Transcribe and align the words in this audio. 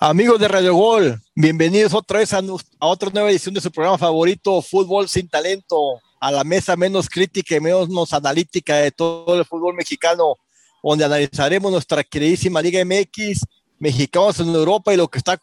Amigos 0.00 0.38
de 0.38 0.46
Radio 0.46 0.74
Gol, 0.74 1.20
bienvenidos 1.34 1.92
otra 1.92 2.20
vez 2.20 2.32
a, 2.32 2.40
otra 2.78 3.10
nueva 3.10 3.32
edición 3.32 3.52
de 3.52 3.60
su 3.60 3.72
programa 3.72 3.98
favorito, 3.98 4.62
Fútbol 4.62 5.08
sin 5.08 5.28
Talento, 5.28 6.00
a 6.20 6.30
la 6.30 6.44
mesa 6.44 6.76
menos 6.76 7.08
crítica 7.08 7.56
y 7.56 7.60
menos 7.60 8.12
analítica 8.12 8.76
de 8.76 8.92
todo 8.92 9.36
el 9.36 9.44
fútbol 9.44 9.74
mexicano, 9.74 10.36
donde 10.84 11.04
analizaremos 11.04 11.72
nuestra 11.72 12.04
queridísima 12.04 12.62
Liga 12.62 12.80
MX, 12.84 13.44
mexicanos 13.80 14.38
en 14.38 14.54
Europa 14.54 14.94
y 14.94 14.96
lo 14.96 15.08
que 15.08 15.18
está 15.18 15.36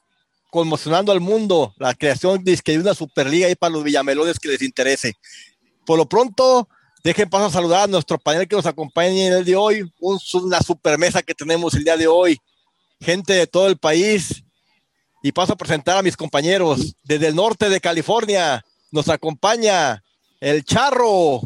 conmocionando 0.49 1.11
al 1.11 1.19
mundo, 1.19 1.73
la 1.77 1.93
creación 1.93 2.41
de 2.41 2.79
una 2.79 2.93
Superliga 2.93 3.47
ahí 3.47 3.55
para 3.55 3.73
los 3.73 3.83
villamelones 3.83 4.39
que 4.39 4.47
les 4.47 4.61
interese. 4.61 5.15
Por 5.85 5.97
lo 5.97 6.07
pronto, 6.07 6.69
dejen 7.03 7.29
paso 7.29 7.47
a 7.47 7.51
saludar 7.51 7.83
a 7.83 7.87
nuestro 7.87 8.17
panel 8.17 8.47
que 8.47 8.55
nos 8.55 8.65
acompaña 8.65 9.27
en 9.27 9.33
el 9.33 9.43
día 9.43 9.55
de 9.55 9.61
hoy, 9.61 9.93
una 9.99 10.61
super 10.61 10.97
mesa 10.97 11.21
que 11.21 11.35
tenemos 11.35 11.73
el 11.73 11.83
día 11.83 11.97
de 11.97 12.07
hoy, 12.07 12.39
gente 13.01 13.33
de 13.33 13.47
todo 13.47 13.67
el 13.67 13.77
país, 13.77 14.44
y 15.25 15.31
paso 15.31 15.53
a 15.53 15.55
presentar 15.55 15.97
a 15.97 16.03
mis 16.03 16.15
compañeros. 16.15 16.95
Desde 17.01 17.29
el 17.29 17.35
norte 17.35 17.67
de 17.67 17.81
California 17.81 18.63
nos 18.91 19.09
acompaña 19.09 20.03
el 20.39 20.63
Charro. 20.63 21.41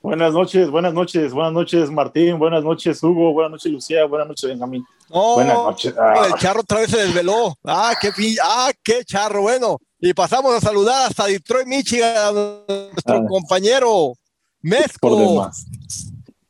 Buenas 0.00 0.32
noches, 0.32 0.68
buenas 0.68 0.92
noches, 0.92 1.32
buenas 1.32 1.52
noches 1.52 1.92
Martín, 1.92 2.40
buenas 2.40 2.64
noches 2.64 3.00
Hugo, 3.00 3.32
buenas 3.34 3.52
noches 3.52 3.70
Lucía, 3.70 4.04
buenas 4.06 4.26
noches 4.26 4.50
Benjamín. 4.50 4.84
buenas 5.08 5.54
noches. 5.54 5.94
Ah. 5.96 6.26
El 6.26 6.34
Charro 6.40 6.62
otra 6.62 6.80
vez 6.80 6.90
se 6.90 7.06
desveló. 7.06 7.56
Ah, 7.62 7.94
qué, 8.00 8.10
ah, 8.42 8.72
qué 8.82 9.04
Charro. 9.04 9.42
Bueno, 9.42 9.78
y 10.00 10.12
pasamos 10.12 10.52
a 10.52 10.60
saludar 10.60 11.06
hasta 11.08 11.26
Detroit, 11.26 11.68
Michigan, 11.68 12.16
a 12.16 12.32
nuestro 12.32 13.16
ah. 13.16 13.26
compañero 13.28 14.14
Mezco. 14.60 15.48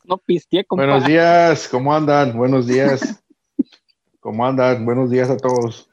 No 0.04 0.16
pisteé, 0.16 0.64
Buenos 0.70 1.04
días, 1.04 1.68
¿cómo 1.68 1.94
andan? 1.94 2.34
Buenos 2.34 2.66
días. 2.66 3.22
¿Cómo 4.20 4.46
andan? 4.46 4.86
Buenos 4.86 5.10
días 5.10 5.28
a 5.28 5.36
todos. 5.36 5.91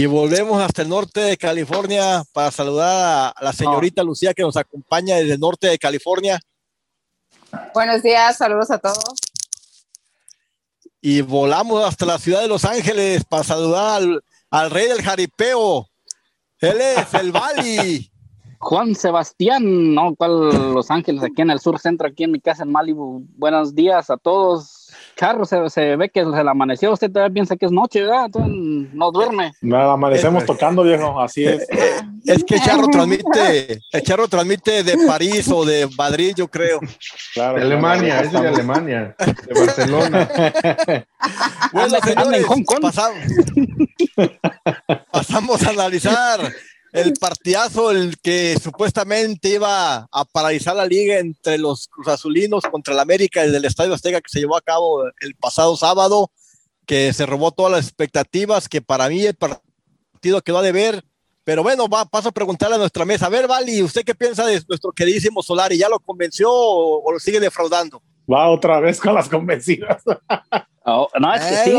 Y 0.00 0.06
volvemos 0.06 0.62
hasta 0.62 0.82
el 0.82 0.88
norte 0.88 1.18
de 1.18 1.36
California 1.36 2.22
para 2.32 2.52
saludar 2.52 3.34
a 3.34 3.44
la 3.44 3.52
señorita 3.52 4.04
Lucía 4.04 4.32
que 4.32 4.42
nos 4.42 4.56
acompaña 4.56 5.16
desde 5.16 5.34
el 5.34 5.40
norte 5.40 5.66
de 5.66 5.76
California. 5.76 6.38
Buenos 7.74 8.04
días, 8.04 8.36
saludos 8.36 8.70
a 8.70 8.78
todos. 8.78 9.16
Y 11.00 11.20
volamos 11.22 11.84
hasta 11.84 12.06
la 12.06 12.16
ciudad 12.16 12.42
de 12.42 12.46
Los 12.46 12.64
Ángeles 12.64 13.24
para 13.24 13.42
saludar 13.42 14.00
al, 14.50 14.70
rey 14.70 14.86
del 14.86 15.02
jaripeo. 15.02 15.88
Él 16.60 16.80
es 16.80 17.14
el 17.14 17.32
Bali. 17.32 18.08
Juan 18.60 18.94
Sebastián, 18.94 19.94
¿no? 19.94 20.14
¿Cuál 20.14 20.74
Los 20.74 20.92
Ángeles? 20.92 21.24
Aquí 21.24 21.42
en 21.42 21.50
el 21.50 21.58
sur 21.58 21.80
centro, 21.80 22.06
aquí 22.06 22.22
en 22.22 22.30
mi 22.30 22.40
casa 22.40 22.62
en 22.62 22.70
Malibu. 22.70 23.26
Buenos 23.36 23.74
días 23.74 24.10
a 24.10 24.16
todos. 24.16 24.77
Charro, 25.18 25.44
se, 25.44 25.96
ve 25.96 26.10
que 26.10 26.24
se 26.24 26.44
le 26.44 26.50
amaneció. 26.50 26.92
Usted 26.92 27.10
todavía 27.10 27.34
piensa 27.34 27.56
que 27.56 27.66
es 27.66 27.72
noche, 27.72 28.02
¿verdad? 28.02 28.28
no 28.36 29.10
duerme. 29.10 29.52
Nada, 29.60 29.94
amanecemos 29.94 30.46
tocando, 30.46 30.84
viejo. 30.84 31.20
Así 31.20 31.44
es. 31.44 31.66
Es 32.24 32.44
que 32.44 32.60
Charro 32.60 32.86
transmite, 32.86 33.80
el 33.90 34.02
Charro 34.02 34.28
transmite 34.28 34.84
de 34.84 34.96
París 35.08 35.48
o 35.52 35.64
de 35.64 35.88
Madrid, 35.98 36.34
yo 36.36 36.46
creo. 36.46 36.78
Claro, 37.34 37.58
de 37.58 37.62
Alemania, 37.64 38.20
es 38.20 38.30
de 38.30 38.38
Alemania, 38.38 39.16
de 39.18 39.60
Barcelona. 39.60 40.28
bueno, 41.72 41.96
señores, 42.04 42.46
pasamos, 42.80 43.18
pasamos 45.10 45.66
a 45.66 45.70
analizar 45.70 46.40
el 46.92 47.12
partidazo, 47.20 47.90
el 47.90 48.18
que 48.18 48.56
supuestamente 48.60 49.50
iba 49.50 50.08
a 50.10 50.24
paralizar 50.24 50.76
la 50.76 50.86
liga 50.86 51.18
entre 51.18 51.58
los 51.58 51.88
Cruz 51.88 52.08
Azulinos 52.08 52.64
contra 52.64 52.94
el 52.94 53.00
América 53.00 53.42
desde 53.42 53.58
el 53.58 53.64
Estadio 53.64 53.94
Azteca 53.94 54.20
que 54.20 54.30
se 54.30 54.40
llevó 54.40 54.56
a 54.56 54.62
cabo 54.62 55.04
el 55.20 55.34
pasado 55.36 55.76
sábado, 55.76 56.30
que 56.86 57.12
se 57.12 57.26
robó 57.26 57.52
todas 57.52 57.72
las 57.72 57.84
expectativas, 57.86 58.68
que 58.68 58.80
para 58.80 59.08
mí 59.08 59.24
el 59.24 59.34
partido 59.34 60.40
quedó 60.42 60.58
a 60.58 60.62
deber. 60.62 61.04
Pero 61.44 61.62
bueno, 61.62 61.88
va, 61.88 62.04
paso 62.04 62.28
a 62.28 62.32
preguntarle 62.32 62.76
a 62.76 62.78
nuestra 62.78 63.06
mesa. 63.06 63.26
A 63.26 63.30
ver, 63.30 63.46
Vali, 63.46 63.82
¿usted 63.82 64.04
qué 64.04 64.14
piensa 64.14 64.44
de 64.44 64.62
nuestro 64.68 64.92
queridísimo 64.92 65.42
Solari? 65.42 65.78
¿Ya 65.78 65.88
lo 65.88 65.98
convenció 65.98 66.50
o, 66.50 67.10
lo 67.10 67.18
sigue 67.18 67.40
defraudando? 67.40 68.02
Va 68.30 68.50
otra 68.50 68.80
vez 68.80 69.00
con 69.00 69.14
las 69.14 69.28
convencidas. 69.28 70.02
Oh, 70.90 71.06
no, 71.20 71.34
es 71.34 71.44
que 71.44 71.64
sí 71.64 71.72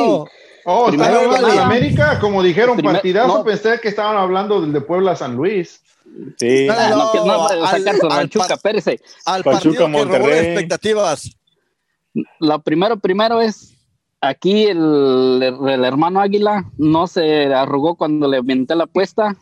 Oh, 0.66 0.88
Primero, 0.88 1.30
de 1.30 1.60
América, 1.60 2.20
como 2.20 2.44
dijeron, 2.44 2.78
partidazo, 2.78 3.44
pensé 3.44 3.80
que 3.82 3.90
estaban 3.90 4.18
hablando 4.18 4.62
del 4.62 4.74
de 4.74 4.82
Puebla 4.82 5.16
San 5.16 5.36
Luis. 5.36 5.82
Sí, 6.38 6.68
no, 6.68 6.90
no, 6.90 7.14
no, 7.14 7.26
no 7.26 7.48
al, 7.48 7.68
sacar 7.68 7.96
su 7.98 8.10
Ranchuca, 8.10 8.54
espérese. 8.56 9.00
Al 9.26 9.44
Pachuca, 9.44 9.88
Monterrey. 9.88 10.48
expectativas. 10.48 11.38
Lo 12.40 12.60
primero, 12.62 12.98
primero 12.98 13.42
es 13.42 13.76
aquí 14.22 14.64
el, 14.64 15.42
el, 15.42 15.86
hermano 15.86 16.20
Águila 16.20 16.66
no 16.78 17.08
se 17.08 17.54
arrugó 17.54 17.96
cuando 17.96 18.28
le 18.28 18.40
inventé 18.40 18.76
la 18.76 18.86
apuesta 18.86 19.36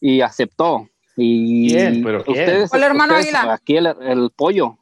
y 0.00 0.20
aceptó. 0.20 0.88
Y 1.16 1.70
¿Quién? 1.70 2.04
¿Pero 2.04 2.18
ustedes, 2.18 2.72
el 2.72 2.82
hermano 2.82 3.14
Águila? 3.14 3.54
Aquí 3.54 3.76
el, 3.76 3.86
el 3.86 4.30
pollo, 4.36 4.78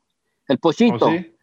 el 0.49 0.59
pochito. 0.59 1.07
¿Oh, 1.07 1.11
sí? 1.11 1.34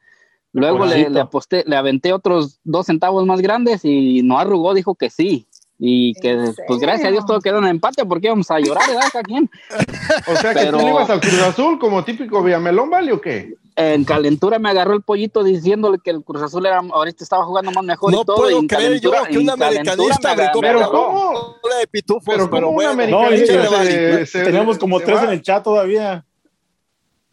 Luego 0.54 0.86
le, 0.86 1.10
le, 1.10 1.20
aposté, 1.20 1.64
le 1.66 1.76
aventé 1.76 2.12
otros 2.12 2.60
dos 2.64 2.86
centavos 2.86 3.26
más 3.26 3.42
grandes 3.42 3.86
y 3.86 4.22
no 4.22 4.38
arrugó, 4.38 4.74
dijo 4.74 4.96
que 4.96 5.10
sí. 5.10 5.48
Y 5.84 6.14
que, 6.22 6.38
pues 6.68 6.80
gracias 6.80 7.08
a 7.08 7.12
Dios 7.12 7.26
todo 7.26 7.40
quedó 7.40 7.58
en 7.58 7.66
empate 7.66 8.06
porque 8.06 8.28
íbamos 8.28 8.52
a 8.52 8.60
llorar, 8.60 8.88
¿verdad? 8.88 9.10
¿A 9.16 9.24
quién? 9.24 9.50
O 10.28 10.36
sea, 10.36 10.54
que 10.54 10.68
tú 10.68 10.78
le 10.78 10.90
ibas 10.90 11.10
al 11.10 11.20
Cruz 11.20 11.42
Azul 11.42 11.80
como 11.80 12.04
típico 12.04 12.44
Villamelón, 12.44 12.92
¿vale 12.92 13.12
o 13.14 13.20
qué? 13.20 13.56
En 13.76 14.04
calentura 14.04 14.60
me 14.60 14.70
agarró 14.70 14.94
el 14.94 15.02
pollito 15.02 15.44
diciéndole 15.44 15.98
que 15.98 16.12
el 16.12 16.24
Cruz 16.24 16.44
Azul 16.44 16.68
era, 16.68 16.80
ahorita 16.80 17.24
estaba 17.24 17.46
jugando 17.46 17.72
más 17.72 17.84
mejor 17.84 18.12
no 18.12 18.22
y 18.22 18.26
todo. 18.26 18.36
No 18.38 18.44
puedo 18.44 18.68
creer 18.68 19.02
yo 19.02 19.12
que 19.28 19.40
un 19.40 19.50
americanista 19.50 20.36
Pero 20.62 20.92
¿cómo? 20.92 21.56
de 21.80 21.88
pitufos, 21.88 22.24
pero, 22.28 22.48
pero 22.48 22.70
un 22.70 22.84
americanista 22.84 23.56
no, 23.64 24.44
tenemos 24.44 24.78
como 24.78 25.00
tres 25.00 25.24
en 25.24 25.30
el 25.32 25.42
chat 25.42 25.64
todavía. 25.64 26.24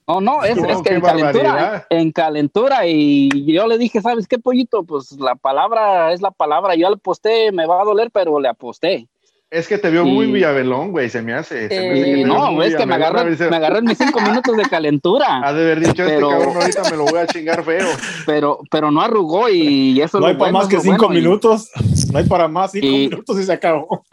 No, 0.09 0.23
no, 0.23 0.43
es, 0.45 0.57
que 0.83 0.95
en 0.95 1.01
calentura, 1.03 1.87
en 1.91 2.13
calentura, 2.13 2.87
y 2.87 3.53
yo 3.53 3.67
le 3.67 3.77
dije, 3.77 4.01
¿sabes 4.01 4.27
qué, 4.27 4.39
pollito? 4.39 4.83
Pues 4.85 5.13
la 5.13 5.35
palabra 5.35 6.13
es 6.13 6.23
la 6.23 6.31
palabra, 6.31 6.75
yo 6.75 6.89
le 6.89 6.95
aposté, 6.95 7.53
me 7.53 7.67
va 7.67 7.83
a 7.83 7.85
doler, 7.85 8.11
pero 8.11 8.41
le 8.41 8.49
aposté. 8.49 9.07
Es 9.51 9.67
que 9.67 9.79
te 9.79 9.89
vio 9.89 10.05
muy 10.05 10.27
Villavellón, 10.27 10.91
güey, 10.91 11.09
se 11.09 11.23
me 11.23 11.33
hace. 11.33 12.25
no, 12.27 12.63
es 12.63 12.77
que 12.77 12.85
me 12.85 12.97
agarró, 12.97 13.25
me 13.25 13.57
agarró 13.57 13.79
en 13.79 13.85
mis 13.85 13.97
cinco 13.97 14.21
minutos 14.21 14.57
de 14.57 14.65
calentura. 14.65 15.41
Ha 15.49 15.53
de 15.55 15.63
haber 15.63 15.81
dicho 15.81 16.03
este 16.03 16.17
pero, 16.17 16.31
este 16.31 16.45
cabrón, 16.45 16.63
ahorita 16.63 16.91
me 16.91 16.97
lo 16.99 17.05
voy 17.05 17.21
a 17.21 17.27
chingar 17.27 17.65
feo. 17.65 17.89
Pero, 18.27 18.59
pero 18.71 18.91
no 18.91 19.01
arrugó 19.01 19.49
y 19.49 19.99
eso 20.03 20.21
No 20.21 20.27
hay 20.27 20.37
para 20.37 20.53
más 20.53 20.69
que 20.69 20.81
cinco 20.81 21.09
minutos, 21.09 21.71
no 22.13 22.19
hay 22.19 22.25
para 22.25 22.47
más 22.47 22.73
cinco 22.73 22.87
minutos 22.87 23.41
y 23.41 23.45
se 23.45 23.53
acabó. 23.53 24.05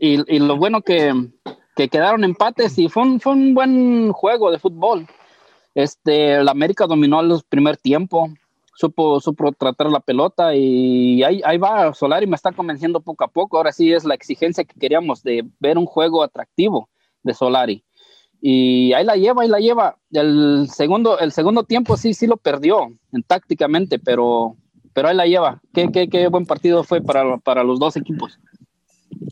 Y, 0.00 0.34
y 0.34 0.38
lo 0.38 0.56
bueno 0.56 0.80
que, 0.80 1.12
que 1.76 1.88
quedaron 1.88 2.24
empates 2.24 2.78
y 2.78 2.88
fue 2.88 3.02
un, 3.02 3.20
fue 3.20 3.32
un 3.32 3.54
buen 3.54 4.12
juego 4.12 4.50
de 4.50 4.58
fútbol. 4.58 5.06
Este, 5.78 6.42
la 6.42 6.50
América 6.50 6.88
dominó 6.88 7.20
el 7.20 7.40
primer 7.48 7.76
tiempo, 7.76 8.28
supo, 8.74 9.20
supo 9.20 9.52
tratar 9.52 9.88
la 9.88 10.00
pelota 10.00 10.52
y 10.52 11.22
ahí, 11.22 11.40
ahí 11.44 11.56
va, 11.56 11.94
Solari 11.94 12.26
me 12.26 12.34
está 12.34 12.50
convenciendo 12.50 13.00
poco 13.00 13.22
a 13.22 13.28
poco. 13.28 13.56
Ahora 13.56 13.70
sí 13.70 13.92
es 13.92 14.04
la 14.04 14.16
exigencia 14.16 14.64
que 14.64 14.76
queríamos 14.76 15.22
de 15.22 15.46
ver 15.60 15.78
un 15.78 15.86
juego 15.86 16.24
atractivo 16.24 16.88
de 17.22 17.32
Solari. 17.32 17.84
Y 18.40 18.92
ahí 18.92 19.04
la 19.04 19.14
lleva, 19.14 19.42
ahí 19.42 19.48
la 19.48 19.60
lleva. 19.60 19.96
El 20.10 20.68
segundo, 20.68 21.16
el 21.20 21.30
segundo 21.30 21.62
tiempo 21.62 21.96
sí, 21.96 22.12
sí 22.12 22.26
lo 22.26 22.38
perdió 22.38 22.88
en, 23.12 23.22
tácticamente, 23.22 24.00
pero, 24.00 24.56
pero 24.92 25.06
ahí 25.06 25.14
la 25.14 25.26
lleva. 25.26 25.62
Qué, 25.72 25.92
qué, 25.92 26.08
qué 26.08 26.26
buen 26.26 26.44
partido 26.44 26.82
fue 26.82 27.00
para, 27.00 27.36
para 27.38 27.62
los 27.62 27.78
dos 27.78 27.96
equipos. 27.96 28.40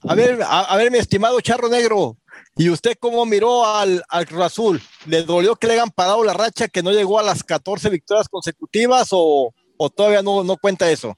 A 0.09 0.15
ver, 0.15 0.39
a, 0.47 0.77
ver, 0.77 0.91
mi 0.91 0.99
estimado 0.99 1.41
Charro 1.41 1.69
Negro, 1.69 2.17
¿y 2.57 2.71
usted 2.71 2.97
cómo 2.99 3.25
miró 3.27 3.67
al, 3.67 4.03
al 4.09 4.27
Cruz 4.27 4.43
Azul? 4.43 4.81
¿Le 5.07 5.23
dolió 5.23 5.57
que 5.57 5.67
le 5.67 5.75
hayan 5.75 5.91
parado 5.91 6.25
la 6.25 6.33
racha 6.33 6.69
que 6.69 6.83
no 6.83 6.93
llegó 6.93 7.19
a 7.19 7.23
las 7.23 7.43
14 7.43 7.91
victorias 7.91 8.29
consecutivas 8.29 9.09
o, 9.13 9.53
o 9.77 9.91
todavía 9.91 10.23
no, 10.23 10.43
no 10.45 10.57
cuenta 10.57 10.91
eso? 10.91 11.17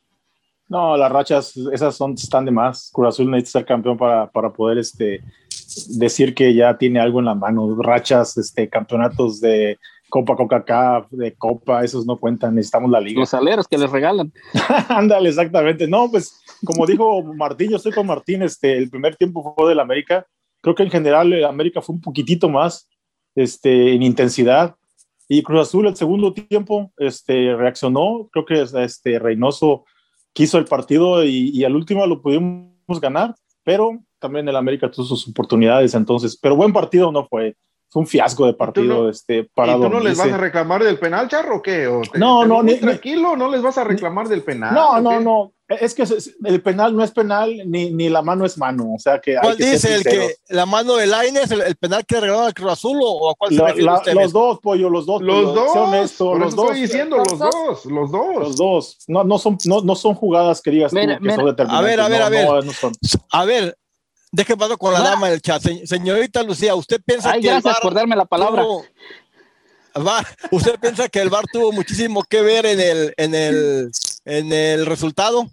No, 0.68 0.96
las 0.96 1.10
rachas, 1.10 1.56
esas 1.72 1.96
son, 1.96 2.12
están 2.12 2.44
de 2.44 2.50
más. 2.50 2.90
Cruz 2.92 3.08
Azul 3.08 3.30
necesita 3.30 3.60
ser 3.60 3.66
campeón 3.66 3.96
para, 3.96 4.30
para 4.30 4.52
poder 4.52 4.78
este, 4.78 5.22
decir 5.88 6.34
que 6.34 6.54
ya 6.54 6.76
tiene 6.76 7.00
algo 7.00 7.20
en 7.20 7.24
la 7.24 7.34
mano. 7.34 7.74
Rachas, 7.80 8.36
este, 8.36 8.68
campeonatos 8.68 9.40
de 9.40 9.78
Copa 10.08 10.36
Coca-Cola, 10.36 11.06
de 11.10 11.34
Copa, 11.34 11.84
esos 11.84 12.06
no 12.06 12.16
cuentan, 12.16 12.54
necesitamos 12.54 12.90
la 12.90 13.00
liga. 13.00 13.20
Los 13.20 13.34
aleros 13.34 13.66
que 13.68 13.78
les 13.78 13.90
regalan. 13.90 14.32
Ándale, 14.88 15.28
exactamente. 15.28 15.86
No, 15.86 16.10
pues 16.10 16.40
como 16.64 16.86
dijo 16.86 17.22
Martín, 17.22 17.70
yo 17.70 17.76
estoy 17.76 17.92
con 17.92 18.06
Martín, 18.06 18.42
este, 18.42 18.76
el 18.76 18.90
primer 18.90 19.16
tiempo 19.16 19.54
fue 19.56 19.68
del 19.68 19.80
América. 19.80 20.26
Creo 20.68 20.74
que 20.74 20.82
en 20.82 20.90
general 20.90 21.32
el 21.32 21.44
América 21.46 21.80
fue 21.80 21.94
un 21.94 22.02
poquitito 22.02 22.50
más 22.50 22.90
este, 23.34 23.94
en 23.94 24.02
intensidad. 24.02 24.76
Y 25.26 25.42
Cruz 25.42 25.62
Azul 25.62 25.86
el 25.86 25.96
segundo 25.96 26.34
tiempo 26.34 26.92
este, 26.98 27.56
reaccionó. 27.56 28.28
Creo 28.30 28.44
que 28.44 28.82
este, 28.84 29.18
Reynoso 29.18 29.86
quiso 30.34 30.58
el 30.58 30.66
partido 30.66 31.24
y, 31.24 31.50
y 31.54 31.64
al 31.64 31.74
último 31.74 32.06
lo 32.06 32.20
pudimos 32.20 33.00
ganar, 33.00 33.34
pero 33.64 33.98
también 34.18 34.46
el 34.46 34.56
América 34.56 34.90
tuvo 34.90 35.06
sus 35.06 35.26
oportunidades 35.28 35.94
entonces. 35.94 36.36
Pero 36.36 36.54
buen 36.54 36.74
partido 36.74 37.10
no 37.12 37.26
fue 37.26 37.56
fue 37.90 38.00
un 38.00 38.06
fiasco 38.06 38.44
de 38.44 38.52
partido 38.52 39.04
no, 39.04 39.08
este 39.08 39.44
parado. 39.44 39.86
¿Y 39.86 39.88
tú 39.88 39.88
no 39.88 40.00
les 40.00 40.18
vas 40.18 40.30
a 40.30 40.36
reclamar 40.36 40.84
del 40.84 40.98
penal, 40.98 41.28
Charro, 41.28 41.56
o 41.56 41.62
qué? 41.62 41.88
no, 42.14 42.44
no, 42.44 42.62
ni, 42.62 42.74
tranquilo, 42.74 43.36
no 43.36 43.50
les 43.50 43.62
vas 43.62 43.78
a 43.78 43.84
reclamar 43.84 44.28
del 44.28 44.42
penal. 44.42 44.74
No, 44.74 45.00
no, 45.00 45.18
no. 45.18 45.52
Es 45.68 45.92
que 45.92 46.04
el 46.44 46.62
penal 46.62 46.96
no 46.96 47.04
es 47.04 47.10
penal 47.10 47.54
ni, 47.66 47.90
ni 47.90 48.08
la 48.08 48.22
mano 48.22 48.46
es 48.46 48.56
mano, 48.56 48.94
o 48.94 48.98
sea 48.98 49.20
que. 49.20 49.36
¿Cuál 49.38 49.58
dice 49.58 49.96
el 49.96 50.02
que 50.02 50.36
la 50.48 50.64
mano 50.64 50.96
de 50.96 51.06
Laines, 51.06 51.50
el, 51.50 51.60
el 51.60 51.76
penal 51.76 52.06
que 52.06 52.18
regalaron 52.18 52.46
al 52.46 52.54
Cruz 52.54 52.72
Azul 52.72 52.98
o, 53.02 53.30
a 53.30 53.34
cuál 53.34 53.54
se 53.54 53.62
refiere 53.62 53.92
usted? 53.92 54.14
Los 54.14 54.32
dos, 54.32 54.60
pollo, 54.60 54.88
los 54.88 55.04
dos. 55.04 55.20
Los 55.20 55.54
dos. 55.54 55.76
Honesto, 55.76 56.34
los 56.34 56.56
dos. 56.56 56.70
Estoy 56.70 56.80
diciendo 56.80 57.18
los 57.18 57.38
dos, 57.38 57.84
los 57.84 58.10
dos. 58.10 58.36
Los 58.38 58.56
dos. 58.56 58.98
No, 59.08 59.24
no, 59.24 59.38
son, 59.38 59.58
no, 59.66 59.82
no 59.82 59.94
son 59.94 60.14
jugadas 60.14 60.62
que 60.62 60.70
digas 60.70 60.90
mira, 60.94 61.18
tú 61.18 61.24
que 61.24 61.34
son 61.34 61.44
determinantes. 61.44 61.70
A 61.78 61.82
ver, 61.82 62.00
a 62.00 62.08
ver, 62.08 62.22
a 62.22 62.28
ver. 62.30 62.48
a 63.30 63.44
ver, 63.44 63.78
deje 64.32 64.56
paso 64.56 64.78
con 64.78 64.94
la 64.94 65.00
dama 65.00 65.28
del 65.28 65.42
chat. 65.42 65.62
señorita 65.84 66.42
Lucía, 66.44 66.74
¿usted 66.76 66.98
piensa 67.04 67.32
Ay, 67.32 67.42
que 67.42 67.48
gracias 67.48 67.66
el 67.66 67.72
bar 67.72 67.82
por 67.82 67.92
darme 67.92 68.16
la 68.16 68.24
palabra. 68.24 68.64
¿Usted 70.50 70.78
piensa 70.80 71.08
que 71.08 71.20
el 71.20 71.28
VAR 71.28 71.44
tuvo 71.52 71.72
muchísimo 71.72 72.22
que 72.22 72.40
ver 72.40 72.66
en 72.66 72.80
el, 72.80 73.14
en 73.16 73.34
el, 73.34 73.90
en 74.24 74.52
el 74.52 74.86
resultado? 74.86 75.50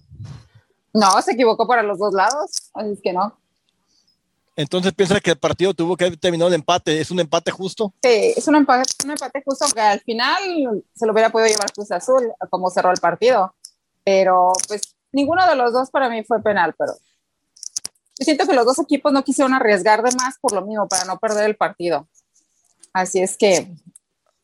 No, 0.96 1.22
se 1.22 1.34
equivocó 1.34 1.68
para 1.68 1.84
los 1.84 2.00
dos 2.00 2.14
lados, 2.14 2.72
así 2.74 2.92
es 2.94 3.02
que 3.02 3.12
no. 3.12 3.38
Entonces 4.56 4.94
piensa 4.94 5.20
que 5.20 5.32
el 5.32 5.38
partido 5.38 5.74
tuvo 5.74 5.98
que 5.98 6.16
terminar 6.16 6.48
en 6.48 6.54
empate, 6.54 7.02
¿es 7.02 7.12
un 7.12 7.20
empate 7.20 7.52
justo? 7.52 7.94
Sí, 8.02 8.34
es 8.34 8.48
un 8.48 8.56
empate, 8.56 8.90
un 9.04 9.12
empate 9.12 9.44
justo, 9.46 9.66
aunque 9.66 9.82
al 9.82 10.00
final 10.00 10.84
se 10.96 11.06
lo 11.06 11.12
hubiera 11.12 11.30
podido 11.30 11.50
llevar 11.50 11.74
Cruz 11.74 11.92
Azul, 11.92 12.32
como 12.50 12.70
cerró 12.70 12.92
el 12.92 13.02
partido. 13.02 13.54
Pero 14.06 14.54
pues 14.70 14.96
ninguno 15.12 15.46
de 15.46 15.58
los 15.58 15.74
dos 15.74 15.92
para 15.92 16.08
mí 16.08 16.24
fue 16.24 16.42
penal, 16.42 16.74
pero 16.78 16.94
yo 16.94 18.24
siento 18.24 18.48
que 18.48 18.54
los 18.54 18.66
dos 18.66 18.80
equipos 18.80 19.12
no 19.12 19.22
quisieron 19.22 19.54
arriesgar 19.54 20.02
de 20.02 20.16
más 20.16 20.38
por 20.40 20.54
lo 20.54 20.62
mismo, 20.62 20.88
para 20.88 21.04
no 21.04 21.20
perder 21.20 21.44
el 21.50 21.58
partido. 21.58 22.08
Así 22.94 23.20
es 23.20 23.36
que 23.36 23.70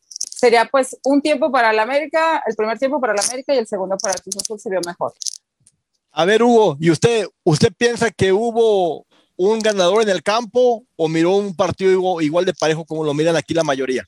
sería 0.09 0.65
pues 0.65 0.98
un 1.06 1.21
tiempo 1.21 1.50
para 1.50 1.71
el 1.71 1.80
América, 1.80 2.44
el 2.45 2.57
primer 2.57 2.77
tiempo 2.77 3.00
para 3.00 3.13
el 3.13 3.19
América 3.21 3.56
y 3.56 3.59
el 3.59 3.68
segundo 3.68 3.95
para 3.98 4.15
el 4.15 4.21
Cruz 4.21 4.36
Azul 4.36 4.59
se 4.59 4.69
vio 4.69 4.81
mejor. 4.86 5.13
A 6.12 6.25
ver, 6.25 6.44
Hugo, 6.44 6.78
¿y 6.80 6.92
usted, 6.92 7.25
usted 7.44 7.72
piensa 7.78 8.12
que 8.12 8.34
hubo 8.34 9.06
un 9.38 9.60
ganador 9.60 10.04
en 10.04 10.10
el 10.10 10.22
campo 10.22 10.84
o 10.96 11.08
miró 11.08 11.36
un 11.38 11.56
partido 11.56 12.22
igual 12.22 12.46
de 12.46 12.54
parejo 12.54 12.86
como 12.86 13.04
lo 13.04 13.13
miran 13.13 13.36
aquí 13.36 13.54
la 13.54 13.63
mayoría? 13.63 14.06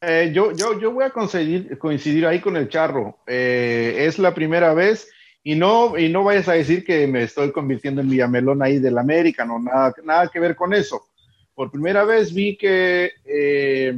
Eh, 0.00 0.30
yo, 0.34 0.52
yo, 0.52 0.78
yo 0.78 0.92
voy 0.92 1.04
a 1.04 1.10
coincidir, 1.10 2.26
ahí 2.26 2.40
con 2.40 2.56
el 2.56 2.68
charro. 2.68 3.18
Eh, 3.26 4.04
es 4.06 4.18
la 4.18 4.34
primera 4.34 4.74
vez 4.74 5.08
y 5.42 5.54
no, 5.54 5.98
y 5.98 6.08
no 6.08 6.24
vayas 6.24 6.48
a 6.48 6.52
decir 6.54 6.84
que 6.84 7.06
me 7.06 7.24
estoy 7.24 7.52
convirtiendo 7.52 8.00
en 8.00 8.10
Villamelón 8.10 8.62
ahí 8.62 8.78
del 8.78 8.98
América, 8.98 9.44
no, 9.44 9.58
nada, 9.58 9.94
nada 10.04 10.28
que 10.28 10.40
ver 10.40 10.54
con 10.54 10.72
eso. 10.72 11.06
Por 11.54 11.70
primera 11.70 12.04
vez 12.04 12.32
vi 12.32 12.56
que 12.56 13.12
eh, 13.24 13.92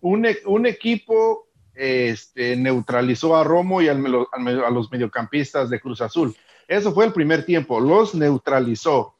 un, 0.00 0.26
un, 0.46 0.66
equipo 0.66 1.45
este, 1.76 2.56
neutralizó 2.56 3.36
a 3.36 3.44
Romo 3.44 3.82
y 3.82 3.88
a 3.88 3.94
los 3.94 4.90
mediocampistas 4.90 5.70
de 5.70 5.80
Cruz 5.80 6.00
Azul. 6.00 6.34
Eso 6.66 6.92
fue 6.92 7.04
el 7.04 7.12
primer 7.12 7.44
tiempo, 7.44 7.78
los 7.78 8.14
neutralizó. 8.14 9.14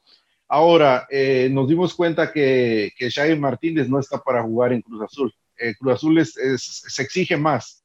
Ahora, 0.49 1.06
eh, 1.11 1.49
nos 1.50 1.69
dimos 1.69 1.94
cuenta 1.94 2.32
que, 2.32 2.93
que 2.97 3.37
Martínez 3.37 3.88
no 3.88 3.99
está 3.99 4.19
para 4.19 4.43
jugar 4.43 4.73
en 4.73 4.82
Cruz 4.82 5.03
Azul. 5.03 5.35
Eh, 5.58 5.75
Cruz 5.79 5.94
Azul 5.94 6.26
se 6.26 7.03
exige 7.03 7.37
más 7.37 7.85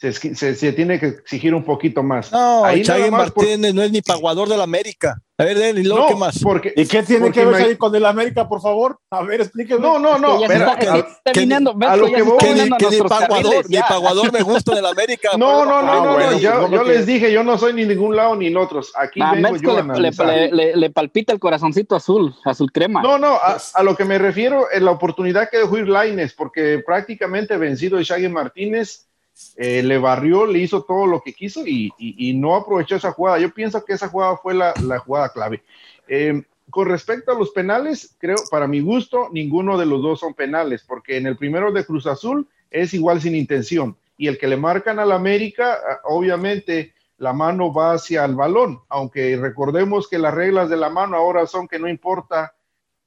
se, 0.00 0.72
tiene 0.72 0.98
que 0.98 1.06
exigir 1.06 1.54
un 1.54 1.62
poquito 1.62 2.02
más. 2.02 2.32
No, 2.32 2.64
Ahí 2.64 2.82
Martínez 3.10 3.74
no 3.74 3.82
es 3.82 3.92
ni 3.92 4.00
paguador 4.00 4.48
del 4.48 4.62
América. 4.62 5.20
A 5.40 5.44
ver, 5.44 5.78
¿y 5.78 5.84
luego 5.84 6.06
qué 6.06 6.14
más? 6.16 6.38
Porque, 6.42 6.74
¿Y 6.76 6.86
qué 6.86 7.02
tiene 7.02 7.32
que 7.32 7.46
ver 7.46 7.62
ahí 7.62 7.76
con 7.76 7.94
el 7.94 8.04
América, 8.04 8.46
por 8.46 8.60
favor? 8.60 8.98
A 9.10 9.22
ver, 9.22 9.40
explíqueme. 9.40 9.80
No, 9.80 9.98
no, 9.98 10.18
no. 10.18 10.34
a, 10.34 11.96
lo 11.96 12.06
que 12.06 12.22
voy, 12.22 12.36
que, 12.38 12.54
ni, 12.54 13.00
paguador, 13.08 13.70
ni 13.70 13.78
paguador 13.78 14.32
me 14.32 14.42
gusta 14.42 14.74
del 14.74 14.84
América. 14.84 15.30
No, 15.38 15.64
no, 15.64 15.80
no, 15.80 16.04
no, 16.04 16.18
ah, 16.18 16.36
yo, 16.36 16.84
les 16.84 17.06
dije, 17.06 17.32
yo 17.32 17.42
no 17.42 17.56
soy 17.56 17.72
ni 17.72 17.86
ningún 17.86 18.14
lado 18.14 18.36
ni 18.36 18.48
en 18.48 18.56
otros. 18.58 18.92
Aquí 18.94 19.18
vengo 19.18 19.56
yo 19.56 19.78
a 19.78 19.98
le, 19.98 20.76
le, 20.76 20.90
palpita 20.90 21.32
el 21.32 21.40
corazoncito 21.40 21.96
azul, 21.96 22.34
azul 22.44 22.70
crema. 22.70 23.00
No, 23.00 23.16
no, 23.16 23.38
a, 23.42 23.82
lo 23.82 23.96
que 23.96 24.04
me 24.04 24.18
refiero 24.18 24.70
es 24.70 24.82
la 24.82 24.90
oportunidad 24.90 25.48
que 25.48 25.56
dejó 25.56 25.78
ir 25.78 25.88
Laines, 25.88 26.34
porque 26.34 26.82
prácticamente 26.84 27.56
vencido 27.56 27.96
de 27.96 28.04
Shaggy 28.04 28.28
Martínez 28.28 29.09
eh, 29.56 29.82
le 29.82 29.98
barrió, 29.98 30.46
le 30.46 30.58
hizo 30.58 30.82
todo 30.82 31.06
lo 31.06 31.20
que 31.20 31.32
quiso 31.32 31.66
y, 31.66 31.92
no 32.34 32.56
aprovechó 32.56 32.96
esa 32.96 33.12
jugada. 33.12 33.38
Yo 33.38 33.52
pienso 33.52 33.84
que 33.84 33.92
esa 33.92 34.08
jugada 34.08 34.36
fue 34.36 34.54
la, 34.54 34.72
jugada 35.04 35.30
clave. 35.30 35.62
Eh, 36.08 36.42
con 36.70 36.88
respecto 36.88 37.32
a 37.32 37.38
los 37.38 37.50
penales, 37.50 38.14
creo, 38.18 38.36
para 38.50 38.66
mi 38.66 38.80
gusto, 38.80 39.28
ninguno 39.32 39.76
de 39.76 39.86
los 39.86 40.02
dos 40.02 40.20
son 40.20 40.34
penales, 40.34 40.84
porque 40.86 41.16
en 41.16 41.26
el 41.26 41.36
primero 41.36 41.72
de 41.72 41.84
Cruz 41.84 42.06
Azul 42.06 42.48
es 42.70 42.94
igual 42.94 43.20
sin 43.20 43.34
intención. 43.34 43.96
Y 44.16 44.28
el 44.28 44.38
que 44.38 44.46
le 44.46 44.56
marcan 44.56 44.98
al 44.98 45.12
América, 45.12 45.74
ah, 45.74 46.00
obviamente 46.04 46.94
la 47.18 47.32
mano 47.32 47.72
va 47.72 47.92
hacia 47.92 48.24
el 48.24 48.34
balón, 48.34 48.80
aunque 48.88 49.36
recordemos 49.36 50.08
que 50.08 50.18
las 50.18 50.32
reglas 50.32 50.70
de 50.70 50.76
la 50.78 50.88
mano 50.88 51.16
ahora 51.16 51.46
son 51.46 51.68
que 51.68 51.78
no 51.78 51.86
importa 51.86 52.54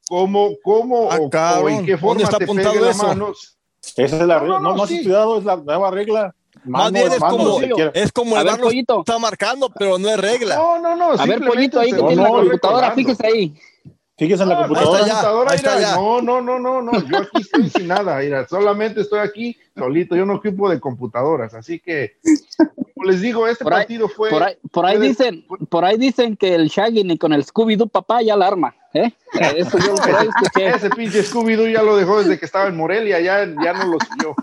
cómo, 0.08 0.52
cómo 0.64 1.10
ah, 1.12 1.60
o, 1.60 1.70
en 1.70 1.86
qué 1.86 1.98
forma 1.98 2.30
te 2.30 2.46
pegue 2.46 2.80
la 2.80 2.94
mano, 2.94 3.34
esa 3.98 4.04
es 4.04 4.28
la 4.28 4.40
regla. 4.40 4.60
No, 4.60 4.72
no, 4.72 4.76
no, 4.78 4.84
estudiado, 4.86 5.38
es 5.38 5.46
la 5.46 5.58
nueva 5.58 5.92
regla. 5.92 6.36
Más 6.66 6.92
bien 6.92 7.12
es, 7.12 7.20
como, 7.20 7.60
es 7.62 8.12
como 8.12 8.38
el 8.38 8.46
bar 8.46 8.60
está 8.74 9.20
marcando, 9.20 9.70
pero 9.70 9.98
no 9.98 10.08
es 10.08 10.20
regla. 10.20 10.56
No, 10.56 10.80
no, 10.80 10.96
no. 10.96 11.12
A 11.12 11.26
ver, 11.26 11.44
pollito, 11.46 11.80
ahí 11.80 11.92
que 11.92 12.02
tiene 12.02 12.24
la 12.24 12.30
computadora, 12.30 12.92
fíjese 12.92 13.28
ahí. 13.28 13.54
Fíjese 14.16 14.44
en 14.44 14.50
la 14.50 14.58
computadora. 14.60 15.96
No, 15.96 16.22
no, 16.22 16.42
no, 16.42 16.60
no, 16.60 16.82
no. 16.82 16.92
Yo 16.92 17.18
aquí 17.18 17.42
estoy 17.42 17.70
sin 17.70 17.88
nada. 17.88 18.20
Mira, 18.20 18.48
solamente 18.48 19.02
estoy 19.02 19.20
aquí 19.20 19.58
solito. 19.76 20.16
Yo 20.16 20.26
no 20.26 20.36
ocupo 20.36 20.70
de 20.70 20.80
computadoras. 20.80 21.54
Así 21.54 21.80
que, 21.80 22.18
como 22.94 23.12
les 23.12 23.22
digo, 23.22 23.48
este 23.48 23.66
partido 23.66 24.08
fue. 24.08 24.30
Por 24.30 24.44
ahí, 24.44 24.56
por 24.72 24.86
ahí 24.86 25.00
dicen, 25.00 25.46
por 25.70 25.84
ahí 25.84 25.98
dicen 25.98 26.38
que 26.38 26.54
el 26.56 26.70
Shaggy 26.70 27.04
ni 27.04 27.18
con 27.18 27.34
el 27.34 27.44
Scooby-Doo 27.44 27.90
papá 27.90 28.22
ya 28.22 28.38
la 28.38 28.48
arma. 28.48 28.76
¿Eh? 28.94 29.13
Eso 29.57 29.78
yo 29.80 29.95
Ese 30.62 30.90
pinche 30.90 31.24
Scooby-Doo 31.24 31.72
ya 31.72 31.81
lo 31.81 31.95
dejó 31.95 32.19
desde 32.19 32.40
que 32.40 32.45
estaba 32.45 32.68
en 32.68 32.78
Morelia. 32.78 33.19
Ya, 33.19 33.45
ya 33.45 33.74
no 33.74 33.86
lo 33.86 33.98
siguió. 34.00 34.36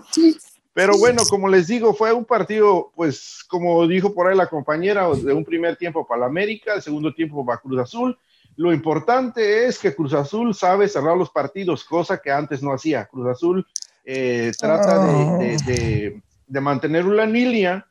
Pero 0.73 0.97
bueno, 0.97 1.23
como 1.29 1.49
les 1.49 1.67
digo, 1.67 1.93
fue 1.93 2.13
un 2.13 2.23
partido, 2.23 2.91
pues, 2.95 3.43
como 3.47 3.85
dijo 3.87 4.13
por 4.13 4.27
ahí 4.27 4.37
la 4.37 4.47
compañera, 4.47 5.09
de 5.09 5.33
un 5.33 5.43
primer 5.43 5.75
tiempo 5.75 6.07
para 6.07 6.21
la 6.21 6.25
América, 6.27 6.75
el 6.75 6.81
segundo 6.81 7.13
tiempo 7.13 7.45
para 7.45 7.59
Cruz 7.59 7.79
Azul 7.79 8.17
lo 8.55 8.73
importante 8.73 9.65
es 9.65 9.79
que 9.79 9.95
Cruz 9.95 10.13
Azul 10.13 10.53
sabe 10.53 10.87
cerrar 10.87 11.17
los 11.17 11.29
partidos, 11.29 11.83
cosa 11.83 12.19
que 12.21 12.31
antes 12.31 12.61
no 12.61 12.73
hacía. 12.73 13.05
Cruz 13.05 13.27
Azul 13.27 13.65
eh, 14.05 14.51
trata 14.57 15.05
de, 15.37 16.21
de, 16.47 16.61
mantener 16.61 17.05
una 17.05 17.25
línea 17.25 17.85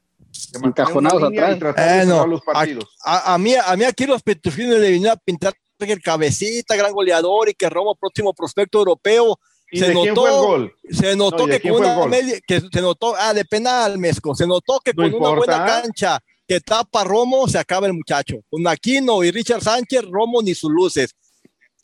encajonados 0.62 1.22
atrás. 1.22 1.56
Y 1.56 1.58
tratar 1.58 2.00
de 2.00 2.06
cerrar 2.06 2.28
los 2.28 2.42
partidos. 2.42 2.96
A, 3.04 3.38
mí, 3.38 3.54
a 3.54 3.76
mí 3.76 3.84
aquí 3.84 4.06
los 4.06 4.22
petufines 4.22 4.78
le 4.78 4.90
vinieron 4.90 5.16
a 5.16 5.20
pintar 5.20 5.54
que 5.86 5.92
el 5.92 6.02
cabecita, 6.02 6.76
gran 6.76 6.92
goleador 6.92 7.48
y 7.48 7.54
que 7.54 7.68
roba 7.68 7.94
próximo 7.94 8.32
prospecto 8.34 8.78
europeo. 8.78 9.38
se 9.72 9.94
notó, 9.94 10.70
Se 10.90 11.16
notó 11.16 11.46
que 11.46 11.60
con 11.60 11.72
una 11.72 12.06
media, 12.06 12.40
que 12.46 12.60
se 12.60 12.80
notó, 12.80 13.14
ah, 13.16 13.34
de 13.34 13.44
penal, 13.44 13.98
Mesco, 13.98 14.34
se 14.34 14.46
notó 14.46 14.80
que 14.80 14.94
con 14.94 15.12
una 15.12 15.30
buena 15.30 15.64
cancha 15.64 16.20
que 16.46 16.60
tapa 16.60 17.04
Romo, 17.04 17.46
se 17.46 17.58
acaba 17.58 17.86
el 17.86 17.92
muchacho. 17.92 18.38
Con 18.50 18.66
Aquino 18.66 19.22
y 19.22 19.30
Richard 19.30 19.62
Sánchez, 19.62 20.02
Romo 20.10 20.42
ni 20.42 20.52
sus 20.52 20.70
luces. 20.70 21.14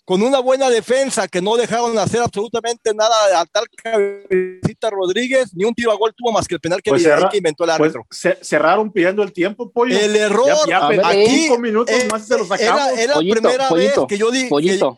Con 0.06 0.22
una 0.22 0.38
buena 0.38 0.70
defensa 0.70 1.26
que 1.26 1.42
no 1.42 1.56
dejaron 1.56 1.98
hacer 1.98 2.22
absolutamente 2.22 2.94
nada 2.94 3.40
a 3.40 3.44
tal 3.44 3.66
cabecita 3.74 4.88
Rodríguez, 4.88 5.52
ni 5.52 5.64
un 5.64 5.74
tiro 5.74 5.90
a 5.90 5.96
gol 5.96 6.14
tuvo 6.16 6.30
más 6.30 6.46
que 6.46 6.54
el 6.54 6.60
penal 6.60 6.80
que, 6.80 6.90
pues 6.90 7.02
que 7.02 7.36
inventó 7.38 7.64
el 7.64 7.70
pues 7.76 7.92
árbitro. 7.92 8.06
cerraron 8.40 8.92
pidiendo 8.92 9.24
el 9.24 9.32
tiempo, 9.32 9.68
pollo. 9.68 9.98
El 9.98 10.14
error, 10.14 10.46
ya, 10.68 10.86
aquí, 10.86 11.26
cinco 11.26 11.58
minutos 11.58 11.92
eh, 11.92 12.06
más 12.08 12.24
se 12.24 12.38
los 12.38 12.46
sacamos. 12.46 12.96
Era, 12.96 13.14
la 13.14 13.18
primera 13.18 13.68
vez 13.70 13.94
que 14.08 14.16
yo 14.16 14.30
dije. 14.30 14.48
Pollito. 14.48 14.96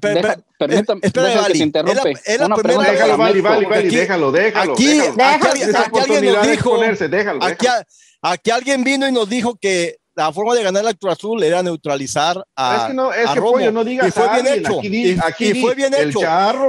Permítame, 0.00 1.00
espera, 1.02 1.46
que 1.46 1.54
se 1.54 1.62
interrumpe. 1.62 2.12
Es 2.24 2.40
la 2.40 2.48
primera 2.56 2.90
déjalo, 2.90 3.16
vale, 3.16 3.40
vale, 3.40 3.66
vale, 3.66 3.88
déjalo, 3.88 4.32
déjalo. 4.32 4.72
Aquí, 4.72 4.86
déjalo, 4.86 5.24
aquí, 5.24 5.62
aquí 5.62 5.98
alguien 6.00 6.34
nos 6.34 6.46
dijo, 6.48 6.78
déjalo, 7.08 7.44
aquí, 7.44 7.66
Aquí 8.24 8.50
alguien 8.52 8.84
vino 8.84 9.08
y 9.08 9.12
nos 9.12 9.28
dijo 9.28 9.56
que 9.56 9.98
la 10.14 10.32
forma 10.32 10.54
de 10.54 10.62
ganar 10.62 10.84
la 10.84 10.94
Cruz 10.94 11.12
Azul 11.12 11.42
era 11.42 11.62
neutralizar 11.62 12.44
a, 12.54 12.76
es 12.76 12.82
que 12.84 12.94
no, 12.94 13.12
es 13.12 13.30
que 13.30 13.40
Pollo, 13.40 13.72
no 13.72 13.84
digas 13.84 14.08
y 14.08 14.10
fue 14.10 14.42
bien 14.42 14.46
hecho. 14.46 14.78
aquí, 14.78 15.16
aquí, 15.24 15.44
y, 15.46 15.62
fue 15.62 15.74
bien 15.74 15.94
hecho. 15.94 16.20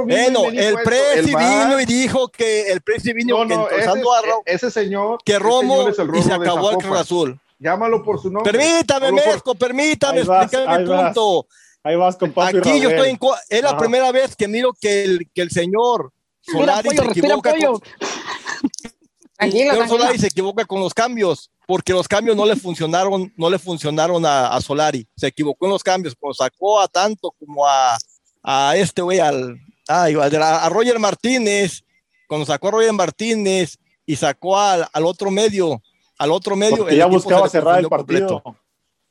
bueno 0.06 0.44
el 0.50 0.74
Presi 0.82 1.34
vino 1.34 1.80
y 1.80 1.84
dijo 1.84 2.28
que 2.28 2.72
el 2.72 2.80
Presi 2.80 3.12
vino 3.12 3.44
no, 3.44 3.56
no, 3.56 3.68
ese, 3.68 3.88
a 3.88 3.94
Romo, 3.94 4.42
ese 4.46 4.70
señor 4.70 5.18
que 5.24 5.38
Romo, 5.38 5.88
y 5.88 6.22
se 6.22 6.32
acabó 6.32 6.70
el 6.70 6.76
Cruz 6.78 6.98
Azul. 6.98 7.40
Llámalo 7.58 8.02
por 8.02 8.20
su 8.20 8.30
nombre. 8.30 8.52
Permítame 8.52 9.12
Mesco 9.12 9.54
permítame 9.54 10.20
explicar 10.20 10.80
mi 10.80 10.86
punto. 10.86 11.46
Ahí 11.82 11.96
vas 11.96 12.16
con 12.16 12.32
Papi 12.32 12.58
aquí 12.58 12.80
yo 12.80 12.88
estoy 12.88 13.10
en 13.10 13.18
es 13.50 13.62
la 13.62 13.76
primera 13.76 14.10
vez 14.10 14.34
que 14.34 14.48
miro 14.48 14.72
que 14.72 15.04
el, 15.04 15.30
que 15.34 15.42
el 15.42 15.50
señor 15.50 16.12
Solari 16.40 16.90
se 16.90 17.04
equivoca 17.04 17.54
con, 17.56 17.80
Tranquilo, 19.36 19.88
Solari 19.88 20.18
se 20.18 20.26
equivoca 20.28 20.64
con 20.64 20.80
los 20.80 20.94
cambios, 20.94 21.50
porque 21.66 21.92
los 21.92 22.06
cambios 22.06 22.36
no 22.36 22.44
le 22.46 22.56
funcionaron, 22.56 23.32
no 23.36 23.50
le 23.50 23.58
funcionaron 23.58 24.24
a, 24.26 24.60
Solari. 24.60 25.06
Se 25.16 25.28
equivocó 25.28 25.66
en 25.66 25.72
los 25.72 25.82
cambios, 25.82 26.14
cuando 26.18 26.34
sacó 26.34 26.80
a 26.80 26.88
tanto 26.88 27.30
como 27.38 27.66
a, 27.66 27.96
a 28.42 28.76
este 28.76 29.02
güey, 29.02 29.20
al, 29.20 29.58
a, 29.88 30.68
Roger 30.68 30.98
Martínez, 30.98 31.82
cuando 32.28 32.46
sacó 32.46 32.68
a 32.68 32.70
Roger 32.72 32.92
Martínez 32.92 33.78
y 34.06 34.16
sacó 34.16 34.58
al, 34.58 34.86
al 34.92 35.06
otro 35.06 35.30
medio, 35.30 35.82
al 36.18 36.32
otro 36.32 36.56
medio. 36.56 36.88
ya 36.90 37.06
buscaba 37.06 37.48
cerrar 37.48 37.80
el 37.80 37.88
partido. 37.88 38.42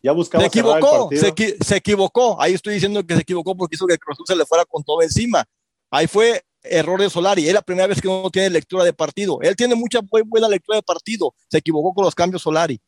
Ya 0.01 0.11
buscaba 0.11 0.41
se 0.41 0.47
equivocó, 0.47 1.09
se, 1.11 1.57
se, 1.63 1.75
equivocó. 1.77 2.41
Ahí 2.41 2.53
estoy 2.53 2.73
diciendo 2.73 3.05
que 3.05 3.15
se 3.15 3.21
equivocó 3.21 3.55
porque 3.55 3.75
hizo 3.75 3.87
que 3.87 3.93
el 3.93 3.99
Cruz 3.99 4.17
se 4.25 4.35
le 4.35 4.45
fuera 4.45 4.65
con 4.65 4.83
todo 4.83 5.01
encima. 5.01 5.45
Ahí 5.89 6.07
fue 6.07 6.43
error 6.63 7.01
de 7.01 7.09
Solari. 7.09 7.47
Es 7.47 7.53
la 7.53 7.61
primera 7.61 7.87
vez 7.87 8.01
que 8.01 8.07
no 8.07 8.29
tiene 8.29 8.49
lectura 8.49 8.83
de 8.83 8.93
partido. 8.93 9.39
Él 9.41 9.55
tiene 9.55 9.75
mucha 9.75 9.99
buena 10.01 10.47
lectura 10.47 10.77
de 10.77 10.83
partido. 10.83 11.33
Se 11.49 11.57
equivocó 11.57 11.93
con 11.93 12.05
los 12.05 12.15
cambios 12.15 12.41
Solari. 12.41 12.79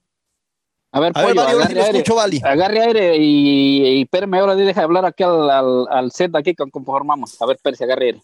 A 0.91 0.99
ver, 1.01 1.11
Pollo, 1.11 1.41
agarre, 1.41 1.81
aire, 1.81 1.99
escucho, 1.99 2.17
agarre 2.21 2.81
aire 2.81 3.17
y, 3.17 4.01
y 4.01 4.09
ahora 4.31 4.55
deja 4.55 4.79
de 4.79 4.85
hablar 4.85 5.05
aquí 5.05 5.23
al, 5.23 5.49
al, 5.89 6.11
set 6.13 6.31
de 6.31 6.39
aquí 6.39 6.55
con 6.55 6.69
conformamos. 6.69 7.41
A 7.41 7.45
ver, 7.45 7.57
Pérez, 7.61 7.81
agarre 7.81 8.05
aire. 8.05 8.21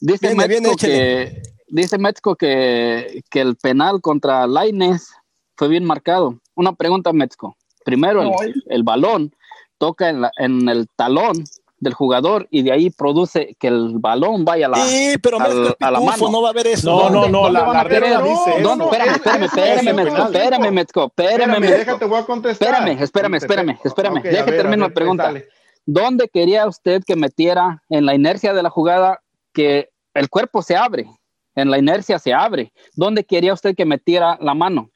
Dice 0.00 0.32
México 0.32 0.76
que, 0.76 1.42
dice 1.66 1.98
México 1.98 2.36
que, 2.36 3.22
que, 3.28 3.40
el 3.40 3.56
penal 3.56 4.00
contra 4.00 4.46
Laines 4.46 5.10
fue 5.56 5.66
bien 5.66 5.84
marcado. 5.84 6.38
Una 6.54 6.72
pregunta, 6.72 7.12
México. 7.12 7.56
Primero, 7.84 8.22
el, 8.22 8.62
el 8.68 8.82
balón 8.84 9.34
toca 9.78 10.08
en, 10.08 10.20
la, 10.20 10.30
en 10.36 10.68
el 10.68 10.86
talón 10.94 11.42
del 11.80 11.94
jugador 11.94 12.48
y 12.50 12.62
de 12.62 12.72
ahí 12.72 12.90
produce 12.90 13.56
que 13.58 13.68
el 13.68 13.94
balón 13.98 14.44
vaya 14.44 14.66
a 14.66 14.70
la, 14.70 14.84
sí, 14.84 15.16
pero 15.22 15.40
al, 15.40 15.76
a 15.78 15.90
la 15.90 16.00
mano. 16.00 16.30
No 16.30 16.42
va 16.42 16.48
a 16.48 16.50
haber 16.50 16.66
eso. 16.66 16.90
No, 16.90 17.10
no, 17.10 17.28
no, 17.28 17.48
la, 17.48 17.66
la 17.72 17.84
regla 17.84 18.22
dice 18.22 18.60
no, 18.60 18.72
espérame, 18.84 19.14
espérame, 19.14 19.44
espérame, 19.44 20.08
espérame, 20.18 20.72
Metzko, 20.72 21.04
espérame, 21.06 21.60
Déjate, 21.60 22.04
voy 22.04 22.20
a 22.20 22.24
contestar. 22.24 22.68
Espérame, 22.68 23.02
espérame, 23.02 23.34
espérame, 23.36 23.78
espérame. 23.84 24.18
Okay, 24.18 24.30
Deje 24.32 24.52
terminar 24.52 24.88
la 24.88 24.94
pregunta. 24.94 25.32
¿Dónde 25.86 26.28
quería 26.28 26.66
usted 26.66 27.02
que 27.06 27.16
metiera 27.16 27.82
en 27.88 28.04
la 28.04 28.14
inercia 28.14 28.52
de 28.52 28.62
la 28.62 28.70
jugada 28.70 29.20
que 29.52 29.88
el 30.14 30.28
cuerpo 30.28 30.62
se 30.62 30.76
abre? 30.76 31.06
En 31.54 31.70
la 31.70 31.78
inercia 31.78 32.18
se 32.18 32.34
abre. 32.34 32.72
¿Dónde 32.94 33.24
quería 33.24 33.54
usted 33.54 33.74
que 33.74 33.84
metiera 33.84 34.36
la 34.40 34.54
mano? 34.54 34.90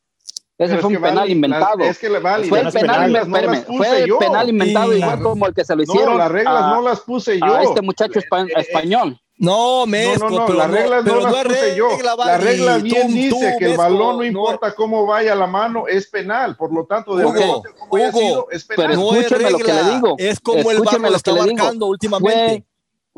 Ese 0.58 0.78
fue 0.78 0.90
un 0.96 1.02
penal 1.02 1.30
inventado. 1.30 1.80
es 1.80 1.98
que 1.98 2.08
le 2.08 2.18
vale, 2.18 2.46
fue 2.46 2.60
el 2.60 2.72
penal, 2.72 3.16
espérame, 3.16 3.64
fue 3.64 4.02
el 4.02 4.16
penal 4.18 4.48
inventado 4.48 4.96
igual 4.96 5.22
como 5.22 5.46
el 5.46 5.54
que 5.54 5.64
se 5.64 5.74
lo 5.74 5.82
hicieron. 5.82 6.12
No, 6.12 6.18
las 6.18 6.30
reglas 6.30 6.66
no 6.66 6.82
las 6.82 7.00
puse 7.00 7.38
yo. 7.38 7.46
A 7.46 7.62
este 7.62 7.82
muchacho 7.82 8.20
español. 8.56 9.18
No, 9.38 9.86
Mesco, 9.86 10.30
no, 10.30 10.38
no, 10.38 10.46
pero 10.46 10.58
las 10.58 10.70
reglas 10.70 11.04
no, 11.04 11.20
las 11.20 11.44
puse 11.44 11.74
yo. 11.76 11.88
La 12.24 12.38
regla 12.38 12.78
bien 12.78 13.08
tú, 13.08 13.14
dice 13.14 13.30
tú, 13.30 13.58
que 13.58 13.72
el 13.72 13.76
balón 13.76 14.18
no 14.18 14.24
importa 14.24 14.72
cómo 14.72 15.04
vaya 15.04 15.34
la 15.34 15.48
mano, 15.48 15.88
es 15.88 16.06
penal. 16.06 16.54
Por 16.56 16.72
lo 16.72 16.84
tanto, 16.84 17.16
de 17.16 17.24
Hugo, 17.24 17.62
como 17.78 18.04
Hugo, 18.04 18.12
sido, 18.12 18.46
es 18.52 18.64
penal. 18.64 18.90
Pero 18.90 19.16
escúcheme 19.16 19.50
lo 19.50 19.58
que 19.58 19.72
le 19.72 19.84
digo. 19.84 20.14
Es 20.18 20.38
como 20.38 20.70
el 20.70 20.80
VAR 20.80 21.00
lo 21.00 21.16
está 21.16 21.34
marcando 21.34 21.86
últimamente. 21.86 22.64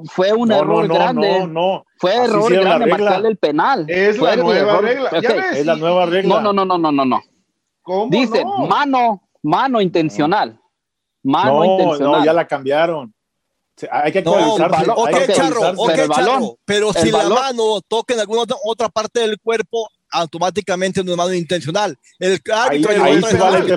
Fue, 0.07 0.33
un 0.33 0.49
no, 0.49 0.57
error 0.59 0.89
no, 0.89 0.95
grande. 0.95 1.39
No, 1.41 1.47
no, 1.47 1.85
Fue 1.99 2.15
error 2.15 2.53
grande 2.53 2.87
marcarle 2.87 3.29
el 3.29 3.37
penal. 3.37 3.85
Es 3.89 4.19
fue 4.19 4.37
la 4.37 4.43
nueva 4.43 4.81
regla. 4.81 5.11
¿Ya 5.13 5.19
okay. 5.19 5.37
ves? 5.41 5.57
Es 5.59 5.67
la 5.67 5.77
nueva 5.77 6.07
regla. 6.07 6.41
No, 6.41 6.53
no, 6.53 6.65
no, 6.65 6.79
no, 6.79 6.91
no, 6.93 7.05
no. 7.05 7.23
¿Cómo 7.83 8.09
Dice 8.11 8.43
no? 8.43 8.67
mano, 8.67 9.29
mano 9.43 9.81
intencional. 9.81 10.59
Mano 11.23 11.59
no, 11.61 11.65
intencional. 11.65 12.19
no, 12.21 12.25
ya 12.25 12.33
la 12.33 12.47
cambiaron. 12.47 13.15
Hay 13.91 14.13
que 14.13 14.23
No, 14.23 14.35
actualizarse. 14.35 14.91
ok, 14.91 15.09
que 15.27 15.33
Charro, 15.33 15.65
actualizarse. 15.65 15.75
ok, 15.83 15.91
Pero 15.95 16.15
Charro, 16.15 16.27
balón, 16.33 16.57
pero 16.65 16.93
si 16.93 17.11
la 17.11 17.19
balón- 17.19 17.35
mano 17.41 17.81
toca 17.89 18.15
en 18.15 18.21
alguna 18.21 18.43
otra, 18.43 18.57
otra 18.65 18.89
parte 18.89 19.21
del 19.21 19.39
cuerpo, 19.41 19.89
automáticamente 20.11 21.03
no 21.03 21.13
es 21.13 21.17
mano 21.17 21.33
intencional. 21.35 21.97
El 22.19 22.41
árbitro 22.53 22.91
Ahí- 22.93 23.01
ahí 23.01 23.23
se 23.23 23.37
vale 23.37 23.77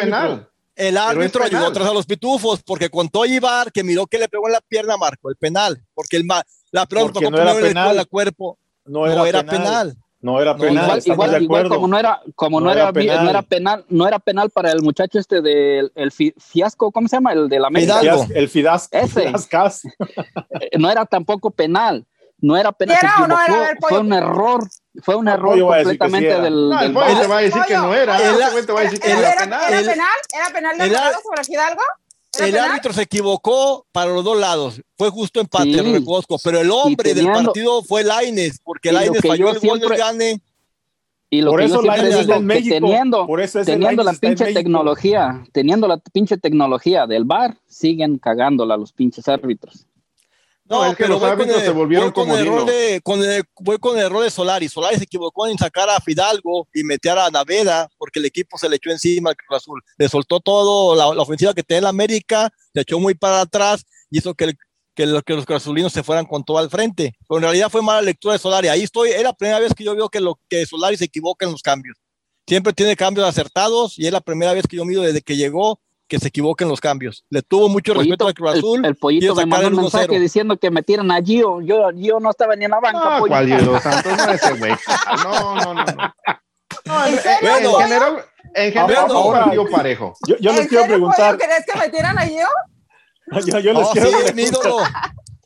penal. 0.00 0.48
El 0.76 0.96
árbitro 0.96 1.44
ayudó 1.44 1.66
atrás 1.66 1.88
a 1.88 1.92
los 1.94 2.06
pitufos, 2.06 2.62
porque 2.62 2.90
contó 2.90 3.24
Ibar 3.24 3.70
que 3.70 3.84
miró 3.84 4.06
que 4.06 4.18
le 4.18 4.28
pegó 4.28 4.46
en 4.48 4.52
la 4.54 4.60
pierna, 4.60 4.96
marcó 4.96 5.30
el 5.30 5.36
penal, 5.36 5.80
porque 5.94 6.16
el 6.16 6.26
la 6.72 6.86
pelota 6.86 7.12
tocó 7.14 7.30
no 7.30 7.38
era 7.38 7.90
el 8.00 8.06
cuerpo, 8.08 8.58
No 8.84 9.06
no 9.06 9.24
era, 9.26 9.44
penal. 9.44 9.96
No 10.20 10.40
era 10.40 10.54
No, 10.54 10.58
penal. 10.60 10.84
igual, 10.84 11.02
igual, 11.06 11.30
de 11.32 11.42
igual 11.44 11.68
como 11.68 11.86
no 11.86 11.98
era 11.98 12.20
como 12.34 12.58
no, 12.58 12.66
No 12.66 12.72
era, 12.72 12.92
penal. 12.92 13.24
no 13.24 13.30
era 13.30 13.42
penal 13.42 13.84
no 13.90 14.08
era 14.08 14.18
penal 14.18 14.48
para 14.50 14.72
el 14.72 14.80
muchacho 14.82 15.18
este 15.18 15.42
del 15.42 15.92
el 15.94 16.10
fi- 16.12 16.32
fiasco 16.38 16.90
cómo 16.90 17.06
se 17.08 17.16
llama 17.16 17.34
el 17.34 17.48
de 17.50 17.60
la 17.60 17.66
América 17.68 18.00
Fidalgo. 18.00 18.24
Fidas- 18.24 18.36
el 18.36 18.48
Fidas, 18.48 18.88
Ese. 18.90 19.26
Fidascas. 19.26 19.82
Eh, 20.60 20.78
no 20.78 20.90
era 20.90 21.04
tampoco 21.04 21.50
penal 21.50 22.06
no 22.38 22.56
era 22.56 22.72
penal 22.72 22.96
¿Sí 22.98 23.06
se 23.06 23.06
era 23.06 23.24
o 23.24 23.28
no 23.28 23.34
era? 23.40 23.54
A 23.54 23.74
Pollo. 23.74 23.88
fue 23.88 23.98
un 24.00 24.12
error 24.14 24.68
fue 25.02 25.16
un 25.16 25.24
No, 25.24 25.32
error 25.34 25.58
completamente 25.60 26.34
sí 26.36 26.42
del, 26.42 26.68
No, 26.68 26.80
el 26.80 26.86
del 26.86 26.92
VAR. 26.92 27.20
te 27.20 27.26
va 27.26 27.38
a 27.38 27.40
decir 27.42 27.62
que 27.66 27.74
no 27.76 27.94
era. 27.94 28.16
El- 28.16 28.66
te 28.66 28.72
va 28.72 28.80
a 28.80 28.82
decir 28.84 29.00
que 29.00 29.10
¿Era, 29.10 29.18
era 29.20 29.30
era- 29.32 29.40
penal. 29.42 29.62
era 29.68 29.78
El- 29.80 29.86
penal? 29.86 30.08
¿Era 30.34 30.50
penal 30.50 30.78
de 30.78 30.84
el- 30.84 30.90
Alvarado 30.96 31.22
sobre 31.22 31.44
Fidalgo? 31.44 31.80
¿Era 32.36 32.46
El 32.46 32.52
penal? 32.52 32.70
árbitro 32.70 32.92
se 32.92 33.02
equivocó 33.02 33.86
para 33.92 34.10
los 34.12 34.24
dos 34.24 34.38
lados. 34.38 34.80
Fue 34.98 35.10
justo 35.10 35.40
empate, 35.40 35.72
Sí. 35.72 35.80
reconozco. 35.92 36.36
Pero 36.42 36.60
el 36.60 36.70
hombre 36.70 37.14
del 37.14 37.24
teniendo- 37.26 37.44
partido 37.52 37.82
fue 37.82 38.02
Laines, 38.04 38.58
porque 38.64 38.92
Laines 38.92 39.20
falló 39.20 39.50
el 39.50 39.58
gol 39.60 39.80
del 39.80 39.88
siempre- 39.88 39.98
gane. 39.98 40.40
y 41.30 41.40
lo 41.40 41.50
Por 41.50 41.60
que 41.60 41.66
eso 41.66 41.74
yo 41.76 41.80
siempre 41.82 42.02
Lainez 42.02 42.10
digo 42.18 42.20
está 42.22 42.34
en 42.36 42.40
que 42.42 42.46
México. 42.54 42.74
teniendo 42.74 43.26
Por 43.26 43.40
eso 43.40 43.64
teniendo 43.64 44.04
la 44.04 44.12
pinche 44.12 44.52
tecnología 44.54 45.42
teniendo 45.52 45.88
la 45.88 45.96
pinche 45.96 46.36
tecnología 46.36 47.06
del 47.08 47.24
VAR 47.24 47.56
siguen 47.66 48.18
cagándola 48.18 48.76
los 48.76 48.92
pinches 48.92 49.26
árbitros 49.26 49.84
No, 50.66 50.84
es 50.86 50.92
que 50.96 51.04
pero 51.04 51.14
los 51.14 51.20
con 51.20 51.30
árbitros 51.30 51.58
el, 51.58 51.64
se 51.64 51.70
volvieron 51.70 52.06
voy 52.06 52.12
con 52.14 52.24
como 52.24 52.36
Dino. 52.38 52.64
de, 52.64 53.00
con 53.02 53.22
el- 53.22 53.44
voy 53.60 53.78
con 53.78 53.98
el 53.98 54.04
error 54.06 54.22
de 54.24 54.30
Solari. 54.30 54.68
Solari 54.68 54.96
se 54.96 55.04
equivocó 55.04 55.46
en 55.46 55.58
sacar 55.58 55.90
a 55.90 56.00
Fidalgo 56.00 56.68
y 56.72 56.82
meter 56.84 57.18
a 57.18 57.28
Naveda 57.30 57.88
porque 57.98 58.18
el 58.18 58.24
equipo 58.24 58.56
se 58.56 58.68
le 58.68 58.76
echó 58.76 58.90
encima 58.90 59.30
al 59.30 59.36
Cruz 59.36 59.58
Azul. 59.58 59.82
Le 59.98 60.08
soltó 60.08 60.40
todo 60.40 60.94
la, 60.96 61.14
la 61.14 61.22
ofensiva 61.22 61.52
que 61.52 61.62
tenía 61.62 61.80
el 61.80 61.86
América, 61.86 62.50
se 62.72 62.80
echó 62.80 62.98
muy 62.98 63.14
para 63.14 63.42
atrás 63.42 63.84
y 64.10 64.18
hizo 64.18 64.34
que, 64.34 64.44
el- 64.44 64.58
que, 64.94 65.04
lo- 65.06 65.22
que 65.22 65.34
los 65.34 65.44
se 65.92 66.02
fueran 66.02 66.24
con 66.24 66.42
todo 66.44 66.56
al 66.56 66.70
frente. 66.70 67.12
Pero 67.28 67.38
en 67.38 67.42
realidad 67.42 67.68
fue 67.68 67.82
mala 67.82 68.00
lectura 68.00 68.32
de 68.32 68.38
Solari. 68.38 68.68
Ahí 68.68 68.82
estoy, 68.84 69.10
es 69.10 69.22
la 69.22 69.34
primera 69.34 69.58
vez 69.60 69.74
que 69.74 69.84
yo 69.84 69.94
veo 69.94 70.08
que, 70.08 70.20
lo, 70.20 70.40
que 70.48 70.64
Solari 70.64 70.96
se 70.96 71.04
equivoca 71.04 71.44
en 71.44 71.52
los 71.52 71.60
cambios. 71.62 71.98
Siempre 72.46 72.72
tiene 72.72 72.96
cambios 72.96 73.26
acertados 73.26 73.98
y 73.98 74.06
es 74.06 74.12
la 74.12 74.20
primera 74.20 74.52
vez 74.54 74.66
que 74.66 74.76
yo 74.76 74.84
mido 74.84 75.02
desde 75.02 75.20
que 75.22 75.36
llegó 75.36 75.80
que 76.06 76.18
se 76.18 76.28
equivoca 76.28 76.64
en 76.64 76.70
los 76.70 76.80
cambios. 76.80 77.24
Le 77.30 77.42
tuvo 77.42 77.68
mucho 77.68 77.94
respeto 77.94 78.26
al 78.26 78.34
Cruz 78.34 78.52
el- 78.52 78.58
Azul. 78.58 78.84
el, 78.84 78.94
pollito 78.96 79.34
me 79.34 79.46
mandó 79.46 79.68
un 79.68 79.76
mensaje 79.76 80.06
1-0. 80.08 80.20
diciendo 80.20 80.56
que 80.58 80.70
metieran 80.70 81.10
a 81.10 81.22
Gio 81.22 81.60
yo 81.62 81.88
Gio 81.96 82.20
no 82.20 82.30
estaba 82.30 82.54
ni 82.56 82.66
en 82.66 82.72
la 82.72 82.80
banca 82.80 83.18
No, 83.20 83.26
cuál 83.26 83.48
Santos, 83.82 84.12
no 84.16 84.32
ese 84.32 84.52
güey. 84.54 84.72
No, 85.22 85.54
no, 85.56 85.74
no. 85.74 85.84
no. 85.84 86.14
No, 86.86 87.06
en, 87.06 87.18
general, 87.18 88.24
en 88.54 88.72
general 88.72 89.06
partido 89.32 89.66
parejo. 89.70 90.14
Yo, 90.28 90.36
yo 90.38 90.50
les 90.52 90.60
¿En 90.62 90.68
quiero 90.68 90.82
serio, 90.84 90.96
preguntar. 90.96 91.38
¿Querés 91.38 91.64
que 91.72 91.78
metieran 91.78 92.18
a 92.18 92.22
Gio? 92.22 92.46
Yo, 93.46 93.58
yo 93.60 93.72
les 93.72 93.86
Oh, 93.86 93.90
quiero 93.92 94.08
sí, 94.10 94.34
mi 94.34 94.42
ídolo. 94.42 94.76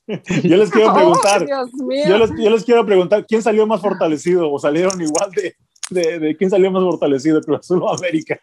yo 0.43 0.57
les 0.57 0.71
quiero 0.71 0.91
Oh, 0.91 0.95
preguntar. 0.95 1.47
Dios 1.47 1.73
mío. 1.75 2.05
Yo 2.09 2.19
les, 2.19 2.31
yo 2.37 2.51
les 2.51 2.65
quiero 2.65 2.85
preguntar, 2.85 3.25
¿quién 3.25 3.41
salió 3.41 3.65
más 3.69 3.81
fortalecido 3.81 4.51
o 4.51 4.59
salieron 4.59 5.01
igual 5.01 5.31
de, 5.31 5.55
de, 5.91 6.19
de 6.19 6.37
quién 6.37 6.51
salió 6.51 6.73
más 6.73 6.83
fortalecido, 6.83 7.41
Cruz 7.41 7.61
Azul 7.61 7.81
o 7.85 7.95
América? 7.95 8.41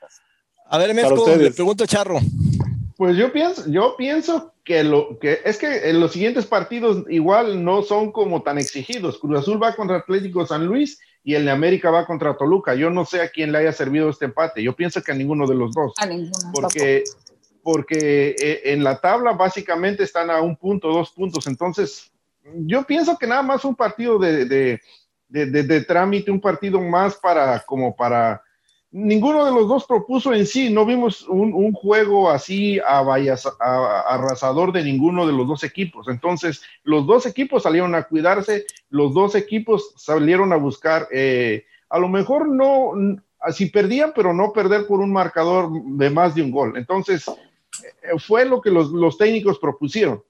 A 0.75 0.77
ver, 0.77 0.93
Mesco, 0.93 1.25
le 1.37 1.51
pregunto 1.51 1.83
a 1.85 1.87
Charro. 1.87 2.19
Pues 2.97 3.15
yo 3.15 3.31
pienso, 3.31 3.63
yo 3.69 3.95
pienso 3.97 4.53
que 4.65 4.83
lo 4.83 5.17
que 5.19 5.39
es 5.45 5.57
que 5.57 5.89
en 5.89 6.01
los 6.01 6.11
siguientes 6.11 6.45
partidos 6.45 7.05
igual 7.09 7.63
no 7.63 7.81
son 7.81 8.11
como 8.11 8.41
tan 8.41 8.57
exigidos. 8.57 9.17
Cruz 9.19 9.39
Azul 9.39 9.61
va 9.61 9.73
contra 9.75 9.97
Atlético 9.97 10.45
San 10.45 10.65
Luis 10.65 10.99
y 11.23 11.35
el 11.35 11.45
de 11.45 11.51
América 11.51 11.91
va 11.91 12.05
contra 12.05 12.35
Toluca. 12.35 12.75
Yo 12.75 12.89
no 12.89 13.05
sé 13.05 13.21
a 13.21 13.29
quién 13.29 13.51
le 13.53 13.59
haya 13.59 13.71
servido 13.71 14.09
este 14.09 14.25
empate. 14.25 14.61
Yo 14.63 14.75
pienso 14.75 15.01
que 15.01 15.13
a 15.13 15.15
ninguno 15.15 15.47
de 15.47 15.55
los 15.55 15.71
dos. 15.73 15.93
A 15.97 16.05
ninguno. 16.07 16.31
porque, 16.53 17.03
porque 17.63 18.35
eh, 18.37 18.61
en 18.65 18.83
la 18.83 18.99
tabla 18.99 19.31
básicamente 19.33 20.03
están 20.03 20.29
a 20.29 20.41
un 20.41 20.55
punto, 20.57 20.89
dos 20.89 21.11
puntos. 21.11 21.47
Entonces, 21.47 22.11
yo 22.65 22.83
pienso 22.83 23.17
que 23.17 23.27
nada 23.27 23.41
más 23.43 23.63
un 23.65 23.75
partido 23.75 24.19
de, 24.19 24.45
de, 24.45 24.81
de, 25.29 25.45
de- 25.47 25.63
de 25.63 25.81
trámite, 25.81 26.31
un 26.31 26.41
partido 26.41 26.79
más 26.81 27.15
para, 27.15 27.59
como 27.61 27.95
para, 27.95 28.41
ninguno 28.97 29.43
de 29.45 29.51
los 29.51 29.67
dos 29.67 29.85
propuso 29.85 30.33
en 30.33 30.45
sí, 30.45 30.69
no 30.69 30.85
vimos 30.85 31.27
un, 31.27 31.53
un 31.53 31.73
juego 31.73 32.29
así 32.29 32.79
a- 32.79 34.01
arrasador 34.07 34.71
de 34.71 34.83
ninguno 34.83 35.27
de 35.27 35.33
los 35.33 35.47
dos 35.47 35.63
equipos. 35.65 36.07
Entonces, 36.07 36.61
los 36.83 37.05
dos 37.05 37.25
equipos 37.25 37.63
salieron 37.63 37.93
a 37.93 38.03
cuidarse, 38.03 38.65
los 38.89 39.13
dos 39.13 39.35
equipos 39.35 39.93
salieron 39.97 40.53
a 40.53 40.55
buscar, 40.55 41.07
eh, 41.11 41.65
a 41.89 41.99
lo 41.99 42.07
mejor 42.07 42.47
no, 42.47 42.93
si 43.51 43.65
perdían, 43.67 44.13
pero 44.15 44.33
no 44.33 44.53
perder 44.53 44.87
por 44.87 44.99
un 45.01 45.11
marcador 45.11 45.69
de 45.71 46.09
más 46.09 46.33
de 46.33 46.43
un 46.43 46.51
gol. 46.51 46.77
Entonces, 46.77 47.27
eh, 47.27 48.17
fue 48.17 48.45
lo 48.45 48.61
que 48.61 48.71
los, 48.71 48.91
los 48.91 49.17
técnicos 49.17 49.59
propusieron. 49.59 50.23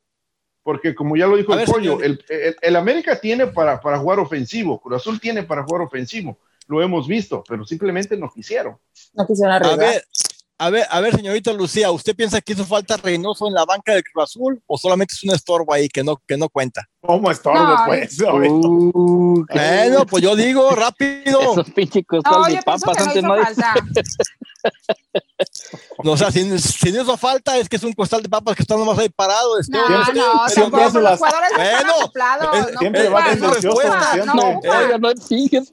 Porque 0.63 0.95
como 0.95 1.15
ya 1.15 1.27
lo 1.27 1.37
dijo 1.37 1.53
A 1.53 1.57
el 1.57 1.59
ver, 1.59 1.67
pollo, 1.69 2.01
el- 2.01 2.25
el 2.59 2.75
América 2.75 3.19
tiene 3.21 3.45
para, 3.45 3.79
para 3.79 3.99
jugar 3.99 4.19
ofensivo, 4.19 4.81
Cruz 4.81 4.95
Azul 4.97 5.19
tiene 5.19 5.43
para 5.43 5.61
jugar 5.63 5.83
ofensivo, 5.83 6.39
lo 6.67 6.81
hemos 6.81 7.07
visto, 7.07 7.43
pero 7.47 7.65
simplemente 7.65 8.17
no 8.17 8.29
quisieron. 8.33 8.77
No 9.13 9.25
quisieron 9.27 9.53
A 9.53 9.55
arriesgar. 9.57 9.79
ver, 9.79 10.03
a 10.57 10.69
ver, 10.69 10.85
a 10.89 11.01
ver, 11.01 11.15
señorita 11.15 11.51
Lucía, 11.51 11.91
¿usted 11.91 12.15
piensa 12.15 12.39
que 12.39 12.53
hizo 12.53 12.63
falta 12.65 12.95
Reynoso 12.95 13.47
en 13.47 13.53
la 13.53 13.65
banca 13.65 13.93
del 13.93 14.03
Cruz 14.03 14.23
Azul 14.23 14.63
o 14.65 14.77
solamente 14.77 15.13
es 15.13 15.23
un 15.23 15.35
estorbo 15.35 15.73
ahí 15.73 15.89
que 15.89 16.03
no, 16.03 16.15
que 16.25 16.37
no 16.37 16.47
cuenta? 16.47 16.87
¿Cómo 17.01 17.29
estorbo, 17.29 17.59
No, 17.61 17.83
pues? 17.85 18.19
Uh, 18.21 19.45
Bueno, 19.53 20.05
pues 20.05 20.23
yo 20.23 20.35
digo 20.35 20.69
rápido. 20.71 21.39
Esos 21.51 21.69
pinches 21.71 22.03
No, 22.09 22.21
costal 22.21 22.51
yo 22.51 22.55
de 22.55 22.63
papas 22.63 22.97
que 23.13 23.21
no 23.21 23.33
antes 23.33 23.57
no. 23.57 23.83
No, 23.83 23.93
o 26.11 26.17
sea, 26.17 26.31
si, 26.31 26.57
si 26.59 26.91
no 26.91 27.01
hizo 27.01 27.17
falta, 27.17 27.57
es 27.57 27.67
que 27.69 27.75
es 27.77 27.83
un 27.83 27.93
costal 27.93 28.21
de 28.23 28.29
papas 28.29 28.55
que 28.55 28.63
está 28.63 28.75
nomás 28.75 28.97
ahí 28.99 29.09
parado. 29.09 29.59
Este, 29.59 29.77
No, 29.77 30.01
este, 30.01 30.13
no, 30.13 30.45
este, 30.47 30.61
tampoco. 30.61 30.83
Los 30.83 30.93
las- 31.03 31.17
jugadores 31.19 31.49
Bueno, 31.55 31.93
acoplados. 31.99 32.55
es- 32.57 32.73
no 32.81 33.11
va 33.11 33.19
ocupan, 33.19 34.25
no. 34.25 34.59
Oiga, 34.59 34.97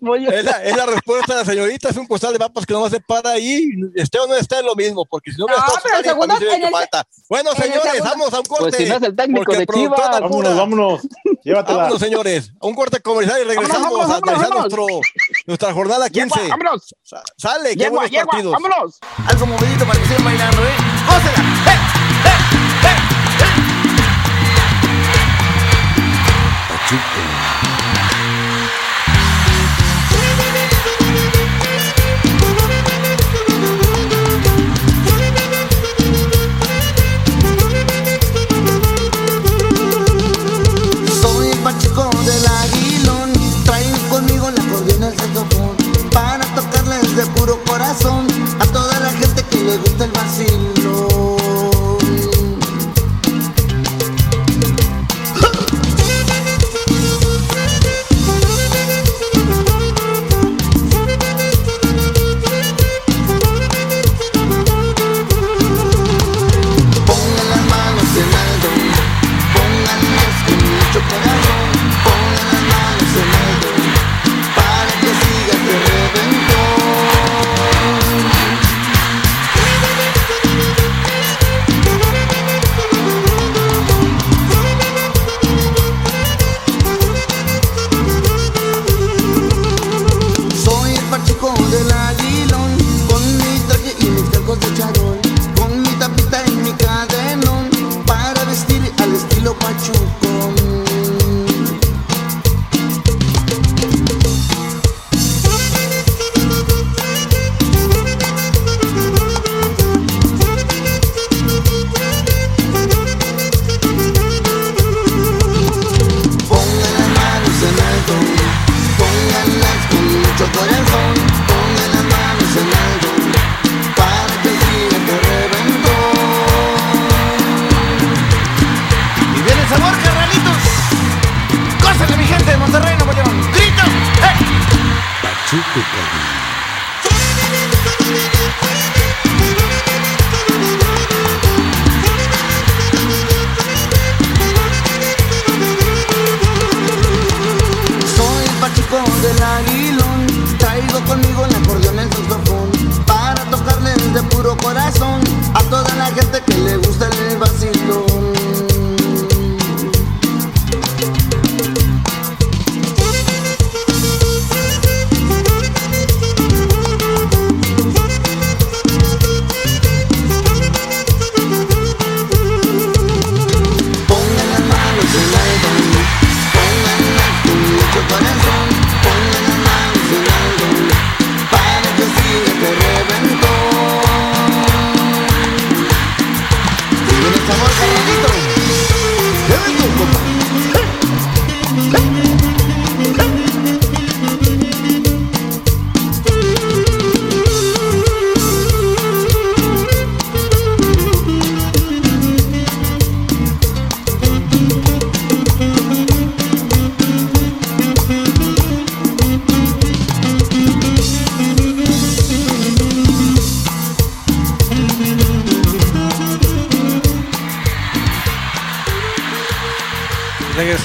no. 0.00 0.14
Es 0.16 0.44
la, 0.44 0.62
es 0.64 0.76
la 0.76 0.86
respuesta 0.86 1.34
de 1.34 1.40
la 1.40 1.44
señorita, 1.44 1.88
es 1.90 1.96
un 1.96 2.06
costal 2.06 2.32
de 2.32 2.38
papas 2.38 2.66
que 2.66 2.72
nomás 2.72 2.90
se 2.90 3.00
para 3.00 3.30
ahí. 3.30 3.68
Esté 3.94 4.18
o 4.20 4.26
no 4.26 4.34
esté 4.34 4.56
es 4.58 4.64
lo 4.64 4.74
mismo, 4.74 5.04
porque 5.06 5.32
si 5.32 5.38
no 5.38 5.46
No, 5.46 5.54
estado 5.56 5.78
pero 5.82 5.98
el 5.98 6.04
segundo- 6.04 6.34
en 6.40 6.62
el 6.64 6.70
falta. 6.70 7.04
Bueno, 7.28 7.52
señores, 7.52 7.82
segundo- 7.92 8.04
vamos 8.10 8.34
a 8.34 8.38
un 8.40 8.44
corte. 8.46 8.62
Pues 8.64 8.76
si 8.76 8.84
no 8.86 8.96
es 8.96 9.02
el 9.02 9.16
técnico 9.16 9.44
porque 9.44 9.58
de 9.58 9.66
Chivas. 9.66 10.20
Vámonos, 10.20 10.56
vámonos. 10.56 11.02
Llévatela. 11.44 11.78
Vámonos, 11.78 12.00
señores. 12.00 12.52
A 12.60 12.66
un 12.66 12.74
corte 12.74 13.00
comercial 13.00 13.40
y 13.40 13.44
regresamos 13.44 13.82
Vámonos, 13.82 14.08
vámonos, 14.08 14.10
a 14.10 14.16
analizar 14.32 14.50
vámonos. 14.50 14.78
nuestro, 14.78 15.00
nuestra 15.46 15.72
jornada 15.72 16.08
15. 16.08 16.40
Yegua, 16.40 16.56
vámonos. 16.56 16.94
Sa- 17.02 17.22
Sale, 17.36 17.70
qué 17.70 17.84
Yegua, 17.84 17.90
buenos 18.00 18.10
yegua, 18.10 18.26
partidos. 18.30 18.52
vámonos. 18.52 18.98
Algo 19.28 19.46
movidito 19.46 19.84
para 19.86 19.98
que 20.00 20.06
sigan 20.06 20.24
bailando, 20.24 20.62
¿eh? 20.62 20.76
¡Gócela! 21.06 21.38
¡Eh! 21.72 21.78
¡Eh! 22.24 22.36
¡Eh! 22.88 24.02
Soy 26.88 26.98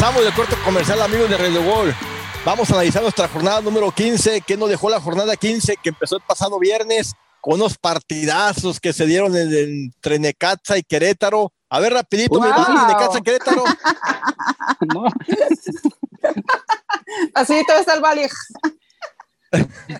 Regresamos 0.07 0.23
del 0.23 0.33
corte 0.33 0.55
comercial, 0.63 1.01
amigos 1.01 1.29
de 1.29 1.37
Radio 1.37 1.61
Gol. 1.65 1.93
Vamos 2.45 2.69
a 2.69 2.73
analizar 2.75 3.01
nuestra 3.01 3.27
jornada 3.27 3.59
número 3.59 3.91
15. 3.91 4.39
¿Qué 4.47 4.55
nos 4.55 4.69
dejó 4.69 4.89
la 4.89 5.01
jornada 5.01 5.35
15 5.35 5.75
que 5.83 5.89
empezó 5.89 6.15
el 6.15 6.21
pasado 6.25 6.57
viernes 6.59 7.11
con 7.41 7.55
unos 7.55 7.77
partidazos 7.77 8.79
que 8.79 8.93
se 8.93 9.05
dieron 9.05 9.35
en- 9.35 9.53
entre 9.53 10.17
Necaxa 10.17 10.77
y 10.77 10.83
Querétaro? 10.83 11.51
A 11.69 11.81
ver, 11.81 11.91
rapidito, 11.93 12.39
mi 12.39 12.47
Wow. 12.47 12.55
Vali, 12.57 12.93
Necaxa 12.93 13.19
Querétaro. 13.21 13.63
No, 14.93 15.03
Así 17.33 17.63
todo 17.67 17.77
está 17.79 17.95
el 17.95 18.01
Bali. 18.01 18.27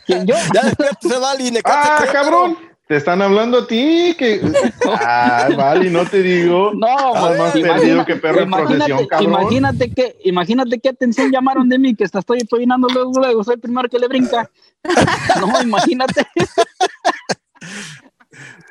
¿quién 0.05 0.25
yo? 0.25 0.35
Ya 0.53 0.61
despierta 0.63 0.99
ese 1.03 1.17
Vali, 1.17 1.51
Necaxa 1.51 1.95
¡Ah, 1.95 1.99
Querétaro. 1.99 2.23
cabrón! 2.23 2.57
Te 2.87 2.95
están 2.95 3.21
hablando 3.21 3.59
a 3.59 3.67
ti. 3.67 4.15
Que... 4.17 4.39
Ah, 4.85 5.49
vale, 5.57 5.89
no 5.89 6.05
te 6.05 6.21
digo. 6.21 6.71
No, 6.73 6.87
Estás 6.87 7.37
más 7.37 7.55
imagina- 7.55 7.75
perdido 7.75 8.05
que 8.05 8.15
perro 8.15 8.41
en 8.41 8.47
imagínate, 8.47 8.75
procesión, 8.77 9.07
cabrón. 9.07 9.29
imagínate 9.31 9.93
que, 9.93 10.15
imagínate 10.23 10.79
qué 10.79 10.89
atención 10.89 11.31
llamaron 11.31 11.67
de 11.67 11.79
mí, 11.79 11.95
que 11.95 12.05
hasta 12.05 12.19
estoy 12.19 12.39
peinando 12.49 12.87
luego, 12.87 13.11
luego, 13.15 13.43
soy 13.43 13.55
el 13.55 13.59
primero 13.61 13.89
que 13.89 13.99
le 13.99 14.07
brinca. 14.07 14.49
No, 15.39 15.61
imagínate. 15.61 16.25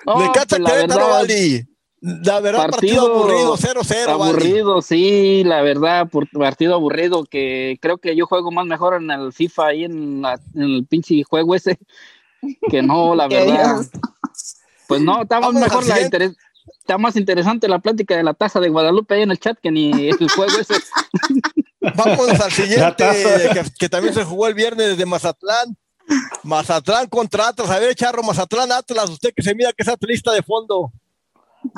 No, 0.07 0.21
Necaxa 0.21 0.47
pues, 0.59 0.61
la 0.61 0.73
verdad, 0.75 1.09
Vali. 1.11 1.67
La 2.01 2.39
verdad, 2.41 2.69
partido, 2.71 3.07
Partido 3.07 3.15
aburrido, 3.17 3.57
0-0, 3.57 4.07
Vali. 4.07 4.31
Aburrido, 4.31 4.83
sí, 4.83 5.43
la 5.45 5.63
verdad, 5.63 6.09
por 6.09 6.29
partido 6.31 6.75
aburrido, 6.75 7.25
que 7.25 7.79
creo 7.81 7.99
que 7.99 8.15
yo 8.15 8.27
juego 8.27 8.53
más 8.53 8.67
mejor 8.67 9.03
en 9.03 9.11
el 9.11 9.33
FIFA 9.33 9.67
ahí 9.67 9.85
en, 9.85 10.23
la- 10.23 10.39
en 10.55 10.63
el 10.63 10.87
pinche 10.87 11.21
juego 11.25 11.55
ese, 11.57 11.79
que 12.71 12.83
no, 12.83 13.15
la 13.17 13.29
verdad. 13.29 13.77
Pues 14.89 15.01
no, 15.01 15.23
está 15.23 15.41
más 15.41 15.53
mejor 15.53 15.87
la 15.87 15.99
está 16.81 16.97
interesante 17.17 17.69
la 17.69 17.81
plática 17.81 18.17
de 18.17 18.23
la 18.23 18.35
taza 18.35 18.61
de 18.61 18.69
Guadalupe 18.69 19.15
ahí 19.15 19.23
en 19.23 19.31
el 19.33 19.41
chat 19.41 19.59
que 19.61 19.71
ni 19.71 20.09
el 20.09 20.29
juego 20.31 20.53
ese. 20.61 20.75
Vámonos 21.81 22.41
al 22.41 22.53
siguiente, 22.53 23.05
que, 23.53 23.65
que 23.79 23.89
también 23.89 24.15
se 24.15 24.25
jugó 24.25 24.47
el 24.49 24.55
viernes 24.55 24.89
desde 24.91 25.07
Mazatlán. 25.07 25.77
Mazatlán 26.43 27.09
contra 27.09 27.49
Atlas. 27.49 27.71
A 27.71 27.79
ver, 27.79 27.95
Charro, 27.95 28.23
Mazatlán, 28.23 28.71
Atlas, 28.73 29.11
usted 29.11 29.31
que 29.35 29.43
se 29.43 29.55
mira 29.55 29.73
que 29.73 29.83
es 29.83 29.89
atlista 29.89 30.33
de 30.33 30.43
fondo. 30.43 30.93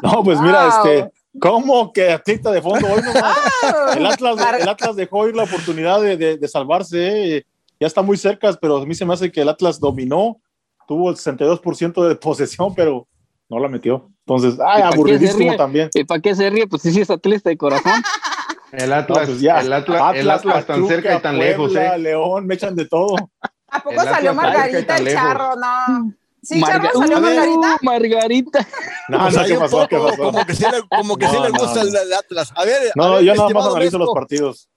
No, 0.02 0.22
pues 0.22 0.40
mira, 0.40 0.68
Wow. 0.82 0.86
este, 0.86 1.12
¿cómo 1.40 1.92
que 1.92 2.10
atleta 2.10 2.50
de 2.50 2.60
fondo 2.60 2.86
hoy 2.92 3.00
nomás? 3.02 3.38
El 3.96 4.04
Atlas, 4.06 4.36
el 4.60 4.68
Atlas 4.68 4.96
dejó 4.96 5.26
ir 5.28 5.34
la 5.36 5.44
oportunidad 5.44 6.00
de, 6.00 6.16
de- 6.16 6.36
de 6.36 6.48
salvarse, 6.48 7.36
eh. 7.38 7.46
ya 7.80 7.86
está 7.86 8.02
muy 8.02 8.16
cerca, 8.18 8.52
pero 8.60 8.78
a 8.78 8.86
mí 8.86 8.94
se 8.94 9.04
me 9.06 9.14
hace 9.14 9.32
que 9.32 9.40
el 9.40 9.48
Atlas 9.48 9.80
dominó, 9.80 10.38
tuvo 10.88 11.10
el 11.10 11.16
62% 11.16 12.08
de 12.08 12.16
posesión, 12.16 12.74
pero 12.74 13.06
no 13.48 13.58
la 13.60 13.68
metió. 13.68 14.10
Entonces, 14.26 14.58
ay, 14.66 14.80
¿Y 14.80 14.82
para 14.82 14.82
qué 14.82 14.90
se 14.90 14.96
aburridísimo 14.96 15.56
también. 15.56 15.90
¿Y 15.94 16.04
para 16.04 16.20
qué 16.20 16.34
se 16.34 16.50
ríe? 16.50 16.66
Pues 16.66 16.82
sí, 16.82 16.90
sí 16.92 17.00
es 17.02 17.10
atlista 17.10 17.50
de 17.50 17.56
corazón. 17.58 17.92
El 18.72 18.92
Atlas, 18.92 19.20
No, 19.20 19.26
pues 19.32 19.40
ya. 19.40 19.60
el 19.60 19.72
Atlas, 19.72 20.14
el 20.14 20.30
Atlas 20.30 20.66
tan 20.66 20.86
cerca 20.86 21.14
y 21.16 21.20
tan 21.22 21.38
lejos, 21.38 21.74
¿eh? 21.74 21.96
León, 21.96 22.46
me 22.46 22.52
echan 22.54 22.76
de 22.76 22.84
todo. 22.86 23.14
¿A 23.70 23.82
poco 23.82 23.94
El 24.02 24.06
salió 24.08 24.34
Margarita 24.34 24.96
el 24.98 25.08
charro? 25.10 25.56
No. 25.56 26.12
Sí, 26.42 26.60
Marga- 26.60 26.82
charro 26.92 26.98
salió 27.00 27.16
Uh, 27.16 27.20
Margarita. 27.22 27.78
Margarita. 27.80 28.66
No, 29.08 29.30
no, 29.30 29.44
¿qué 29.46 29.54
pasó? 29.54 29.88
¿Qué 29.88 29.96
pasó? 29.96 30.22
Como 30.22 30.44
que 30.44 30.54
sí 30.54 30.64
le, 30.70 30.82
como 30.86 31.16
que 31.16 31.26
sí 31.28 31.32
No, 31.36 31.44
le 31.44 31.50
no, 31.50 31.58
gusta 31.60 31.82
no. 31.82 31.88
el, 31.88 31.96
el 31.96 32.12
Atlas. 32.12 32.52
A 32.54 32.64
ver, 32.66 32.74
a 32.74 32.92
No, 32.94 33.12
ver, 33.14 33.24
yo 33.24 33.34
nada 33.36 33.48
más 33.48 33.66
analizo 33.68 33.96
los 33.98 34.10
partidos. 34.12 34.68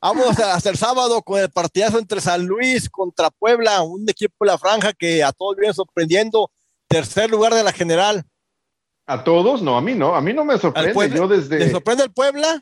Vamos 0.00 0.38
a- 0.38 0.54
hasta 0.54 0.70
el 0.70 0.76
sábado 0.76 1.22
con 1.22 1.40
el 1.40 1.50
partidazo 1.50 1.98
entre 1.98 2.20
San 2.20 2.46
Luis 2.46 2.88
contra 2.88 3.30
Puebla, 3.30 3.82
un 3.82 4.08
equipo 4.08 4.44
de 4.44 4.52
la 4.52 4.58
franja 4.58 4.92
que 4.92 5.22
a 5.24 5.32
todos 5.32 5.56
viene 5.56 5.74
sorprendiendo. 5.74 6.50
Tercer 6.86 7.30
lugar 7.30 7.52
de 7.52 7.62
la 7.64 7.72
general. 7.72 8.24
A 9.06 9.24
todos, 9.24 9.60
no, 9.62 9.76
a 9.76 9.80
mí 9.80 9.94
no, 9.94 10.14
a 10.14 10.20
mí 10.20 10.32
no 10.32 10.44
me 10.44 10.56
sorprende. 10.58 10.94
Puebla- 10.94 11.16
Yo 11.16 11.26
¿Le 11.26 11.36
desde. 11.38 11.70
sorprende 11.70 12.04
el 12.04 12.12
Puebla? 12.12 12.60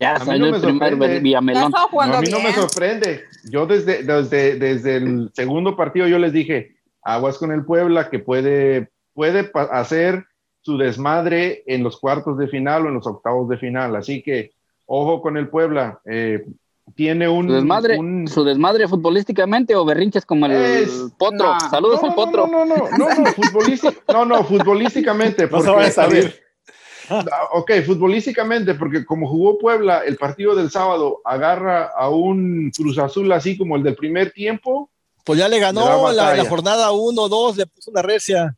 Ya 0.00 0.14
A 0.14 0.18
mí 0.20 0.26
salió 0.26 0.46
no 0.46 0.52
me 0.52 0.56
el 0.68 0.78
primer 0.78 1.20
Villamelón. 1.20 1.72
No, 1.72 2.00
a 2.00 2.20
mí 2.20 2.28
no 2.30 2.40
me 2.40 2.52
sorprende. 2.52 3.24
Yo 3.50 3.66
desde, 3.66 4.04
desde, 4.04 4.56
desde 4.56 4.96
el 4.96 5.30
segundo 5.34 5.76
partido 5.76 6.06
yo 6.06 6.18
les 6.20 6.32
dije, 6.32 6.76
aguas 7.02 7.36
con 7.38 7.50
el 7.50 7.64
Puebla 7.64 8.08
que 8.08 8.20
puede, 8.20 8.90
puede 9.12 9.50
hacer 9.72 10.24
su 10.60 10.78
desmadre 10.78 11.64
en 11.66 11.82
los 11.82 11.98
cuartos 11.98 12.38
de 12.38 12.46
final 12.46 12.84
o 12.86 12.88
en 12.88 12.94
los 12.94 13.06
octavos 13.06 13.48
de 13.48 13.58
final. 13.58 13.96
Así 13.96 14.22
que 14.22 14.52
ojo 14.86 15.20
con 15.20 15.36
el 15.36 15.48
Puebla. 15.48 16.00
Eh, 16.04 16.44
tiene 16.94 17.28
un... 17.28 17.46
Su 17.48 17.54
desmadre, 17.54 17.98
un- 17.98 18.28
su 18.28 18.44
desmadre 18.44 18.88
futbolísticamente 18.88 19.74
o 19.74 19.84
berrinches 19.84 20.24
como 20.24 20.46
el 20.46 20.52
Es- 20.52 20.90
potro. 21.16 21.54
Saludos 21.70 22.00
no, 22.02 22.08
al 22.10 22.10
no, 22.10 22.16
potro. 22.16 22.46
No, 22.46 22.64
no, 22.64 22.76
no, 22.76 22.88
no, 22.90 23.08
no, 23.08 23.32
no, 24.12 24.24
no, 24.24 24.44
futbolísticamente. 24.44 25.46
No 25.48 25.60
se 25.60 25.66
porque, 25.68 25.84
a 25.84 25.88
a 25.88 25.90
salir. 25.90 26.40
Ah, 27.10 27.24
Ok, 27.52 27.72
futbolísticamente, 27.86 28.74
porque 28.74 29.04
como 29.04 29.28
jugó 29.28 29.58
Puebla 29.58 30.02
el 30.04 30.16
partido 30.16 30.54
del 30.54 30.70
sábado, 30.70 31.20
agarra 31.24 31.84
a 31.96 32.10
un 32.10 32.70
Cruz 32.76 32.98
Azul 32.98 33.30
así 33.32 33.56
como 33.56 33.76
el 33.76 33.82
del 33.82 33.94
primer 33.96 34.30
tiempo. 34.30 34.90
Pues 35.24 35.38
ya 35.38 35.48
le 35.48 35.58
ganó 35.58 36.10
la, 36.12 36.34
la 36.34 36.44
jornada 36.44 36.90
1, 36.92 37.28
2, 37.28 37.56
le 37.56 37.66
puso 37.66 37.90
una 37.90 38.02
recia. 38.02 38.56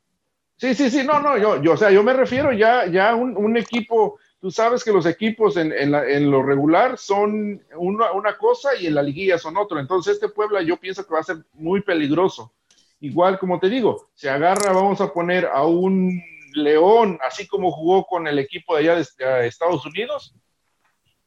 Sí, 0.56 0.74
sí, 0.74 0.90
sí, 0.90 1.02
no, 1.04 1.20
no, 1.20 1.38
yo, 1.38 1.62
yo 1.62 1.72
o 1.72 1.76
sea, 1.76 1.90
yo 1.90 2.02
me 2.02 2.12
refiero 2.12 2.52
ya, 2.52 2.86
ya 2.86 3.14
un, 3.14 3.36
un 3.36 3.56
equipo, 3.56 4.18
tú 4.40 4.50
sabes 4.50 4.82
que 4.82 4.92
los 4.92 5.06
equipos 5.06 5.56
en, 5.56 5.72
en, 5.72 5.90
la- 5.92 6.08
en 6.08 6.30
lo 6.30 6.42
regular 6.42 6.96
son 6.98 7.62
una, 7.76 8.12
una 8.12 8.36
cosa 8.38 8.70
y 8.74 8.86
en 8.86 8.94
la 8.94 9.02
liguilla 9.02 9.38
son 9.38 9.56
otro. 9.56 9.78
Entonces, 9.78 10.14
este 10.14 10.28
Puebla 10.28 10.62
yo 10.62 10.76
pienso 10.78 11.06
que 11.06 11.12
va 11.14 11.20
a 11.20 11.24
ser 11.24 11.38
muy 11.52 11.82
peligroso. 11.82 12.52
Igual, 13.00 13.38
como 13.38 13.58
te 13.60 13.68
digo, 13.68 14.08
se 14.14 14.28
agarra, 14.30 14.72
vamos 14.72 15.00
a 15.00 15.12
poner 15.12 15.46
a 15.46 15.64
un 15.64 16.22
León, 16.52 17.18
así 17.26 17.46
como 17.46 17.70
jugó 17.70 18.06
con 18.06 18.26
el 18.26 18.38
equipo 18.38 18.74
de 18.76 18.80
allá 18.90 18.96
de 18.96 19.46
Estados 19.46 19.86
Unidos, 19.86 20.34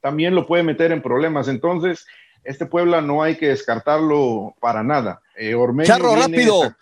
también 0.01 0.35
lo 0.35 0.45
puede 0.45 0.63
meter 0.63 0.91
en 0.91 1.01
problemas. 1.01 1.47
Entonces, 1.47 2.05
este 2.43 2.65
Puebla 2.65 2.99
no 3.01 3.23
hay 3.23 3.37
que 3.37 3.47
descartarlo 3.47 4.53
para 4.59 4.83
nada. 4.83 5.21
Eh, 5.37 5.55
Ormeño 5.55 5.87
Charro, 5.87 6.15
rápido. 6.15 6.75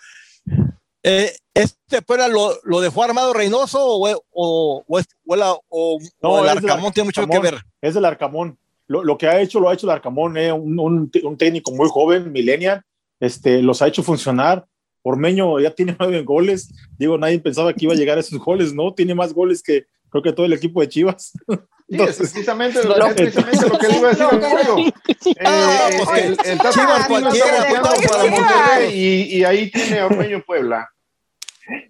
Eh, 1.04 1.32
¿Este 1.54 2.02
Puebla 2.02 2.28
lo, 2.28 2.54
lo 2.64 2.80
dejó 2.80 3.04
armado 3.04 3.34
Reynoso 3.34 3.80
o, 3.86 4.08
o, 4.32 4.84
o, 4.88 5.02
o 5.28 5.36
la- 5.36 5.58
o- 5.70 6.00
No, 6.22 6.44
el 6.44 6.50
Arcamón 6.50 6.94
tiene 6.94 7.06
mucho 7.08 7.22
que 7.28 7.40
ver? 7.40 7.56
Es 7.82 7.94
del 7.96 8.06
Arcamón. 8.06 8.58
Lo, 8.88 9.04
lo 9.04 9.18
que 9.18 9.28
ha 9.28 9.42
hecho, 9.42 9.60
lo 9.60 9.70
ha 9.70 9.74
hecho 9.74 9.88
el 9.88 9.92
Arcamón, 9.92 10.38
eh, 10.38 10.52
un, 10.52 10.80
un- 10.80 11.12
un 11.24 11.38
técnico 11.38 11.72
muy 11.72 11.88
joven, 11.90 12.32
millennial, 12.32 12.84
este, 13.20 13.62
los 13.62 13.82
ha 13.82 13.88
hecho 13.88 14.04
funcionar. 14.04 14.66
Ormeño 15.04 15.60
ya 15.60 15.72
tiene 15.72 15.96
nueve 16.00 16.22
goles. 16.24 16.72
Digo, 16.98 17.18
nadie 17.18 17.40
pensaba 17.40 17.74
que 17.74 17.86
iba 17.86 17.94
a 17.94 17.98
llegar 17.98 18.18
a 18.18 18.22
esos 18.22 18.40
goles, 18.40 18.74
¿no? 18.74 18.94
Tiene 18.94 19.16
más 19.16 19.34
goles 19.34 19.64
que 19.64 19.86
creo 20.10 20.22
que 20.24 20.34
todo 20.34 20.46
el 20.46 20.54
equipo 20.54 20.82
de 20.82 20.90
Chivas. 20.90 21.32
Sí, 21.92 21.96
es 21.98 22.00
Entonces, 22.00 22.32
precisamente, 22.32 22.84
Lo- 22.86 22.98
lo, 22.98 23.08
es 23.08 23.14
precisamente 23.16 23.68
lo 23.70 23.78
que 23.78 23.88
le 23.90 23.98
iba 23.98 24.08
a 24.08 24.12
decir 24.12 24.26
al 24.26 24.40
pollo. 24.40 24.78
Eh, 25.26 26.02
el- 26.24 26.38
el 26.46 26.58
Tata 26.58 27.06
cualquiera, 27.08 27.68
para 27.82 28.32
Monterrey 28.32 28.94
y, 28.94 29.38
y 29.38 29.44
ahí 29.44 29.70
tiene 29.72 30.00
a 30.00 30.06
Ormeño 30.06 30.42
Puebla. 30.46 30.90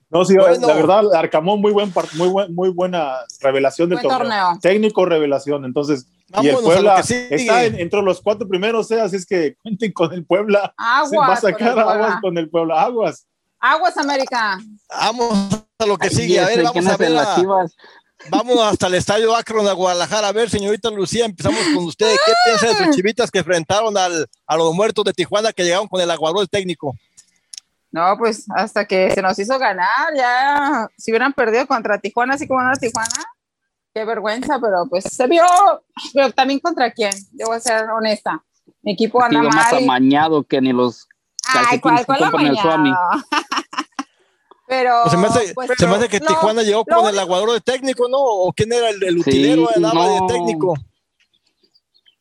no, 0.09 0.25
sí, 0.25 0.35
Bueno. 0.35 0.67
la 0.67 0.73
verdad, 0.73 1.01
el 1.01 1.15
Arcamón, 1.15 1.61
muy, 1.61 1.71
buen, 1.71 1.93
muy, 2.15 2.27
buen, 2.29 2.55
muy 2.55 2.69
buena 2.69 3.17
revelación 3.41 3.89
del 3.89 3.99
Buen 3.99 4.09
torneo. 4.09 4.29
torneo. 4.45 4.59
Técnico 4.61 5.05
revelación. 5.05 5.65
Entonces, 5.65 6.07
y 6.41 6.47
el 6.47 6.55
Vámonos 6.55 6.57
a 6.57 6.61
lo 6.61 6.67
Puebla 6.67 6.99
está 7.29 7.63
en- 7.65 7.79
entre 7.79 8.01
los 8.01 8.21
cuatro 8.21 8.47
primeros, 8.47 8.89
eh, 8.89 9.01
así 9.01 9.17
es 9.17 9.25
que 9.27 9.55
cuenten 9.61 9.91
con 9.91 10.11
el 10.13 10.25
Puebla. 10.25 10.73
Se 11.09 11.15
va 11.15 11.25
a 11.25 11.27
Aguas. 11.27 11.41
con 11.41 11.51
sacar 11.51 11.73
el 11.73 11.79
aguas 11.79 12.21
con 12.21 12.37
el 12.39 12.49
Puebla, 12.49 12.81
aguas. 12.81 13.27
Aguas, 13.59 13.95
América. 13.97 14.59
Vamos 14.89 15.63
a 15.77 15.85
lo 15.85 15.95
que 15.97 16.07
Ay, 16.07 16.15
sigue. 16.15 16.39
A 16.39 16.47
ver, 16.47 16.57
vamos 16.63 16.71
¿quién 16.73 16.87
a 16.89 16.97
ver. 16.97 17.17
a- 17.17 17.35
Chivas? 17.35 17.75
Vamos 18.29 18.59
hasta 18.61 18.87
el 18.87 18.95
estadio 18.95 19.35
Akron 19.35 19.65
de 19.65 19.73
Guadalajara. 19.73 20.27
A 20.27 20.31
ver, 20.31 20.49
señorita 20.49 20.89
Lucía, 20.89 21.25
empezamos 21.25 21.59
con 21.73 21.85
usted. 21.85 22.15
¿Qué 22.25 22.31
piensa 22.45 22.67
de 22.67 22.85
sus 22.85 22.95
chivitas 22.95 23.31
que 23.31 23.39
enfrentaron 23.39 23.97
al, 23.97 24.27
a 24.45 24.57
los 24.57 24.73
muertos 24.73 25.05
de 25.05 25.13
Tijuana 25.13 25.51
que 25.51 25.63
llegaron 25.63 25.87
con 25.87 25.99
el 26.01 26.11
aguarol 26.11 26.47
técnico? 26.49 26.95
No, 27.91 28.15
pues 28.17 28.45
hasta 28.55 28.85
que 28.85 29.11
se 29.11 29.21
nos 29.21 29.37
hizo 29.37 29.59
ganar, 29.59 30.15
ya 30.15 30.87
si 30.97 31.11
hubieran 31.11 31.33
perdido 31.33 31.67
contra 31.67 31.99
Tijuana, 31.99 32.35
así 32.35 32.47
como 32.47 32.61
no 32.61 32.71
Tijuana, 32.77 33.25
qué 33.93 34.05
vergüenza, 34.05 34.59
pero 34.61 34.85
pues 34.89 35.03
se 35.03 35.27
vio, 35.27 35.43
pero 36.13 36.31
también 36.31 36.59
contra 36.59 36.91
quién, 36.91 37.11
debo 37.31 37.59
ser 37.59 37.89
honesta. 37.89 38.41
Mi 38.81 38.93
equipo 38.93 39.21
anda 39.21 39.43
más 39.43 39.73
mal. 39.73 39.81
y- 39.81 39.83
amañado 39.83 40.43
que 40.43 40.61
ni 40.61 40.71
los 40.71 41.07
Ay, 41.53 41.79
¿cuál, 41.79 41.97
que 41.97 42.05
cuál 42.05 42.23
amañado? 42.23 42.83
Pero 44.71 45.01
Pues 45.03 45.11
se 45.11 45.17
me 45.17 45.27
hace, 45.27 45.53
pues, 45.53 45.69
se 45.77 45.85
me 45.85 45.95
hace 45.95 46.07
que 46.07 46.19
lo- 46.19 46.27
Tijuana 46.27 46.63
llegó 46.63 46.85
lo 46.87 46.95
con 47.01 47.09
el 47.09 47.19
aguador 47.19 47.51
de 47.51 47.59
técnico, 47.59 48.07
¿no? 48.07 48.19
¿O 48.19 48.53
quién 48.53 48.71
era 48.71 48.89
el, 48.89 49.03
el 49.03 49.17
utilero 49.17 49.67
Sí, 49.67 49.73
el 49.75 49.81
no. 49.81 50.21
de 50.27 50.33
técnico? 50.33 50.75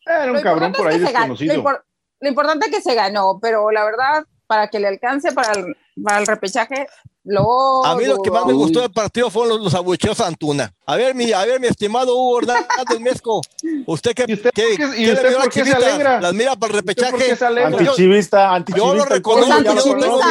Era 0.05 0.27
lo 0.27 0.33
un 0.35 0.41
cabrón 0.43 0.73
por 0.73 0.89
es 0.89 0.95
ahí 0.95 1.01
que 1.01 1.07
se 1.07 1.13
ganó. 1.13 1.27
Lo, 1.29 1.35
desconocido. 1.39 1.63
impor- 1.63 1.83
lo 2.21 2.29
importante 2.29 2.67
es 2.67 2.73
que 2.75 2.83
se 2.83 2.95
ganó, 2.97 3.39
pero 3.41 3.71
la 3.71 3.85
verdad, 3.85 4.25
para 4.49 4.67
que 4.67 4.81
le 4.81 4.89
alcance 4.89 5.31
para 5.31 5.53
el, 5.53 5.77
para 6.03 6.19
el 6.19 6.27
repechaje, 6.27 6.89
lo 7.23 7.85
A 7.85 7.95
mí 7.95 8.05
lo 8.07 8.21
que 8.21 8.33
más 8.33 8.45
me 8.47 8.53
gustó 8.53 8.81
del 8.81 8.91
partido 8.91 9.31
fueron 9.31 9.51
los, 9.51 9.61
los 9.67 9.75
abucheos 9.77 10.19
a 10.21 10.27
Antuna. 10.27 10.73
A 10.87 10.97
ver, 10.97 11.15
mi, 11.15 11.33
a 11.33 11.45
ver, 11.45 11.61
mi 11.61 11.69
estimado 11.69 12.17
Hugo 12.17 12.41
Hernández 12.41 12.99
Mesco, 13.01 13.43
¿usted 13.87 14.13
qué, 14.13 14.25
¿Y 14.27 14.35
usted 14.35 14.51
qué- 14.53 14.75
qué- 14.77 15.03
y 15.03 15.13
usted 15.13 15.37
por 15.37 15.49
qué 15.51 15.65
se 15.65 15.73
alegra? 15.73 16.21
¿Las 16.21 16.33
mira 16.35 16.57
para 16.57 16.73
el 16.73 16.79
¿Usted 16.81 16.95
por 17.11 17.17
qué 17.21 17.35
repechaje? 17.37 17.63
Antichivista, 17.65 18.53
antichivista. 18.55 18.89
Yo 18.89 18.95
lo 18.97 19.05
reconozco, 19.05 19.53
Es 19.53 19.59
lo 19.59 19.63
yo 19.63 19.75
no 19.75 19.83
tengo 20.01 20.19
conoce. 20.19 20.29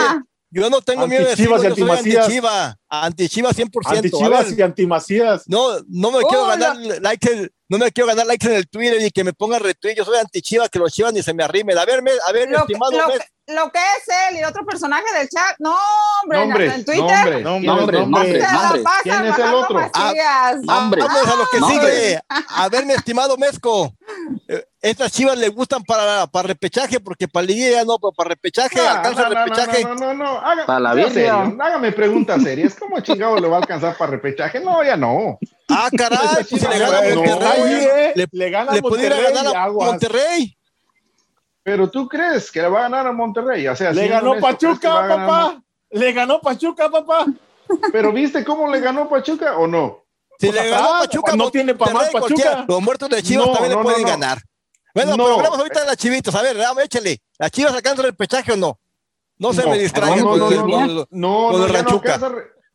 Yo 0.52 0.70
no 0.70 0.82
tengo 0.82 1.08
miedo 1.08 1.26
de 1.26 1.32
Antichivas 1.32 1.62
decirlo, 1.62 1.86
y 1.86 1.88
yo 1.92 2.02
soy 2.04 2.16
antichiva, 2.18 2.78
antichiva 2.90 3.50
100%. 3.52 3.70
A 3.86 3.98
Antichivas 3.98 4.58
y 4.58 4.62
antimacías. 4.62 5.44
no, 5.48 5.80
no 5.88 6.12
me 6.12 6.20
quiero 6.24 6.48
ganar 6.48 6.76
likes, 7.02 7.32
en- 7.32 7.52
no 7.68 7.78
me 7.78 7.92
quiero 7.92 8.08
ganar 8.08 8.26
likes 8.26 8.48
en 8.48 8.56
el 8.56 8.68
Twitter 8.68 9.00
y 9.00 9.12
que 9.12 9.24
me 9.24 9.32
pongan 9.34 9.62
retweet. 9.62 9.96
Yo 9.96 10.06
soy 10.06 10.18
antichiva, 10.18 10.68
que 10.70 10.80
los 10.80 10.92
chivas 10.92 11.14
ni 11.14 11.22
se 11.22 11.34
me 11.36 11.44
arrimen. 11.44 11.78
A 11.78 11.86
ver, 11.86 12.00
a 12.28 12.32
ver, 12.32 12.48
mi 12.48 12.54
Lo 12.56 12.62
estimado 12.62 12.92
lo, 12.98 13.08
Mes- 13.10 13.20
que, 13.20 13.26
lo 13.50 13.72
que 13.72 13.80
es 13.80 14.16
él 14.30 14.36
y 14.36 14.40
el 14.40 14.46
otro 14.46 14.66
personaje 14.66 15.04
del 15.18 15.28
chat, 15.30 15.56
no, 15.60 15.76
hombre, 16.24 16.42
en- 16.42 16.50
Nombres, 16.50 16.74
en 16.76 16.86
Twitter. 16.86 17.04
nombres. 17.04 17.34
¿Quién 17.36 17.44
no, 17.44 17.56
es- 17.58 17.64
Nombres, 17.66 18.00
nombre. 18.02 18.22
Se 18.22 18.32
nombres, 18.40 18.42
la 18.42 18.52
nombres. 18.62 18.84
pasan 18.84 19.02
¿Quién 19.04 19.26
es 19.26 19.40
el 19.40 19.54
otro? 19.54 19.76
pastillas. 19.92 20.56
Nombres. 20.64 21.06
Vamos 21.06 21.28
a 21.28 21.36
lo 21.36 21.46
que 21.48 21.60
sigue. 21.74 22.20
A 22.56 22.70
ver, 22.70 22.86
mi 22.86 22.94
estimado 22.94 23.38
Mesco. 23.38 23.94
eh, 24.48 24.66
Estas 24.82 25.12
chivas 25.12 25.38
le 25.38 25.50
gustan 25.50 25.84
para, 25.84 26.26
para 26.28 26.48
repechaje, 26.48 27.02
porque 27.02 27.28
para 27.28 27.46
liguilla 27.46 27.84
no, 27.84 27.98
pero 28.00 28.14
para 28.14 28.30
repechaje, 28.30 28.80
Ah, 28.80 28.92
alcanza 28.98 29.24
el 29.28 29.34
no, 29.34 29.36
no, 29.40 29.46
repechaje. 29.46 29.84
No, 29.84 29.96
no, 29.96 30.14
no, 30.14 30.24
no, 30.24 30.40
haga- 30.40 30.66
Para 30.66 30.80
la 30.80 30.94
vida. 30.94 31.10
serio, 31.10 31.58
hágame 31.60 31.92
preguntas 31.92 32.42
serias. 32.44 32.76
¿Cómo 32.80 33.00
chingado 33.02 33.36
le 33.40 33.48
va 33.50 33.58
a 33.58 33.60
alcanzar 33.60 33.98
para 33.98 34.12
repechaje? 34.12 34.62
No, 34.62 34.82
ya 34.84 34.96
no. 34.96 35.38
Ah, 35.70 35.90
caray, 35.98 36.18
pues 36.50 36.62
si 36.62 36.68
le 36.68 36.80
gana 36.80 37.00
Bueno, 37.02 37.24
Monterrey, 37.24 37.74
eh, 37.74 38.14
le, 38.16 38.28
le 38.32 38.50
gana 38.50 38.72
le 38.72 38.82
pudiera 38.82 39.18
ganar 39.20 39.48
a 39.56 39.64
aguas. 39.66 39.90
Monterrey. 39.90 40.56
Pero 41.70 41.88
tú 41.88 42.08
crees 42.08 42.52
que 42.52 42.64
le 42.64 42.68
va 42.68 42.80
a 42.80 42.82
ganar 42.84 43.06
a 43.06 43.12
Monterrey. 43.12 43.68
O 43.68 43.76
sea, 43.76 43.92
Le 43.92 44.08
ganó 44.08 44.32
honesto, 44.32 44.48
¿crees 44.58 44.80
que 44.80 44.88
Pachuca, 44.88 45.08
papá. 45.08 45.62
Le 45.92 46.14
ganó 46.14 46.42
Pachuca, 46.42 46.90
papá. 46.90 47.26
Pero 47.92 48.12
¿viste 48.12 48.44
cómo 48.44 48.68
le 48.72 48.80
ganó 48.80 49.08
Pachuca 49.08 49.56
o 49.56 49.68
no? 49.68 50.04
Si 50.40 50.48
Pues 50.48 50.64
le 50.64 50.70
ganó 50.72 50.90
Pachuca, 51.02 51.36
no 51.36 51.52
tiene 51.52 51.76
pa' 51.76 51.86
Monterrey, 51.86 52.12
más 52.12 52.24
Pachuca. 52.24 52.66
Los 52.68 52.82
muertos 52.82 53.08
de 53.10 53.22
Chivas 53.22 53.46
No, 53.46 53.54
también 53.54 53.74
no, 53.74 53.78
le 53.80 53.84
pueden 53.84 54.02
no. 54.02 54.08
ganar. 54.08 54.40
Bueno, 54.96 55.12
No. 55.12 55.24
pero 55.26 55.36
hablamos 55.36 55.60
ahorita 55.60 55.82
de 55.82 55.86
las 55.86 55.98
chivitas. 55.98 56.34
A 56.34 56.42
ver, 56.42 56.58
dame, 56.58 56.82
échale. 56.86 57.22
¿Las 57.38 57.52
chivas 57.52 57.72
alcanzan 57.76 58.06
el 58.06 58.12
repechaje 58.14 58.52
o 58.54 58.58
no? 58.58 58.80
No 59.38 59.54
se 59.54 59.62
No, 59.62 59.70
me 59.70 59.78
distraigan 59.78 60.22
no, 60.22 60.30
con, 60.32 60.40
no, 60.40 60.50
no, 60.50 61.08
no. 61.12 61.52
No, 61.52 61.64
alcanza, 61.66 62.32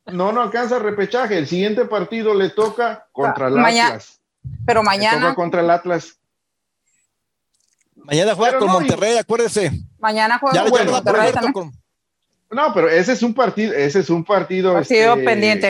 no, 0.07 0.31
no 0.31 0.41
alcanza 0.41 0.79
repechaje. 0.79 1.37
El 1.37 1.49
siguiente 1.49 1.85
partido 1.87 2.33
le 2.33 2.51
toca 2.51 3.09
contra 3.11 3.49
el 3.49 3.59
Atlas. 3.59 4.21
Pero 4.65 4.83
Le 4.83 4.85
toca 4.85 4.97
mañana, 4.97 5.35
contra 5.35 5.61
el 5.63 5.71
Atlas. 5.71 6.17
Mañana 8.05 8.35
juega 8.35 8.51
Pero 8.53 8.59
con 8.61 8.69
no, 8.69 8.75
Monterrey, 8.81 9.17
acuérdese. 9.17 9.73
Mañana 9.99 10.39
juega 10.39 10.55
Ya, 10.55 10.63
con 10.63 10.71
bueno, 10.71 10.93
Monterrey 10.93 11.33
con- 11.53 11.73
No, 12.51 12.73
pero 12.75 12.89
ese 12.89 13.13
es 13.13 13.23
un 13.23 13.35
partido, 13.35 13.73
ese 13.73 14.01
es 14.01 14.11
un 14.11 14.25
partido. 14.25 14.75
Partido 14.75 15.15
este, 15.15 15.25
pendiente. 15.25 15.69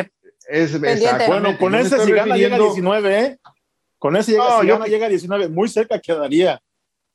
Es, 0.49 0.73
Pendiente. 0.73 0.93
exactamente. 0.93 1.27
Bueno, 1.41 1.59
con 1.59 1.75
ese 1.75 1.99
si 2.05 2.13
gana 2.13 2.37
llega 2.37 2.57
a 2.57 2.59
refiriendo- 2.59 2.65
19, 2.75 3.21
¿eh? 3.21 3.39
Con 3.99 4.17
ese 4.17 4.33
llega, 4.33 4.45
No, 4.49 4.61
si 4.61 4.67
yo- 4.67 4.75
gana 4.75 4.87
llega 4.87 5.07
a 5.07 5.09
19, 5.09 5.49
muy 5.49 5.69
cerca 5.69 5.99
quedaría. 6.01 6.61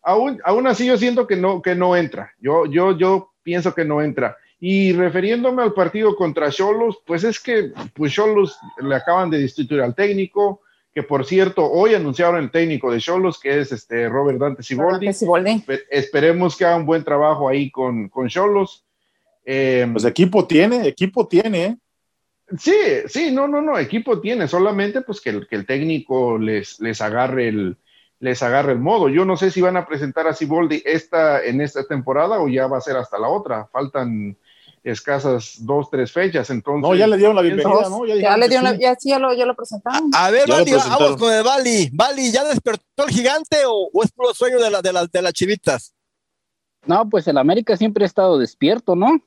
aún, 0.01 0.39
aún 0.45 0.65
así 0.65 0.85
yo 0.87 0.97
siento 0.97 1.27
que 1.27 1.35
no, 1.35 1.61
que 1.61 1.75
no 1.75 1.95
entra. 1.95 2.33
Yo, 2.39 2.65
yo, 2.65 2.97
yo 2.97 3.31
pienso 3.43 3.75
que 3.75 3.83
no 3.85 4.01
entra. 4.01 4.37
Y 4.61 4.93
refiriéndome 4.93 5.61
al 5.61 5.73
partido 5.73 6.15
contra 6.15 6.49
Cholos, 6.49 6.97
pues 7.05 7.23
es 7.23 7.39
que 7.39 7.71
pues 7.93 8.13
Cholos 8.13 8.57
le 8.81 8.95
acaban 8.95 9.29
de 9.29 9.39
destituir 9.39 9.81
al 9.81 9.93
técnico, 9.93 10.61
que 10.93 11.03
por 11.03 11.25
cierto, 11.25 11.69
hoy 11.69 11.93
anunciaron 11.93 12.41
el 12.41 12.51
técnico 12.51 12.91
de 12.91 12.99
Cholos, 12.99 13.39
que 13.39 13.59
es 13.59 13.71
este 13.71 14.09
Robert 14.09 14.39
Dante 14.39 14.63
Siboldi. 14.63 15.07
Esperemos 15.89 16.57
que 16.57 16.65
haga 16.65 16.77
un 16.77 16.85
buen 16.85 17.03
trabajo 17.03 17.47
ahí 17.47 17.69
con, 17.69 18.09
con 18.09 18.27
Cholos. 18.27 18.85
Eh, 19.45 19.87
Pues 19.91 20.05
equipo 20.05 20.45
tiene, 20.45 20.87
equipo 20.87 21.27
tiene, 21.27 21.65
¿eh? 21.65 21.77
Sí, 22.57 22.73
sí, 23.07 23.31
no, 23.31 23.47
no, 23.47 23.61
no, 23.61 23.77
equipo 23.77 24.19
tiene, 24.19 24.47
solamente 24.47 25.01
pues 25.01 25.21
que 25.21 25.29
el, 25.29 25.47
que 25.47 25.55
el 25.55 25.67
técnico 25.67 26.39
les, 26.39 26.79
les 26.79 26.99
agarre 26.99 27.47
el 27.47 27.77
les 28.19 28.43
agarre 28.43 28.73
el 28.73 28.79
modo. 28.79 29.09
Yo 29.09 29.25
no 29.25 29.37
sé 29.37 29.49
si 29.49 29.61
van 29.61 29.77
a 29.77 29.87
presentar 29.87 30.27
a 30.27 30.33
Siboldi 30.33 30.83
esta, 30.85 31.43
en 31.43 31.61
esta 31.61 31.85
temporada 31.85 32.39
o 32.39 32.47
ya 32.47 32.67
va 32.67 32.77
a 32.77 32.81
ser 32.81 32.97
hasta 32.97 33.17
la 33.17 33.29
otra. 33.29 33.67
Faltan 33.71 34.37
escasas 34.89 35.55
dos, 35.59 35.89
tres 35.89 36.11
fechas, 36.11 36.49
entonces... 36.49 36.81
No, 36.89 36.95
ya 36.95 37.07
le 37.07 37.17
dieron 37.17 37.35
la 37.35 37.41
bienvenida, 37.41 37.89
¿no? 37.89 38.05
Ya 38.05 38.37
le 38.37 38.57
una- 38.59 38.71
sí. 38.71 38.77
ya 38.81 38.95
sí, 38.99 39.09
ya 39.09 39.19
lo, 39.19 39.33
ya 39.33 39.45
lo 39.45 39.55
presentaron. 39.55 40.09
A 40.13 40.29
ver, 40.29 40.47
vamos 40.47 41.17
con 41.17 41.33
el 41.33 41.43
Bali. 41.43 41.89
Bali, 41.93 42.31
¿ya 42.31 42.43
despertó 42.43 43.05
el 43.05 43.09
gigante 43.09 43.57
o, 43.65 43.89
o 43.93 44.03
es 44.03 44.11
puro 44.11 44.33
sueño 44.33 44.59
de, 44.59 44.69
la, 44.69 44.81
de, 44.81 44.91
la- 44.93 45.05
de 45.05 45.21
las 45.21 45.33
chivitas? 45.33 45.93
No, 46.89 47.07
pues 47.07 47.27
el 47.27 47.37
América 47.37 47.77
siempre 47.77 48.03
ha 48.03 48.07
estado 48.07 48.39
despierto, 48.39 48.95
¿no? 48.95 49.21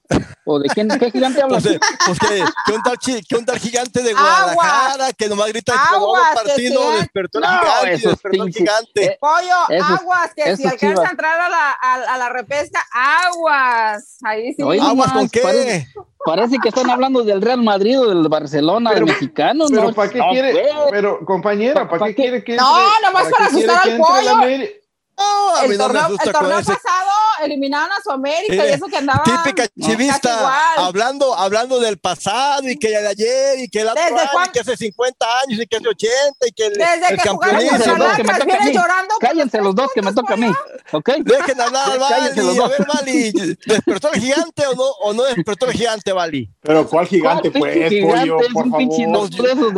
¿O 0.44 0.58
de 0.58 0.68
quién, 0.68 0.88
qué 0.98 1.12
gigante 1.12 1.40
hablas? 1.42 1.62
Pues, 1.62 1.76
eh, 1.76 1.80
pues 2.06 2.18
que, 2.18 2.44
que 2.66 2.72
un 2.72 2.82
tal, 2.82 2.98
que 2.98 3.36
un 3.36 3.44
tal 3.44 3.58
gigante 3.60 4.02
de 4.02 4.12
Guadalajara 4.14 5.12
que 5.12 5.28
nomás 5.28 5.46
grita 5.46 5.72
hago 5.80 6.12
que 6.12 6.42
partido, 6.44 6.90
despertó 6.98 7.38
el 7.38 7.44
No, 7.44 7.50
gigante, 7.60 7.92
esos 7.92 8.10
despertó 8.14 8.42
el 8.42 8.52
gigante. 8.52 9.04
eh, 9.04 9.18
Pollo, 9.20 9.68
Esos- 9.68 10.00
aguas, 10.00 10.34
que 10.34 10.56
si 10.56 10.64
alcanza 10.64 10.76
chivas. 10.88 11.06
a 11.06 11.10
entrar 11.12 11.40
a 11.40 11.48
la, 11.48 11.70
a, 11.80 11.94
a 12.14 12.18
la 12.18 12.28
repesca, 12.30 12.84
aguas. 12.92 14.16
Ahí 14.24 14.54
sí. 14.54 14.62
Oye, 14.64 14.80
¿Aguas 14.80 15.12
con 15.12 15.28
qué? 15.28 15.40
parece- 15.40 15.88
Parece 16.24 16.56
que 16.62 16.68
están 16.68 16.88
hablando 16.90 17.22
del 17.24 17.42
Real 17.42 17.62
Madrid 17.62 18.00
o 18.00 18.08
del 18.08 18.28
Barcelona, 18.28 18.90
Pero- 18.92 19.06
del 19.06 19.14
mexicano, 19.14 19.66
Pero 19.68 19.82
¿no? 19.82 19.92
¿para 19.92 20.10
qué 20.10 20.18
No, 20.18 20.30
quiere? 20.30 20.52
pues. 20.52 20.66
Pero 20.90 21.24
compañera, 21.24 21.88
¿para 21.88 21.98
¿Pa' 22.00 22.06
qué 22.06 22.14
qué? 22.16 22.22
quiere 22.22 22.44
que 22.44 22.56
No, 22.56 23.00
nomás 23.02 23.24
para 23.30 23.48
quiere 23.48 23.66
asustar 23.70 23.70
al 23.70 23.88
entre 23.90 23.92
el 23.92 23.98
pollo. 24.00 24.36
Ameri- 24.36 24.70
No, 25.18 25.56
a 25.56 25.62
mí 25.62 25.72
el 25.72 25.78
no 25.78 25.88
me 25.88 25.94
torneo, 25.94 26.02
asusta 26.02 26.24
el 26.24 26.32
con 26.32 26.40
torneo 26.40 26.58
ese. 26.60 26.72
pasado 26.74 27.10
eliminaron 27.42 27.90
a 27.90 28.02
su 28.02 28.10
América 28.10 28.64
Eh, 28.64 28.70
y 28.70 28.72
eso 28.72 28.86
que 28.86 28.96
andaba. 28.96 29.22
Típica 29.24 29.66
chivista, 29.80 30.76
hablando, 30.76 31.34
hablando 31.34 31.80
del 31.80 31.98
pasado 31.98 32.68
y 32.68 32.76
que 32.78 32.88
de 32.88 33.08
ayer 33.08 33.58
y 33.60 33.68
que 33.68 33.80
el 33.80 33.88
otro 33.88 34.02
¿Desde 34.02 34.20
año, 34.20 34.46
y 34.46 34.50
que 34.50 34.60
hace 34.60 34.76
50 34.76 35.26
años 35.46 35.60
y 35.60 35.66
que 35.66 35.76
hace 35.76 35.88
80 35.88 36.46
y 36.46 36.52
que 36.52 36.66
el, 36.66 36.74
Desde 36.74 37.08
el 37.10 37.20
que 37.20 37.28
contra 37.28 37.52
los 37.52 37.98
dos, 37.98 38.16
que 38.16 38.22
me 38.22 38.34
toca 38.34 38.42
a 38.42 38.46
viene 38.46 38.70
mí. 38.70 38.78
Cállense 39.20 39.60
los 39.60 39.74
dos 39.74 39.90
que 39.94 40.02
me 40.02 40.12
toca 40.12 40.34
a 40.34 40.36
mí, 40.36 40.52
¿ok? 40.92 41.10
Dejen 41.24 41.60
hablar 41.60 41.90
al 41.90 41.98
Cállense 42.08 42.42
los 42.42 42.56
Bali. 42.56 42.62
A 42.62 42.68
ver, 42.68 42.86
Bali, 42.86 43.32
¿despertó 43.66 44.12
el 44.12 44.20
gigante 44.20 44.66
o 44.66 44.74
no, 44.74 44.84
o 44.84 45.12
no 45.12 45.22
despertó 45.24 45.66
el 45.66 45.72
gigante, 45.72 46.12
Bali? 46.12 46.50
Pero 46.60 46.88
¿cuál 46.88 47.06
gigante, 47.06 47.50
¿Cuál 47.50 47.72
pues, 47.72 48.02
pollo, 48.02 48.38
por 48.52 48.64
un 48.66 48.76
pinche 48.76 49.04
favor? 49.04 49.30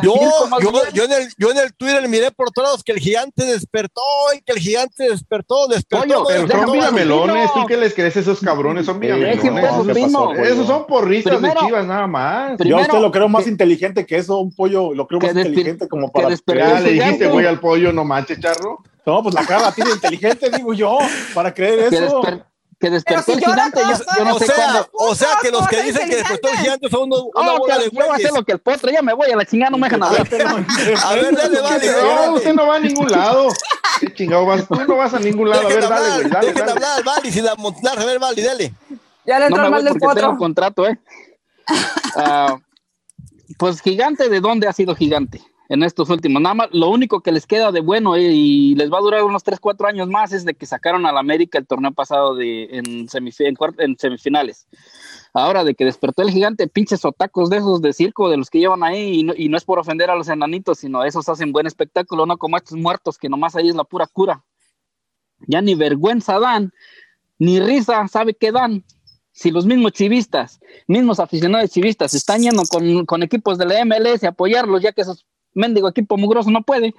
Yo, 0.03 0.15
yo, 0.61 0.91
yo, 0.93 1.05
en 1.05 1.13
el, 1.13 1.29
yo 1.39 1.51
en 1.51 1.59
el 1.59 1.75
Twitter 1.75 2.09
miré 2.09 2.31
por 2.31 2.51
todos 2.51 2.69
lados 2.69 2.85
que 2.85 2.93
el 2.93 2.99
gigante 2.99 3.45
despertó 3.45 4.03
y 4.35 4.43
que 4.43 4.53
el 4.53 4.59
gigante 4.59 5.09
despertó, 5.09 5.67
despertó. 5.69 6.05
Pollo, 6.05 6.19
no 6.21 6.27
Pero 6.27 6.43
despertó, 6.43 6.75
son 6.75 6.97
Pino. 7.53 7.63
¿tú 7.63 7.67
qué 7.69 7.77
les 7.77 7.95
crees 7.95 8.17
a 8.17 8.21
esos 8.21 8.41
cabrones? 8.41 8.87
Son 8.87 8.99
Dejen 9.01 9.19
villamelones. 9.21 9.65
pesos, 9.71 9.87
¿qué 9.87 9.95
Pino. 9.95 10.07
pasó, 10.07 10.25
pollo? 10.29 10.43
Esos 10.43 10.67
son 10.67 10.87
porristas 10.87 11.35
Primero- 11.37 11.61
de 11.61 11.67
chivas 11.67 11.87
nada 11.87 12.07
más. 12.07 12.59
Yo 12.59 12.79
a 12.79 12.81
usted 12.83 12.99
lo 13.01 13.11
creo 13.13 13.29
más 13.29 13.45
que- 13.45 13.51
inteligente 13.51 14.07
que 14.07 14.17
eso, 14.17 14.39
un 14.39 14.55
pollo, 14.55 14.95
lo 14.95 15.07
creo 15.07 15.21
más 15.21 15.31
inteligente 15.37 15.89
como 15.89 16.11
para... 16.13 16.29
Ya 16.35 16.81
le 16.81 16.91
dijiste, 16.93 17.29
voy 17.29 17.47
al 17.47 17.61
pollo, 17.61 17.93
no 17.93 18.05
manches, 18.05 18.41
charro. 18.41 18.79
No, 19.07 19.23
pues 19.23 19.35
la 19.35 19.45
cara 19.45 19.71
tiene 19.73 19.91
inteligente, 19.91 20.49
digo 20.57 20.73
yo, 20.73 20.97
para 21.35 21.53
creer 21.53 21.93
eso. 21.93 22.23
Que 22.85 22.91
despertó 22.91 23.23
si 23.25 23.33
el 23.33 23.41
no 23.41 23.53
gigante, 23.53 23.81
yo, 23.81 24.15
yo 24.19 24.25
no 24.25 24.35
o, 24.35 24.39
sé 24.39 24.47
sea, 24.47 24.55
cuándo. 24.57 24.89
o 24.93 25.15
sea 25.15 25.29
que 25.41 25.51
los 25.51 25.67
que 25.69 25.77
¿Cómo 25.77 25.87
dicen 25.89 26.09
que 26.11 26.17
despertó 26.17 26.49
el 26.49 26.59
gigante 26.59 26.89
son 26.91 27.03
unos- 27.05 27.23
una 27.35 27.53
Oh, 27.55 27.59
bola 27.59 27.79
de 27.79 27.85
que 27.91 27.97
yo 27.97 28.03
voy 28.05 28.11
a 28.11 28.15
hacer 28.17 28.33
lo 28.33 28.45
que 28.45 28.53
el 28.53 28.59
potro, 28.59 28.91
ya 28.91 29.01
me 29.03 29.13
voy 29.15 29.31
a 29.31 29.37
la 29.37 29.45
chingada, 29.47 29.71
no 29.71 29.79
me 29.79 29.87
dejan 29.89 30.03
hablar. 30.03 30.27
A 31.05 31.15
ver, 31.15 31.35
dale, 31.37 31.61
Bali, 31.61 31.87
No, 31.87 31.93
dale. 31.97 32.29
usted 32.31 32.55
no 32.55 32.67
va 32.67 32.77
a 32.77 32.81
ningún 32.81 33.11
lado. 33.11 33.49
¿Qué 34.01 34.13
chingado 34.15 34.45
vas? 34.47 34.67
Tú 34.69 34.75
no 34.75 34.97
vas 34.97 35.15
a 35.15 35.19
ningún 35.19 35.49
lado. 35.49 35.67
A 35.67 35.69
ver, 35.69 35.81
dale, 35.81 35.95
hablar, 35.95 36.13
güey, 36.21 36.31
dale, 36.31 36.53
dale. 36.53 36.71
hablar 36.73 36.91
al 36.99 37.03
Bali 37.05 37.33
sin 37.33 37.49
amontonarse. 37.49 38.03
A 38.03 38.05
ver, 38.07 38.19
Bali, 38.19 38.43
dale. 38.43 38.75
Ya 39.27 39.39
le 39.39 39.49
No 39.49 39.57
entró 39.57 39.65
el 39.65 39.71
mal 39.71 39.85
del 39.85 39.99
porque 39.99 40.21
tengo 40.21 40.37
contrato, 40.37 40.87
¿eh? 40.87 40.99
Ah, 42.17 42.59
pues 43.59 43.81
gigante, 43.81 44.29
¿de 44.29 44.41
dónde 44.41 44.69
ha 44.69 44.73
sido 44.73 44.95
gigante? 44.95 45.41
En 45.69 45.83
estos 45.83 46.11
últimos, 46.11 46.43
nada 46.43 46.55
más, 46.55 46.69
lo 46.73 46.91
único 46.91 47.23
que 47.23 47.33
les 47.33 47.47
queda 47.47 47.73
de 47.73 47.81
bueno 47.81 48.17
eh, 48.17 48.23
y 48.23 48.75
les 48.75 48.93
va 48.93 48.99
a 48.99 49.01
durar 49.01 49.25
unos 49.25 49.43
3, 49.43 49.59
4 49.59 49.87
años 49.87 50.09
más 50.09 50.33
es 50.33 50.45
de 50.45 50.55
que 50.55 50.67
sacaron 50.67 51.07
al 51.07 51.17
América 51.17 51.57
el 51.57 51.67
torneo 51.67 51.93
pasado 51.93 52.35
de, 52.35 52.69
en, 52.71 53.09
semifinales. 53.09 54.67
Ahora 55.33 55.65
de 55.65 55.75
que 55.75 55.87
despertó 55.87 56.21
el 56.21 56.31
gigante, 56.31 56.69
pinches 56.69 57.05
otacos 57.07 57.49
de 57.49 57.59
esos 57.59 57.81
de 57.81 57.95
circo, 57.95 58.29
de 58.29 58.37
los 58.37 58.51
que 58.51 58.59
llevan 58.59 58.85
ahí, 58.85 59.21
y 59.21 59.23
no, 59.23 59.33
y 59.35 59.49
no 59.49 59.57
es 59.57 59.65
por 59.65 59.79
ofender 59.79 60.11
a 60.11 60.17
los 60.17 60.29
enanitos, 60.29 60.81
sino 60.81 61.03
esos 61.03 61.29
hacen 61.31 61.51
buen 61.51 61.67
espectáculo, 61.67 62.27
no 62.27 62.37
como 62.37 62.59
estos 62.59 62.77
muertos 62.77 63.17
que 63.17 63.31
nomás 63.31 63.57
ahí 63.57 63.71
es 63.71 63.75
la 63.75 63.85
pura 63.85 64.07
cura. 64.07 64.45
Ya 65.47 65.63
ni 65.63 65.75
vergüenza 65.75 66.39
dan, 66.39 66.73
ni 67.39 67.59
risa 67.59 68.07
sabe 68.09 68.35
qué 68.35 68.53
dan. 68.53 68.85
Si 69.33 69.51
los 69.51 69.67
mismos 69.67 69.93
chivistas, 69.93 70.61
mismos 70.87 71.19
aficionados 71.19 71.71
chivistas 71.71 72.15
están 72.15 72.43
yendo 72.43 72.63
con, 72.71 73.07
con 73.07 73.23
equipos 73.23 73.59
de 73.59 73.67
la 73.67 73.85
MLS 73.85 74.23
a 74.25 74.29
apoyarlos, 74.29 74.81
ya 74.81 74.93
que 74.93 75.01
esos 75.01 75.27
mendigo 75.55 75.89
equipo 75.89 76.17
mugroso 76.17 76.51
no 76.51 76.63
puede. 76.63 76.95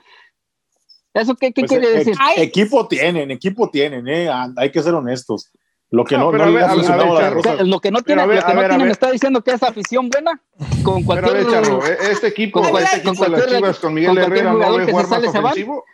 ¿Eso 1.13 1.35
qué, 1.35 1.53
qué 1.53 1.61
Pues, 1.61 1.71
quiere 1.71 1.87
e- 1.87 1.97
decir? 1.99 2.15
Equipo 2.37 2.87
tienen, 2.87 3.31
equipo 3.31 3.69
tienen, 3.69 4.07
eh, 4.07 4.29
hay 4.57 4.71
que 4.71 4.81
ser 4.83 4.93
honestos. 4.93 5.51
Lo 5.91 6.03
que 6.03 6.17
No, 6.17 6.31
no, 6.31 6.45
no 6.45 6.51
ver, 6.51 7.35
ver. 7.35 7.65
Lo 7.67 7.79
que 7.79 7.91
no 7.91 8.01
tiene, 8.01 8.25
ver, 8.25 8.41
lo 8.41 8.47
que 8.47 8.53
no 8.55 8.59
tienen 8.61 8.79
ver. 8.79 8.91
está 8.91 9.11
diciendo 9.11 9.41
que 9.43 9.51
es 9.51 9.63
afición 9.63 10.09
buena 10.09 10.41
con 10.83 11.03
cualquier 11.03 11.45
Charro, 11.49 11.85
eh, 11.85 11.97
este 12.11 12.27
equipo, 12.27 12.61
con 12.61 12.81
este 12.81 13.03
con 13.03 13.11
equipo 13.13 13.23
de 13.23 13.29
las 13.29 13.39
cualquier- 13.39 13.59
Chivas 13.59 13.79
con 13.79 13.93
Miguel 13.93 14.09
con 14.09 14.17
Herrera 14.23 14.51
no 14.51 14.55
jugador 14.57 14.79
ve 14.79 14.85
que 14.85 14.85
se 14.87 14.91
jugar 14.91 15.07
más 15.07 15.19
sale, 15.19 15.31
se 15.31 15.39
va. 15.39 15.49
ofensivo. 15.51 15.85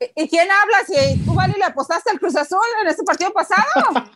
¿Y- 0.00 0.22
¿Y 0.24 0.28
quién 0.28 0.48
habla? 0.50 0.78
Si 0.86 1.18
tú, 1.24 1.34
Vali, 1.34 1.54
le 1.54 1.64
apostaste 1.64 2.10
al 2.10 2.20
Cruz 2.20 2.36
Azul 2.36 2.58
en 2.82 2.88
este 2.88 3.02
partido 3.02 3.32
pasado. 3.32 3.64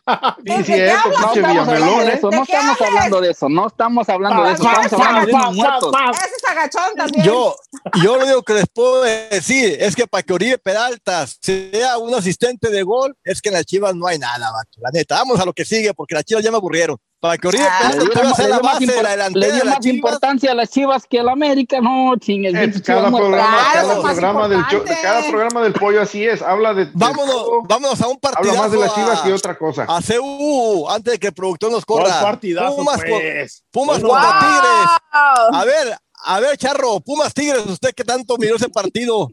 Sí, 0.44 0.50
¿De 0.52 0.56
qué 0.58 0.64
cierto, 0.64 1.00
hablas? 1.04 1.20
No 1.20 1.32
pinche 1.32 1.40
estamos 1.40 1.68
hablando 1.68 2.00
de 2.00 2.06
¿eh? 2.06 2.14
eso, 2.16 2.30
¿De 2.30 2.36
no 2.36 2.44
qué 2.44 2.52
estamos 2.52 2.80
hablando 2.80 3.20
de 3.20 3.30
eso, 3.30 3.48
no 3.48 3.66
estamos 3.68 4.08
hablando 4.08 4.42
de 4.44 4.52
eso, 4.52 4.62
estamos 4.62 4.92
hablando 5.06 5.26
de 5.26 5.32
unos 5.34 5.54
muertos. 5.54 5.92
Ese 6.12 6.34
es 6.36 6.50
agachón 6.50 6.94
también. 6.96 7.24
Yo, 7.24 7.56
yo 8.02 8.16
lo 8.16 8.24
único 8.24 8.42
que 8.42 8.54
les 8.54 8.64
puedo 8.68 9.02
decir 9.02 9.76
es 9.80 9.94
que 9.96 10.06
para 10.06 10.22
que 10.22 10.32
Oribe 10.32 10.58
Peralta 10.58 11.24
sea 11.26 11.98
un 11.98 12.14
asistente 12.14 12.68
de 12.70 12.82
gol, 12.82 13.16
es 13.24 13.40
que 13.40 13.48
en 13.50 13.54
las 13.54 13.64
Chivas 13.64 13.94
no 13.94 14.06
hay 14.06 14.18
nada, 14.18 14.50
macho. 14.52 14.80
La 14.80 14.90
neta, 14.92 15.16
vamos 15.16 15.38
a 15.40 15.44
lo 15.44 15.52
que 15.52 15.64
sigue, 15.64 15.94
porque 15.94 16.14
las 16.16 16.24
Chivas 16.24 16.42
ya 16.44 16.50
me 16.50 16.56
aburrieron. 16.56 16.96
Para 17.22 17.38
que 17.38 17.46
Oribe 17.46 17.62
Ah. 17.64 17.92
Le 17.92 18.00
Peralta 18.00 18.02
dio, 18.02 18.12
pueda 18.12 18.24
más- 18.28 18.36
ser 18.36 18.44
le 18.46 18.50
la 18.50 18.56
dio 18.58 18.64
más 18.64 18.78
de 18.80 18.86
la 18.86 19.02
le 19.02 19.08
delantera 19.10 19.46
dio 19.46 19.54
de 19.54 19.64
más 19.70 19.78
Chivas. 19.78 19.94
importancia 19.94 20.50
a 20.50 20.54
las 20.56 20.70
Chivas 20.70 21.06
que 21.08 21.20
al 21.20 21.28
América, 21.28 21.80
no 21.80 22.16
chingues. 22.18 22.52
Es 22.52 22.82
cada 22.82 23.08
programa, 23.12 23.58
cada 23.72 24.02
programa 24.02 24.48
del 24.48 24.60
cho- 24.68 24.84
cada 25.00 25.20
programa 25.30 25.62
del 25.62 25.72
pollo 25.72 26.02
así 26.02 26.26
es, 26.26 26.42
habla 26.42 26.74
de, 26.74 26.86
de 26.86 26.90
Vámonos, 26.94 27.32
todo, 27.36 27.62
vámonos 27.62 28.00
a 28.02 28.08
un 28.08 28.18
partidazo. 28.18 28.48
habla 28.50 28.62
más 28.62 28.72
de 28.72 28.78
las 28.78 28.94
Chivas 28.96 29.20
a- 29.20 29.22
que 29.22 29.32
otra 29.32 29.56
cosa. 29.56 29.86
A 29.88 30.00
CU, 30.02 30.88
antes 30.90 31.12
de 31.12 31.18
que 31.20 31.28
el 31.28 31.32
productor 31.32 31.70
nos 31.70 31.84
¿Cuál 31.84 32.06
corra. 32.06 32.20
partidazo, 32.22 32.74
Pumas, 32.76 33.00
pues? 33.08 33.62
Pumas 33.70 34.00
Bueno, 34.00 34.08
contra 34.08 34.30
¡Wow! 34.32 34.40
Tigres. 34.40 35.60
A 35.60 35.64
ver, 35.64 35.96
a 36.24 36.40
ver, 36.40 36.56
Charro, 36.58 36.98
Pumas 37.00 37.32
Tigres, 37.32 37.64
usted 37.66 37.94
que 37.94 38.02
tanto 38.02 38.36
miró 38.36 38.56
ese 38.56 38.68
partido. 38.68 39.28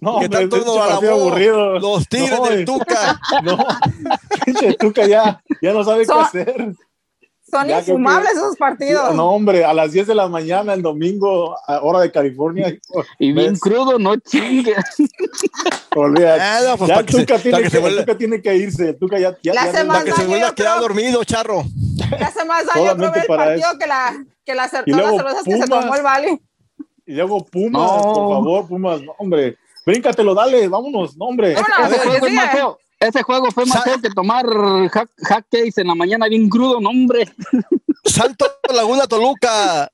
No, 0.00 0.18
que 0.18 0.28
tanto 0.28 0.56
nos 0.56 0.76
alabó. 0.76 1.08
aburrido. 1.12 1.78
Los 1.78 2.08
Tigres 2.08 2.36
No, 2.36 2.46
del. 2.46 2.64
Tuca. 2.64 3.20
No, 3.44 3.56
pinche 4.44 4.74
Tuca 4.74 5.06
ya, 5.06 5.40
ya 5.62 5.72
no 5.72 5.84
sabe 5.84 6.04
Son- 6.04 6.16
qué 6.18 6.40
hacer. 6.40 6.72
Son 7.52 7.68
Ya 7.68 7.80
infumables 7.80 8.30
que- 8.32 8.38
esos 8.38 8.56
partidos. 8.56 9.14
No, 9.14 9.28
hombre, 9.28 9.62
a 9.62 9.74
las 9.74 9.92
10 9.92 10.06
de 10.06 10.14
la 10.14 10.26
mañana, 10.26 10.72
el 10.72 10.80
domingo, 10.80 11.54
a 11.66 11.82
hora 11.82 12.00
de 12.00 12.10
California. 12.10 12.74
Y 13.18 13.32
bien 13.32 13.50
¿ves? 13.52 13.60
crudo, 13.60 13.98
no 13.98 14.16
chingues. 14.16 14.74
Olvídate. 15.94 16.40
Ah, 16.42 16.60
no, 16.66 16.78
pues 16.78 16.88
ya 16.88 16.96
el 16.96 17.06
Tuca, 17.06 17.38
tiene 17.38 17.58
el 17.58 18.16
tiene 18.16 18.40
que 18.42 18.56
irse. 18.56 18.88
El 18.90 18.98
Tuca 18.98 19.18
ya, 19.18 19.36
ya, 19.42 19.52
ya- 19.52 19.70
semana- 19.70 19.92
para 20.00 20.04
que 20.04 20.12
se 20.12 20.26
vuelva 20.26 20.48
a 20.48 20.54
quedar 20.54 20.80
dormido, 20.80 21.22
Charro. 21.24 21.62
Le 22.10 22.24
hace 22.24 22.44
más 22.46 22.64
daño 22.66 22.96
creo, 22.96 23.14
el 23.14 23.26
para 23.26 23.44
partido 23.44 23.68
eso. 23.70 23.78
que 23.78 23.86
la 23.86 24.24
que 24.44 24.54
la 24.54 24.64
Y 24.66 24.70
todas 24.70 24.86
las 24.86 24.96
luego 24.96 25.16
cervezas 25.18 25.44
que 25.44 25.50
se 25.52 25.56
Pumas. 25.66 25.68
tomó 25.82 25.94
el 25.94 26.02
Vali. 26.02 26.40
Y 27.06 27.12
luego 27.14 27.44
Pumas, 27.44 27.82
No. 27.82 28.02
por 28.14 28.34
favor, 28.34 28.68
Pumas, 28.68 29.02
no, 29.02 29.12
hombre. 29.18 29.56
Bríncatelo, 29.84 30.34
dale, 30.34 30.68
vámonos, 30.68 31.16
no, 31.18 31.26
hombre. 31.26 31.54
Vámonos. 31.54 31.98
Ese 31.98 32.08
más 32.08 32.18
sigue. 32.24 32.48
feo. 32.52 32.78
Ese 33.02 33.22
juego 33.22 33.50
fue 33.50 33.66
más 33.66 33.82
Sa- 33.84 34.00
que 34.00 34.10
tomar 34.10 34.46
hack, 34.90 35.10
hack 35.22 35.46
case 35.50 35.80
en 35.80 35.88
la 35.88 35.94
mañana 35.94 36.26
bien 36.28 36.48
crudo, 36.48 36.80
no 36.80 36.90
hombre. 36.90 37.30
Santo 38.04 38.46
Laguna 38.72 39.06
Toluca. 39.06 39.90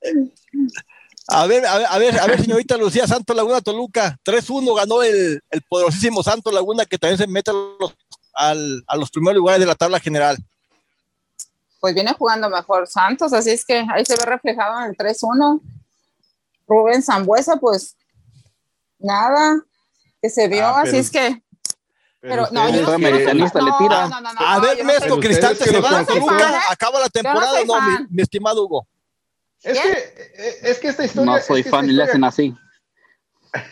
A 1.30 1.46
ver, 1.46 1.64
a 1.66 1.76
ver, 1.78 1.86
a 1.90 1.98
ver, 1.98 2.20
a 2.20 2.26
ver, 2.26 2.40
señorita 2.42 2.76
Lucía, 2.76 3.06
Santo 3.06 3.34
Laguna 3.34 3.60
Toluca. 3.60 4.18
3-1 4.24 4.74
ganó 4.76 5.02
el, 5.02 5.40
el 5.50 5.62
poderosísimo 5.62 6.22
Santo 6.22 6.50
Laguna 6.50 6.84
que 6.86 6.98
también 6.98 7.18
se 7.18 7.26
mete 7.26 7.50
a 7.50 7.54
los, 7.54 7.94
al- 8.34 8.84
a 8.86 8.96
los 8.96 9.10
primeros 9.10 9.36
lugares 9.38 9.60
de 9.60 9.66
la 9.66 9.74
tabla 9.74 10.00
general. 10.00 10.36
Pues 11.80 11.94
viene 11.94 12.12
jugando 12.14 12.48
mejor 12.50 12.86
Santos, 12.88 13.32
así 13.32 13.50
es 13.50 13.64
que 13.64 13.84
ahí 13.92 14.04
se 14.04 14.16
ve 14.16 14.24
reflejado 14.24 14.80
en 14.80 14.90
el 14.90 14.96
3-1. 14.96 15.60
Rubén 16.66 17.02
Zambuesa, 17.02 17.56
pues 17.56 17.96
nada, 18.98 19.62
que 20.20 20.28
se 20.28 20.48
vio, 20.48 20.66
Ah, 20.66 20.80
así 20.82 20.96
es 20.96 21.10
que. 21.10 21.42
Pero, 22.20 22.46
yo 22.46 22.52
no, 22.52 22.70
yo 22.74 22.82
no 22.82 22.92
americanista, 22.92 23.60
le 23.60 23.70
No, 23.70 23.78
tira. 23.78 24.08
no, 24.08 24.20
no, 24.20 24.32
no, 24.34 24.40
a 24.40 24.56
no, 24.56 24.62
ver, 24.62 24.84
Mesco, 24.84 25.08
soy- 25.08 25.20
que 25.20 25.34
se 25.34 25.80
va. 25.80 26.04
Toluca, 26.04 26.62
acaba 26.70 27.00
la 27.00 27.08
temporada, 27.08 27.64
no, 27.64 27.80
mi, 27.80 28.06
mi 28.10 28.22
estimado 28.22 28.64
Hugo. 28.64 28.88
Es 29.62 29.78
que, 29.80 29.88
eh, 29.92 30.54
es 30.62 30.78
que 30.78 30.88
esta 30.88 31.04
historia. 31.04 31.30
No 31.32 31.36
es 31.38 31.46
soy 31.46 31.62
que 31.62 31.68
esta 31.68 31.76
fan 31.78 31.88
y 31.88 31.92
le 31.92 32.02
hacen 32.02 32.24
así. 32.24 32.54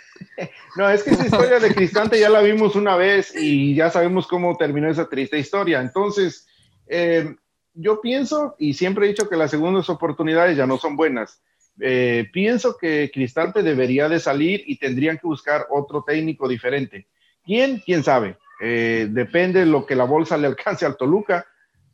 No, 0.76 0.90
es 0.90 1.02
que 1.02 1.10
esa 1.10 1.24
historia 1.24 1.58
de 1.58 1.74
Cristante 1.74 2.20
ya 2.20 2.28
la 2.28 2.40
vimos 2.42 2.76
una 2.76 2.96
vez 2.96 3.34
y 3.34 3.74
ya 3.74 3.90
sabemos 3.90 4.26
cómo 4.26 4.56
terminó 4.58 4.90
esa 4.90 5.08
triste 5.08 5.38
historia. 5.38 5.80
Entonces, 5.80 6.46
eh, 6.86 7.34
yo 7.72 8.00
pienso, 8.02 8.54
y 8.58 8.74
siempre 8.74 9.06
he 9.06 9.08
dicho 9.08 9.28
que 9.28 9.36
las 9.36 9.50
segundas 9.50 9.88
oportunidades 9.88 10.56
ya 10.56 10.66
no 10.66 10.76
son 10.76 10.94
buenas. 10.96 11.40
Eh, 11.80 12.28
pienso 12.32 12.76
que 12.76 13.10
Cristante 13.12 13.62
debería 13.62 14.10
de 14.10 14.20
salir 14.20 14.62
y 14.66 14.78
tendrían 14.78 15.16
que 15.16 15.26
buscar 15.26 15.66
otro 15.70 16.02
técnico 16.06 16.46
diferente. 16.48 17.08
¿Quién? 17.46 17.78
¿Quién 17.78 18.02
sabe? 18.02 18.36
Eh, 18.60 19.08
depende 19.10 19.60
de 19.60 19.66
lo 19.66 19.86
que 19.86 19.94
la 19.94 20.04
bolsa 20.04 20.36
le 20.36 20.48
alcance 20.48 20.84
al 20.84 20.96
Toluca, 20.96 21.46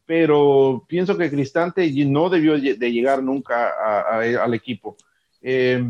pero 0.07 0.85
pienso 0.89 1.17
que 1.17 1.31
Cristante 1.31 1.89
no 2.07 2.29
debió 2.29 2.59
de 2.59 2.93
llegar 2.93 3.23
nunca 3.23 4.19
al 4.19 4.55
equipo. 4.55 4.97
Eh, 5.41 5.85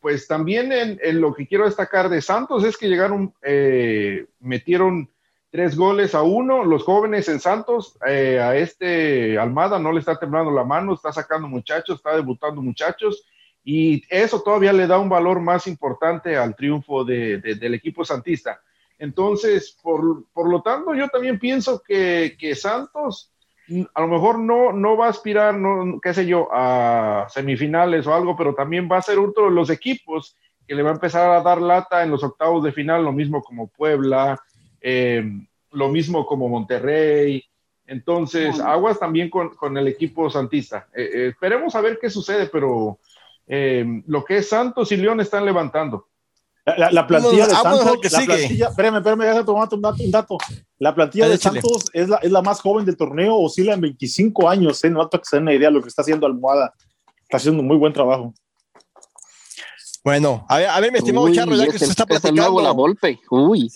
pues 0.00 0.26
también 0.28 0.72
en, 0.72 1.00
en 1.02 1.20
lo 1.20 1.34
que 1.34 1.46
quiero 1.46 1.64
destacar 1.64 2.08
de 2.08 2.22
Santos 2.22 2.64
es 2.64 2.76
que 2.76 2.88
llegaron, 2.88 3.34
eh, 3.42 4.26
metieron 4.38 5.10
tres 5.50 5.76
goles 5.76 6.14
a 6.14 6.22
uno, 6.22 6.64
los 6.64 6.84
jóvenes 6.84 7.28
en 7.28 7.40
Santos, 7.40 7.98
eh, 8.06 8.38
a 8.38 8.56
este 8.56 9.38
Almada 9.38 9.78
no 9.78 9.90
le 9.90 10.00
está 10.00 10.18
temblando 10.18 10.50
la 10.50 10.64
mano, 10.64 10.94
está 10.94 11.12
sacando 11.12 11.48
muchachos, 11.48 11.96
está 11.96 12.14
debutando 12.14 12.62
muchachos, 12.62 13.24
y 13.68 14.04
eso 14.08 14.40
todavía 14.42 14.72
le 14.72 14.86
da 14.86 14.96
un 15.00 15.08
valor 15.08 15.40
más 15.40 15.66
importante 15.66 16.36
al 16.36 16.54
triunfo 16.54 17.04
de- 17.04 17.38
de- 17.38 17.56
del 17.56 17.74
equipo 17.74 18.04
santista. 18.04 18.60
Entonces, 18.96 19.76
por, 19.82 20.24
por 20.32 20.48
lo 20.48 20.62
tanto, 20.62 20.94
yo 20.94 21.08
también 21.08 21.38
pienso 21.40 21.82
que, 21.82 22.36
que 22.38 22.54
Santos 22.54 23.32
mm, 23.66 23.82
a 23.92 24.00
lo 24.02 24.06
mejor 24.06 24.38
no, 24.38 24.72
no 24.72 24.96
va 24.96 25.06
a 25.06 25.10
aspirar, 25.10 25.56
no, 25.58 25.98
qué 26.00 26.14
sé 26.14 26.26
yo, 26.26 26.48
a 26.52 27.26
semifinales 27.28 28.06
o 28.06 28.14
algo, 28.14 28.36
pero 28.36 28.54
también 28.54 28.88
va 28.90 28.98
a 28.98 29.02
ser 29.02 29.18
otro 29.18 29.46
de 29.46 29.50
los 29.50 29.68
equipos 29.68 30.36
que 30.66 30.74
le 30.76 30.82
va 30.84 30.90
a 30.90 30.94
empezar 30.94 31.28
a 31.30 31.42
dar 31.42 31.60
lata 31.60 32.04
en 32.04 32.10
los 32.12 32.22
octavos 32.22 32.62
de 32.62 32.70
final, 32.72 33.04
lo 33.04 33.12
mismo 33.12 33.42
como 33.42 33.66
Puebla, 33.66 34.40
eh, 34.80 35.24
lo 35.72 35.88
mismo 35.88 36.24
como 36.24 36.48
Monterrey. 36.48 37.44
Entonces, 37.88 38.58
aguas 38.60 38.98
también 38.98 39.28
con, 39.30 39.50
con 39.56 39.76
el 39.76 39.86
equipo 39.88 40.28
santista. 40.30 40.88
Eh, 40.94 41.02
eh, 41.12 41.26
esperemos 41.28 41.74
a 41.76 41.80
ver 41.80 41.98
qué 42.00 42.10
sucede, 42.10 42.46
pero 42.46 42.98
eh, 43.46 43.84
lo 44.06 44.24
que 44.24 44.38
es 44.38 44.48
Santos 44.48 44.90
y 44.92 44.96
León 44.96 45.20
están 45.20 45.44
levantando. 45.44 46.08
La, 46.64 46.76
la- 46.78 46.90
la 46.90 47.06
plantilla 47.06 47.46
de 47.46 47.52
vámonos 47.54 47.78
Santos, 47.84 47.98
que 48.02 48.08
la 48.08 48.18
sigue. 48.20 48.34
plantilla, 48.36 48.68
espérame, 48.68 48.96
espérame, 48.96 49.20
déjame 49.20 49.44
tomar 49.44 49.68
un 49.72 49.82
dato, 49.82 50.02
un 50.02 50.10
dato. 50.10 50.38
La 50.78 50.94
plantilla 50.94 51.24
Dale, 51.26 51.36
de. 51.36 51.42
Santos 51.42 51.84
es 51.92 52.08
la, 52.08 52.16
es 52.16 52.32
la 52.32 52.42
más 52.42 52.60
joven 52.60 52.84
del 52.84 52.96
torneo, 52.96 53.36
oscila 53.36 53.74
en 53.74 53.80
25 53.82 54.48
años, 54.48 54.82
¿eh? 54.84 54.90
no 54.90 55.00
hay 55.02 55.08
que 55.10 55.20
se 55.22 55.36
den 55.36 55.44
una 55.44 55.54
idea 55.54 55.68
de 55.68 55.74
lo 55.74 55.82
que 55.82 55.88
está 55.88 56.02
haciendo 56.02 56.26
Almohada. 56.26 56.74
Está 57.22 57.36
haciendo 57.38 57.60
un 57.60 57.68
muy 57.68 57.76
buen 57.76 57.92
trabajo. 57.92 58.34
Bueno, 60.04 60.44
a 60.48 60.58
ver, 60.58 60.68
a 60.68 60.80
ver, 60.80 60.92
mi 60.92 60.98
estimado 60.98 61.26
Uy, 61.26 61.34
Charro, 61.34 61.54
ya 61.56 61.66
que 61.66 61.78
se 61.78 61.84
está 61.86 62.04
nuevo 62.04 62.60
La 62.60 62.70
platicando. 62.70 62.74
Volpe. 62.74 63.20
Uy. 63.30 63.70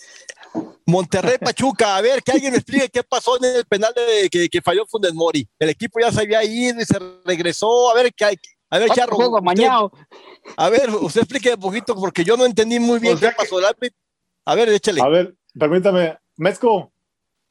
Monterrey 0.86 1.38
Pachuca, 1.40 1.96
a 1.96 2.00
ver, 2.00 2.22
que 2.22 2.32
alguien 2.32 2.52
me 2.52 2.58
explique 2.58 2.88
qué 2.88 3.02
pasó 3.02 3.36
en 3.36 3.56
el 3.56 3.64
penal 3.66 3.92
de, 3.94 4.28
que, 4.30 4.48
que 4.48 4.62
falló 4.62 4.86
Funes 4.86 5.12
Mori. 5.14 5.48
El 5.58 5.70
equipo 5.70 5.98
ya 6.00 6.12
se 6.12 6.20
había 6.20 6.42
ido 6.44 6.80
y 6.80 6.84
se 6.84 6.98
regresó. 7.24 7.90
A 7.90 7.94
ver, 7.94 8.12
qué 8.14 8.24
hay. 8.24 8.36
A 8.70 8.78
ver, 8.78 8.88
Charro. 8.90 9.16
juego 9.16 9.40
a 10.56 10.68
ver, 10.70 10.90
usted 10.90 11.22
explique 11.22 11.54
un 11.54 11.60
poquito 11.60 11.94
porque 11.94 12.22
yo 12.24 12.36
no 12.36 12.44
entendí 12.46 12.78
muy 12.78 12.98
bien 13.00 13.14
O 13.14 13.18
sea 13.18 13.30
qué 13.30 13.36
pasó. 13.36 13.58
El 13.58 13.64
árbitro- 13.66 13.98
A 14.46 14.54
ver, 14.54 14.68
échale. 14.70 15.00
A 15.02 15.08
ver, 15.08 15.34
permítame, 15.58 16.18
Mezco, 16.36 16.92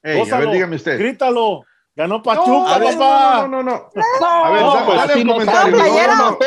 Ey, 0.02 0.22
a 0.30 0.38
ver, 0.40 0.52
dígame 0.52 0.76
usted. 0.78 0.98
grítalo. 0.98 1.64
Ganó 1.96 2.24
Pachuca, 2.24 2.76
a 2.76 2.80
papá. 2.80 3.48
no, 3.48 3.48
no, 3.50 3.64
no, 3.64 3.64
no. 3.64 3.90
A 4.44 4.52
ver, 4.52 4.62
No, 4.62 4.74
da- 4.74 4.86
pues, 4.86 4.98
dale 5.00 5.14
así 5.14 5.22
un 5.22 5.28
comentario. 5.28 5.76
está, 5.78 5.90
No, 5.90 5.94
playero. 5.94 6.16
no, 6.16 6.32
no. 6.32 6.38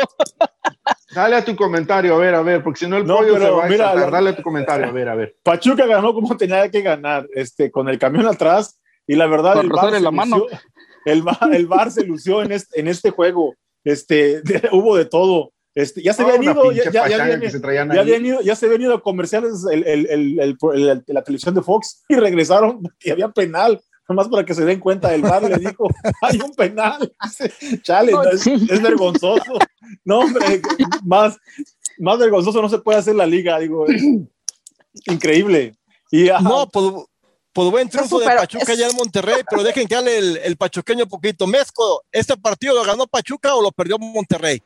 Dale 1.13 1.35
a 1.35 1.45
tu 1.45 1.55
comentario, 1.55 2.15
a 2.15 2.17
ver, 2.17 2.33
a 2.33 2.41
ver, 2.41 2.63
porque 2.63 2.79
si 2.79 2.87
no 2.87 2.97
el 2.97 3.05
No, 3.05 3.17
pollo 3.17 3.37
se 3.37 3.49
va 3.51 3.65
a 3.65 3.67
mira, 3.67 3.85
exaltar. 3.85 4.05
la- 4.11 4.17
Dale 4.17 4.29
a 4.31 4.35
tu 4.35 4.41
comentario, 4.41 4.87
a 4.87 4.91
ver, 4.91 5.09
a 5.09 5.15
ver. 5.15 5.35
Pachuca 5.43 5.85
ganó 5.85 6.11
como 6.15 6.35
tenía 6.35 6.67
que 6.71 6.81
ganar, 6.81 7.27
este, 7.35 7.69
con 7.69 7.87
el 7.87 7.99
camión 7.99 8.25
atrás, 8.25 8.79
y 9.05 9.15
la 9.15 9.27
verdad, 9.27 9.53
Con 9.69 9.93
el 9.93 10.03
la 10.03 10.09
mano. 10.11 10.37
lució, 10.39 10.59
el, 11.05 11.21
VAR 11.67 11.91
se 11.91 12.03
lució 12.03 12.41
en 12.41 12.53
este, 12.53 12.79
en 12.79 12.87
este 12.87 13.11
juego. 13.11 13.53
Este, 13.83 14.41
hubo 14.71 14.95
de 14.97 15.05
todo. 15.05 15.51
Este, 15.75 16.03
ya 16.03 16.13
se 16.13 16.21
habían 16.21 16.43
ido, 16.43 16.71
ya, 16.71 16.91
se 16.91 16.99
habían 16.99 18.25
ido, 18.25 18.41
ya 18.41 18.55
se 18.55 18.67
habían 18.67 18.81
ido 18.83 19.01
comerciales 19.01 19.65
el, 19.71 19.83
el, 19.87 20.05
el, 20.07 20.39
el- 20.39 20.57
el- 20.89 21.03
la 21.07 21.23
televisión 21.23 21.55
de 21.55 21.63
Fox 21.63 22.03
y 22.09 22.15
regresaron 22.15 22.81
y 23.03 23.09
había 23.09 23.29
penal. 23.29 23.81
Nomás 24.07 24.27
para 24.27 24.45
que 24.45 24.53
se 24.53 24.65
den 24.65 24.81
cuenta, 24.81 25.15
el 25.15 25.21
bar 25.21 25.41
le 25.43 25.55
dijo, 25.57 25.87
hay 26.21 26.37
un 26.39 26.51
penal. 26.53 27.11
Chale, 27.81 28.11
no, 28.11 28.23
es, 28.23 28.41
Sí. 28.41 28.53
es 28.69 28.81
vergonzoso. 28.81 29.57
No, 30.03 30.19
hombre, 30.19 30.61
más, 31.05 31.37
más 31.97 32.19
vergonzoso 32.19 32.61
no 32.61 32.67
se 32.69 32.79
puede 32.79 32.99
hacer 32.99 33.15
la 33.15 33.25
liga, 33.25 33.57
digo, 33.59 33.87
es 33.87 34.03
increíble. 35.07 35.75
Y 36.11 36.25
No, 36.41 36.67
pues, 36.71 36.85
pues 37.53 37.69
buen 37.71 37.87
triunfo 37.87 38.19
de 38.19 38.25
Pachuca 38.25 38.73
es- 38.73 38.79
ya 38.79 38.87
en 38.87 38.95
Monterrey, 38.95 39.43
pero 39.49 39.63
dejen 39.63 39.87
que 39.87 39.95
hable 39.95 40.17
el, 40.17 40.37
el 40.37 40.57
pachuqueño 40.57 41.05
poquito. 41.07 41.45
Mezco, 41.47 42.03
¿este 42.11 42.35
partido 42.35 42.73
lo 42.73 42.83
ganó 42.83 43.05
Pachuca 43.07 43.55
o 43.55 43.61
lo 43.61 43.71
perdió 43.71 43.97
Monterrey? 43.99 44.61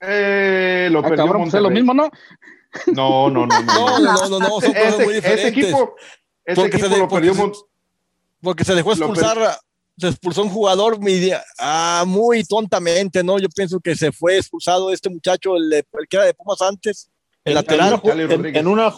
Eh, 0.00 0.88
lo 0.90 1.00
Ah, 1.00 1.02
perdió 1.02 1.16
cabrón, 1.24 1.42
pues 1.42 1.54
es 1.54 1.60
Monterrey. 1.60 1.62
lo 1.62 1.70
mismo, 1.70 1.94
¿no? 1.94 2.10
No, 2.94 3.30
no, 3.30 3.46
no, 3.46 3.62
no. 3.62 3.72
No, 3.74 3.98
no, 3.98 4.28
no, 4.28 4.38
no, 4.40 4.60
son 4.60 4.72
cosas 4.72 4.98
muy 4.98 5.14
Ese, 5.14 5.18
ese 5.18 5.20
diferentes. 5.20 5.46
equipo, 5.64 5.94
ese 6.44 6.60
Porque 6.60 6.76
equipo 6.76 6.96
lo 6.96 7.08
perdió 7.08 7.34
porque 7.34 7.40
Mon- 7.58 7.68
Porque 8.42 8.64
se 8.64 8.74
dejó 8.74 8.92
expulsar, 8.92 9.58
se 9.96 10.08
expulsó 10.08 10.42
un 10.42 10.50
jugador 10.50 10.98
muy, 11.00 11.32
ah, 11.58 12.04
muy 12.06 12.44
tontamente, 12.44 13.22
¿no? 13.24 13.38
Yo 13.38 13.48
pienso 13.48 13.80
que 13.80 13.94
se 13.96 14.12
fue 14.12 14.36
expulsado 14.36 14.92
este 14.92 15.08
muchacho, 15.08 15.56
el, 15.56 15.84
que 16.08 16.16
era 16.16 16.26
de 16.26 16.34
Pumas 16.34 16.60
antes, 16.62 17.08
el 17.44 17.52
en, 17.52 17.54
lateral. 17.54 18.00
en 18.04 18.66
una 18.66 18.92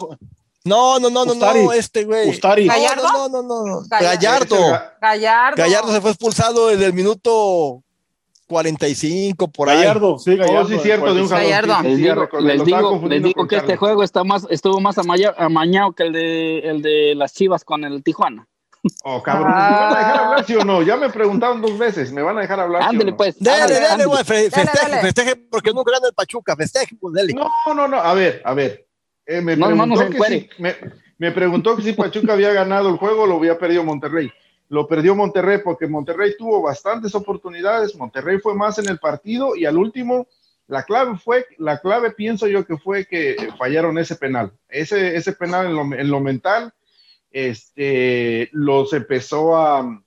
No, 0.67 0.99
no, 0.99 1.09
no, 1.09 1.25
no, 1.25 1.33
Ustari. 1.33 1.63
no, 1.63 1.73
este 1.73 2.03
güey. 2.03 2.29
Ustari. 2.29 2.67
¿Gallardo? 2.67 3.03
No, 3.03 3.29
no, 3.29 3.43
no, 3.43 3.65
no. 3.65 3.81
Gallardo. 3.89 4.55
Gallardo. 4.55 4.81
Gallardo. 5.01 5.55
Gallardo 5.63 5.93
se 5.93 6.01
fue 6.01 6.11
expulsado 6.11 6.67
desde 6.67 6.85
el 6.85 6.93
minuto 6.93 7.81
45 8.47 9.49
por 9.49 9.69
ahí. 9.69 9.77
Gallardo, 9.79 10.17
sí, 10.19 10.35
Gallardo. 10.35 10.61
Oh, 10.61 10.67
sí, 10.67 10.79
cierto, 10.81 11.13
de 11.13 11.21
un. 11.21 11.27
Gallardo. 11.29 11.75
Sí, 11.83 11.95
sí, 11.95 12.01
Les 12.41 12.59
sí, 12.59 12.65
digo, 12.65 13.01
les 13.07 13.23
digo, 13.23 13.41
les 13.43 13.49
que 13.49 13.55
este 13.57 13.75
juego 13.77 14.03
está 14.03 14.23
más, 14.23 14.45
estuvo 14.49 14.79
más 14.79 14.97
amaya- 14.97 15.35
amañado 15.37 15.91
que 15.93 16.03
el 16.03 16.13
de, 16.13 16.59
el 16.59 16.81
de 16.81 17.13
las 17.15 17.33
Chivas 17.33 17.63
con 17.63 17.83
el 17.83 18.03
Tijuana. 18.03 18.47
Oh, 19.03 19.21
cabrón, 19.21 19.51
Ah. 19.53 19.69
¿me 19.69 19.75
van 19.75 19.95
a 19.95 19.97
dejar 19.99 20.23
hablar, 20.23 20.45
sí 20.45 20.55
o 20.55 20.63
no? 20.63 20.81
Ya 20.81 20.95
me 20.95 21.09
preguntaron 21.09 21.61
dos 21.61 21.77
veces, 21.77 22.11
¿me 22.13 22.21
van 22.21 22.37
a 22.37 22.41
dejar 22.41 22.59
hablar? 22.61 22.83
sí 22.83 22.89
Ándale, 22.89 23.11
no? 23.11 23.17
pues. 23.17 23.35
Dale, 23.37 23.79
dale, 23.81 24.05
güey, 24.05 24.23
festeje, 24.23 24.69
dale. 24.81 25.01
festeje, 25.01 25.35
porque 25.35 25.73
nunca 25.73 25.91
gana 25.91 26.07
el 26.07 26.13
Pachuca, 26.13 26.55
festeje, 26.55 26.95
pues 26.99 27.13
dale. 27.15 27.33
No, 27.33 27.49
no, 27.73 27.87
no, 27.87 27.97
a 27.97 28.13
ver, 28.13 28.41
a 28.45 28.53
ver. 28.53 28.86
Eh, 29.27 29.41
me, 29.41 29.57
No, 29.57 29.69
no, 29.69 29.85
no 29.85 29.95
preguntó 29.95 30.23
que 30.23 30.23
si, 30.23 30.49
me, 30.57 30.75
me 31.17 31.31
preguntó 31.31 31.75
que 31.75 31.83
si 31.83 31.93
Pachuca 31.93 32.33
había 32.33 32.53
ganado 32.53 32.89
el 32.89 32.97
juego 32.97 33.23
o 33.23 33.27
lo 33.27 33.35
había 33.35 33.59
perdido 33.59 33.83
Monterrey. 33.83 34.31
Lo 34.69 34.87
perdió 34.87 35.15
Monterrey 35.15 35.59
porque 35.63 35.87
Monterrey 35.87 36.35
tuvo 36.37 36.61
bastantes 36.61 37.13
oportunidades. 37.13 37.95
Monterrey 37.95 38.39
fue 38.39 38.55
más 38.55 38.79
en 38.79 38.89
el 38.89 38.99
partido 38.99 39.55
y 39.55 39.65
al 39.65 39.77
último, 39.77 40.27
la 40.67 40.83
clave 40.83 41.17
fue, 41.17 41.45
la 41.57 41.79
clave 41.79 42.11
pienso 42.11 42.47
yo 42.47 42.65
que 42.65 42.77
fue 42.77 43.05
que 43.05 43.35
fallaron 43.57 43.97
ese 43.97 44.15
penal. 44.15 44.51
Ese, 44.69 45.15
ese 45.15 45.33
penal 45.33 45.67
en 45.67 45.75
lo, 45.75 45.81
en 45.95 46.09
lo 46.09 46.19
mental, 46.19 46.73
este, 47.31 48.49
los 48.51 48.93
empezó 48.93 49.57
a, 49.57 50.03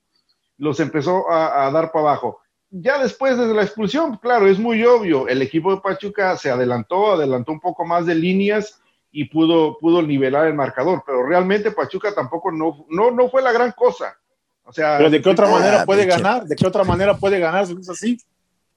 los 0.58 0.80
empezó 0.80 1.30
a, 1.30 1.66
a 1.66 1.70
dar 1.70 1.92
para 1.92 2.10
abajo. 2.10 2.40
Ya 2.70 3.02
después 3.02 3.36
de 3.36 3.52
la 3.52 3.62
expulsión, 3.62 4.16
claro, 4.18 4.46
es 4.46 4.58
muy 4.58 4.84
obvio, 4.84 5.26
el 5.26 5.42
equipo 5.42 5.74
de 5.74 5.80
Pachuca 5.80 6.36
se 6.36 6.50
adelantó, 6.50 7.12
adelantó 7.12 7.50
un 7.50 7.60
poco 7.60 7.84
más 7.84 8.06
de 8.06 8.14
líneas 8.14 8.79
y 9.12 9.24
pudo, 9.24 9.76
pudo 9.78 10.02
nivelar 10.02 10.46
el 10.46 10.54
marcador, 10.54 11.02
pero 11.04 11.24
realmente 11.26 11.70
Pachuca 11.72 12.14
tampoco 12.14 12.52
no, 12.52 12.86
no, 12.90 13.10
no 13.10 13.28
fue 13.28 13.42
la 13.42 13.52
gran 13.52 13.72
cosa. 13.72 14.16
O 14.64 14.72
sea, 14.72 14.98
Pero 14.98 15.10
de 15.10 15.20
qué 15.20 15.28
otra 15.30 15.48
Ah, 15.48 15.50
manera 15.50 15.84
puede 15.84 16.02
pinche. 16.04 16.16
ganar, 16.22 16.44
de 16.44 16.54
qué 16.56 16.66
otra 16.66 16.84
manera 16.84 17.16
puede 17.16 17.40
ganar 17.40 17.66
si 17.66 17.74
no 17.74 17.80
es 17.80 17.88
así. 17.90 18.18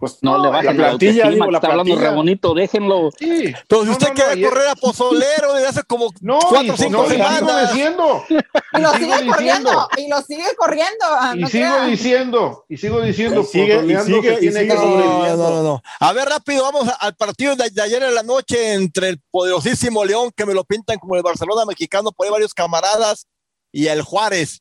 Pues 0.04 0.18
No, 0.22 0.38
le 0.44 0.50
bajen 0.50 0.66
la 0.78 0.88
plantilla, 0.90 1.30
digo, 1.30 1.50
la 1.50 1.58
está 1.60 1.68
hablando 1.70 1.94
plantilla. 1.94 2.10
re 2.10 2.16
bonito, 2.18 2.54
déjenlo. 2.54 3.10
sí. 3.18 3.54
Pero 3.70 3.82
si 3.84 3.86
No, 3.88 3.92
usted 3.94 4.08
no, 4.10 4.14
quiere 4.16 4.36
no, 4.36 4.50
correr 4.50 4.68
a 4.68 4.76
Pozolero 4.76 5.54
desde 5.54 5.68
hace 5.70 5.84
como 5.84 6.10
No, 6.22 6.40
cuatro 6.40 6.74
o 6.74 6.76
y, 6.76 6.78
cinco 6.78 7.04
no, 7.04 7.08
semanas. 7.10 7.72
diciendo, 7.72 8.26
Y 8.30 8.80
lo 8.82 8.92
sigue 8.92 9.18
sigo 9.18 9.32
corriendo. 9.32 9.70
diciendo, 9.70 9.88
Y 9.96 10.08
lo 10.10 10.22
sigue 10.24 10.56
corriendo. 10.58 11.06
ah, 11.08 11.34
y 11.36 11.40
no 11.40 11.48
sigo 11.48 11.64
crean. 11.70 11.90
diciendo, 11.90 12.66
y 12.68 12.78
sigo 12.78 13.00
diciendo, 13.02 13.42
Y 13.42 13.44
sigue, 13.46 13.76
y 13.86 13.98
sigue, 14.04 14.22
que 14.22 14.34
y 14.34 14.38
tiene 14.40 14.60
sigue 14.60 14.68
que 14.68 14.74
No, 14.76 15.38
no, 15.38 15.50
no, 15.52 15.64
no. 15.64 15.82
A 16.02 16.12
ver, 16.12 16.28
rápido, 16.28 16.64
vamos 16.64 16.90
a- 16.90 16.96
al 16.96 17.16
partido 17.16 17.56
de, 17.56 17.70
de 17.70 17.82
ayer 17.82 18.04
en 18.04 18.14
la 18.14 18.24
noche 18.24 18.74
entre 18.74 19.08
el 19.08 19.22
poderosísimo 19.32 20.04
León, 20.04 20.32
que 20.36 20.46
me 20.46 20.54
lo 20.54 20.66
pintan 20.66 21.00
como 21.00 21.16
el 21.16 21.24
Barcelona 21.24 21.64
mexicano, 21.66 22.12
por 22.12 22.26
ahí 22.26 22.32
varios 22.34 22.54
camaradas, 22.54 23.26
y 23.72 23.88
el 23.88 24.02
Juárez. 24.02 24.60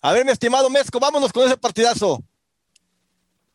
A 0.00 0.10
ver, 0.12 0.24
mi 0.24 0.32
estimado 0.32 0.68
Mezco, 0.68 0.98
vámonos 0.98 1.32
con 1.32 1.46
ese 1.46 1.56
partidazo. 1.56 2.20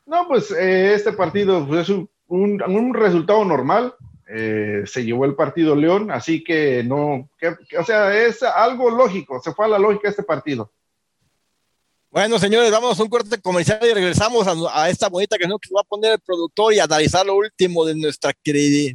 No, 0.07 0.27
pues 0.27 0.49
eh, 0.51 0.93
este 0.93 1.11
partido 1.13 1.67
pues, 1.67 1.81
es 1.81 1.89
un, 1.89 2.09
un- 2.27 2.93
resultado 2.93 3.43
normal. 3.45 3.93
Eh, 4.29 4.83
se 4.85 5.05
llevó 5.05 5.25
el 5.25 5.35
partido 5.35 5.75
León, 5.75 6.11
así 6.11 6.43
que 6.43 6.83
no, 6.83 7.29
que- 7.37 7.55
o 7.77 7.83
sea, 7.85 8.17
es 8.25 8.41
algo 8.43 8.89
lógico, 8.89 9.39
se 9.41 9.53
fue 9.53 9.65
a 9.65 9.69
la 9.69 9.79
lógica 9.79 10.09
este 10.09 10.23
partido. 10.23 10.71
Bueno, 12.09 12.39
señores, 12.39 12.71
vamos 12.71 12.99
a 12.99 13.03
un 13.03 13.09
corte 13.09 13.39
comercial 13.41 13.79
y 13.83 13.93
regresamos 13.93 14.47
a, 14.71 14.89
esta 14.89 15.09
bonita 15.09 15.37
que 15.37 15.45
va 15.45 15.81
a 15.81 15.83
poner 15.83 16.13
el 16.13 16.19
productor 16.19 16.73
y 16.73 16.79
analizar 16.79 17.25
lo 17.25 17.35
último 17.35 17.85
de 17.85 17.95
nuestra 17.95 18.33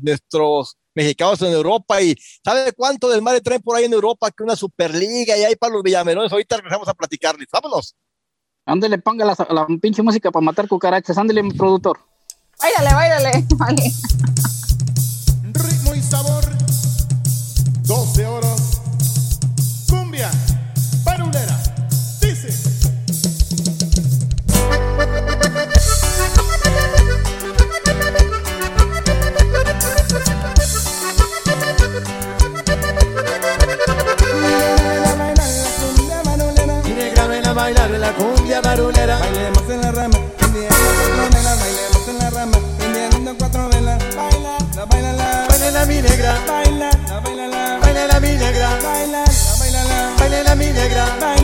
nuestros 0.02 0.76
mexicanos 0.94 1.40
en 1.42 1.52
Europa. 1.52 2.00
Y 2.00 2.16
¿sabe 2.44 2.72
cuánto 2.72 3.08
del 3.10 3.22
mar 3.22 3.38
traen 3.40 3.60
por 3.62 3.76
ahí 3.76 3.84
en 3.84 3.92
Europa? 3.92 4.30
Que 4.30 4.42
una 4.42 4.56
superliga 4.56 5.36
y 5.36 5.44
hay 5.44 5.56
para 5.56 5.74
los 5.74 5.82
villamelones. 5.82 6.32
Ahorita 6.32 6.56
regresamos 6.56 6.88
a 6.88 6.94
platicarles. 6.94 7.48
Vámonos. 7.52 7.94
Ándale, 8.64 8.98
ponga 8.98 9.24
la, 9.24 9.66
pinche 9.80 10.02
música 10.02 10.30
para 10.30 10.44
matar 10.44 10.68
cucarachas. 10.68 11.18
Ándale, 11.18 11.42
mi 11.42 11.52
productor. 11.52 11.98
Báilale, 12.60 12.94
báilale. 12.94 13.46
Vale. 13.56 13.82
La 38.18 38.24
cumbia 38.24 38.60
barulera. 38.60 39.18
Bailemos 39.18 39.70
en 39.70 39.80
la 39.80 39.92
rama, 39.92 40.18
prendiendo 40.38 40.76
cuatro 40.78 41.28
velas, 41.30 41.58
bailemos 41.60 42.08
en 42.08 42.18
la 42.18 42.30
rama, 42.30 42.58
prendiendo 42.78 43.34
cuatro 43.38 43.68
velas, 43.68 43.98
baila, 44.16 44.56
la 44.76 44.84
baila 44.86 45.12
la, 45.12 45.46
Baila 45.48 45.70
la 45.70 45.86
mi 45.86 46.02
negra, 46.02 46.34
baila, 46.48 46.90
la 47.08 47.20
baila 47.20 47.48
la, 47.48 47.78
baila 47.80 48.06
la 48.06 48.20
mi 48.20 48.28
negra, 48.28 48.68
baila, 48.82 49.24
la 49.24 49.56
baila 49.58 49.84
la, 49.84 50.14
baila 50.18 50.42
la 50.42 50.54
mi 50.54 50.66
negra, 50.66 51.04
baila, 51.20 51.20
la 51.20 51.26
baila 51.26 51.41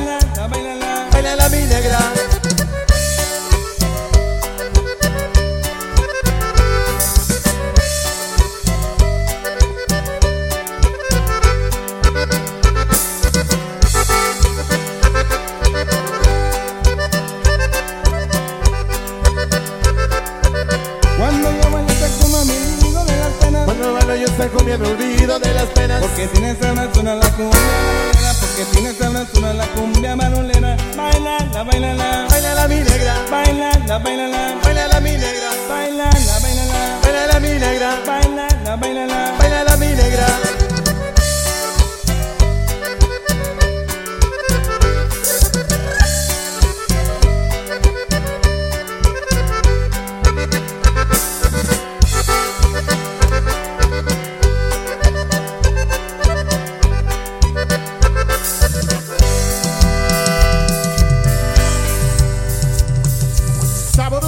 comiendo 24.68 24.78
me 24.78 25.04
olvido 25.04 25.38
de 25.38 25.54
las 25.54 25.66
penas. 25.66 26.00
porque 26.02 26.26
tienes 26.28 26.58
sabrosura 26.58 27.14
la 27.14 27.30
cumbia 27.30 27.60
marulera, 27.86 28.34
porque 28.40 28.64
tienes 28.72 28.96
sabrosura 28.98 29.54
la 29.54 29.66
cumbia 29.68 30.16
marulera, 30.16 30.76
baila, 30.96 31.38
la 31.54 31.62
baila 31.64 31.94
la, 31.94 32.26
Baila 32.28 32.54
la 32.54 32.68
mi 32.68 32.74
negra, 32.76 33.14
baila, 33.30 33.70
la 33.86 33.98
baila 33.98 34.28
la, 34.28 34.58
baila 34.62 34.88
la 34.88 35.00
mi 35.00 35.10
negra, 35.12 35.50
baila, 35.68 36.04
la 36.04 36.38
baila 36.40 36.64
la, 36.66 37.00
baila 37.02 37.26
la 37.32 37.40
mi 37.40 37.48
negra, 37.48 37.98
baila, 38.06 38.48
la 38.64 38.76
baila 38.76 39.06
la. 39.06 39.32
baila 39.38 39.64
la 39.64 39.76
mi 39.76 39.86
negra. 39.86 40.47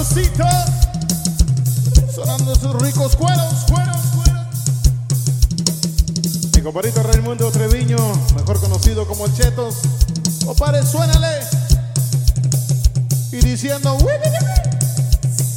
Saborosito, 0.01 0.45
sonando 2.15 2.55
sus 2.55 2.73
ricos 2.81 3.15
cueros, 3.15 3.65
cueros, 3.69 4.01
cueros. 4.15 4.47
Mi 6.55 6.61
compadrito 6.63 7.03
Raimundo 7.03 7.51
Treviño, 7.51 7.97
mejor 8.35 8.59
conocido 8.59 9.05
como 9.05 9.27
Chetos. 9.27 9.75
Opare, 10.47 10.83
suénale. 10.83 11.41
Y 13.31 13.37
diciendo, 13.41 13.95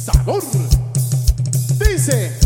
sabor. 0.05 0.43
Dice 1.79 2.44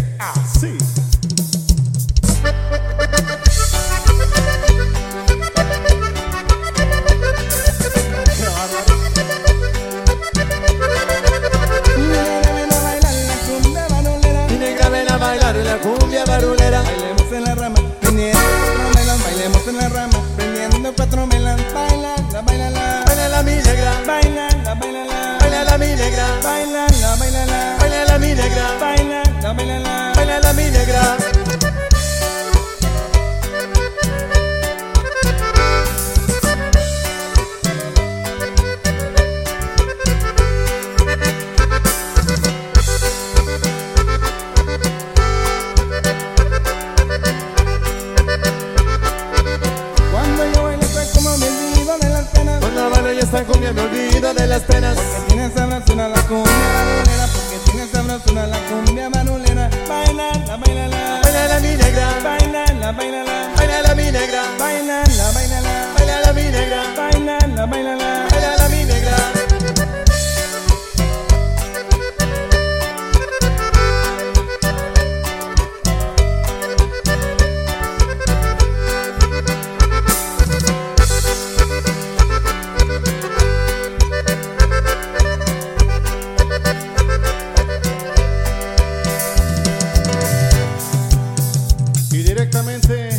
directamente 92.60 93.10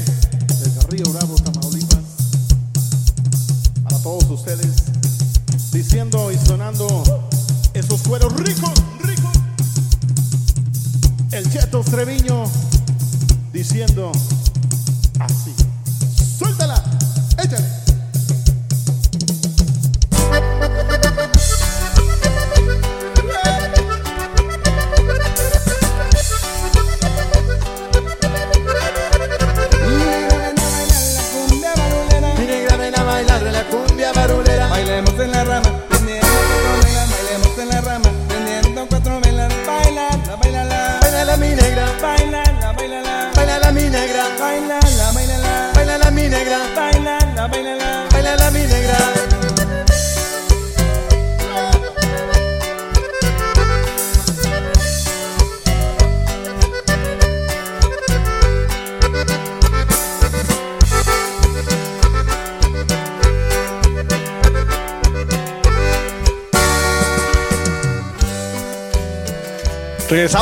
desde 0.47 0.81
Río 0.89 1.11
Bravo, 1.13 1.30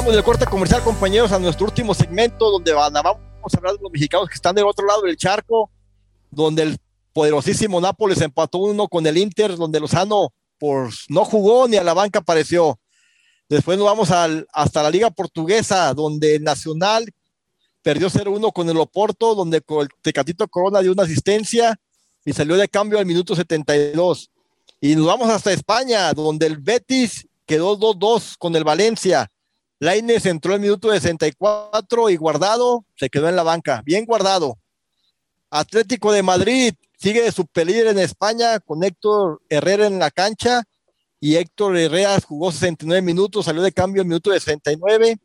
Regresamos 0.08 0.24
del 0.24 0.24
corte 0.24 0.50
comercial, 0.50 0.82
compañeros, 0.82 1.32
a 1.32 1.38
nuestro 1.38 1.66
último 1.66 1.92
segmento 1.92 2.50
donde 2.50 2.72
vamos 2.72 3.04
a 3.04 3.56
hablar 3.58 3.74
de 3.74 3.82
los 3.82 3.92
mexicanos 3.92 4.26
que 4.26 4.36
están 4.36 4.54
del 4.54 4.64
otro 4.64 4.86
lado 4.86 5.02
del 5.02 5.18
charco, 5.18 5.70
donde 6.30 6.62
el 6.62 6.78
poderosísimo 7.12 7.78
Nápoles 7.78 8.18
empató 8.22 8.56
uno 8.56 8.88
con 8.88 9.06
el 9.06 9.18
Inter, 9.18 9.54
donde 9.56 9.78
Lozano 9.80 10.32
por, 10.58 10.88
no 11.10 11.26
jugó 11.26 11.68
ni 11.68 11.76
a 11.76 11.84
la 11.84 11.92
banca 11.92 12.20
apareció. 12.20 12.80
Después 13.50 13.76
nos 13.76 13.84
vamos 13.86 14.10
al- 14.10 14.46
hasta 14.50 14.82
la 14.82 14.90
Liga 14.90 15.10
Portuguesa, 15.10 15.92
donde 15.92 16.36
el 16.36 16.42
Nacional 16.42 17.04
perdió 17.82 18.08
0-1 18.08 18.50
con 18.50 18.66
el 18.70 18.78
Oporto, 18.78 19.34
donde 19.34 19.58
el 19.58 19.88
Tecatito 20.00 20.48
Corona 20.48 20.80
dio 20.80 20.92
una 20.92 21.02
asistencia 21.02 21.78
y 22.24 22.32
salió 22.32 22.56
de 22.56 22.66
cambio 22.68 22.98
al 22.98 23.04
minuto 23.04 23.36
72. 23.36 24.30
Y 24.80 24.96
nos 24.96 25.04
vamos 25.04 25.28
hasta 25.28 25.52
España, 25.52 26.10
donde 26.14 26.46
el 26.46 26.56
Betis 26.56 27.28
quedó 27.44 27.78
2-2 27.78 28.36
con 28.38 28.56
el 28.56 28.64
Valencia. 28.64 29.30
Lainez 29.80 30.26
entró 30.26 30.54
al 30.54 30.60
minuto 30.60 30.90
64 30.90 32.10
y 32.10 32.16
guardado 32.16 32.84
se 32.96 33.08
quedó 33.10 33.28
en 33.28 33.36
la 33.36 33.42
banca, 33.42 33.82
bien 33.84 34.04
guardado. 34.04 34.58
Atlético 35.50 36.12
de 36.12 36.22
Madrid 36.22 36.74
sigue 36.98 37.22
de 37.22 37.32
superlíder 37.32 37.86
en 37.86 37.98
España 37.98 38.58
con 38.60 38.82
Héctor 38.82 39.40
Herrera 39.48 39.86
en 39.86 39.98
la 39.98 40.10
cancha 40.10 40.64
y 41.20 41.36
Héctor 41.36 41.76
Herrera 41.76 42.18
jugó 42.20 42.52
69 42.52 43.02
minutos, 43.02 43.44
salió 43.44 43.62
de 43.62 43.72
cambio 43.72 44.02
al 44.02 44.08
minuto 44.08 44.30
de 44.30 44.40
69. 44.40 45.18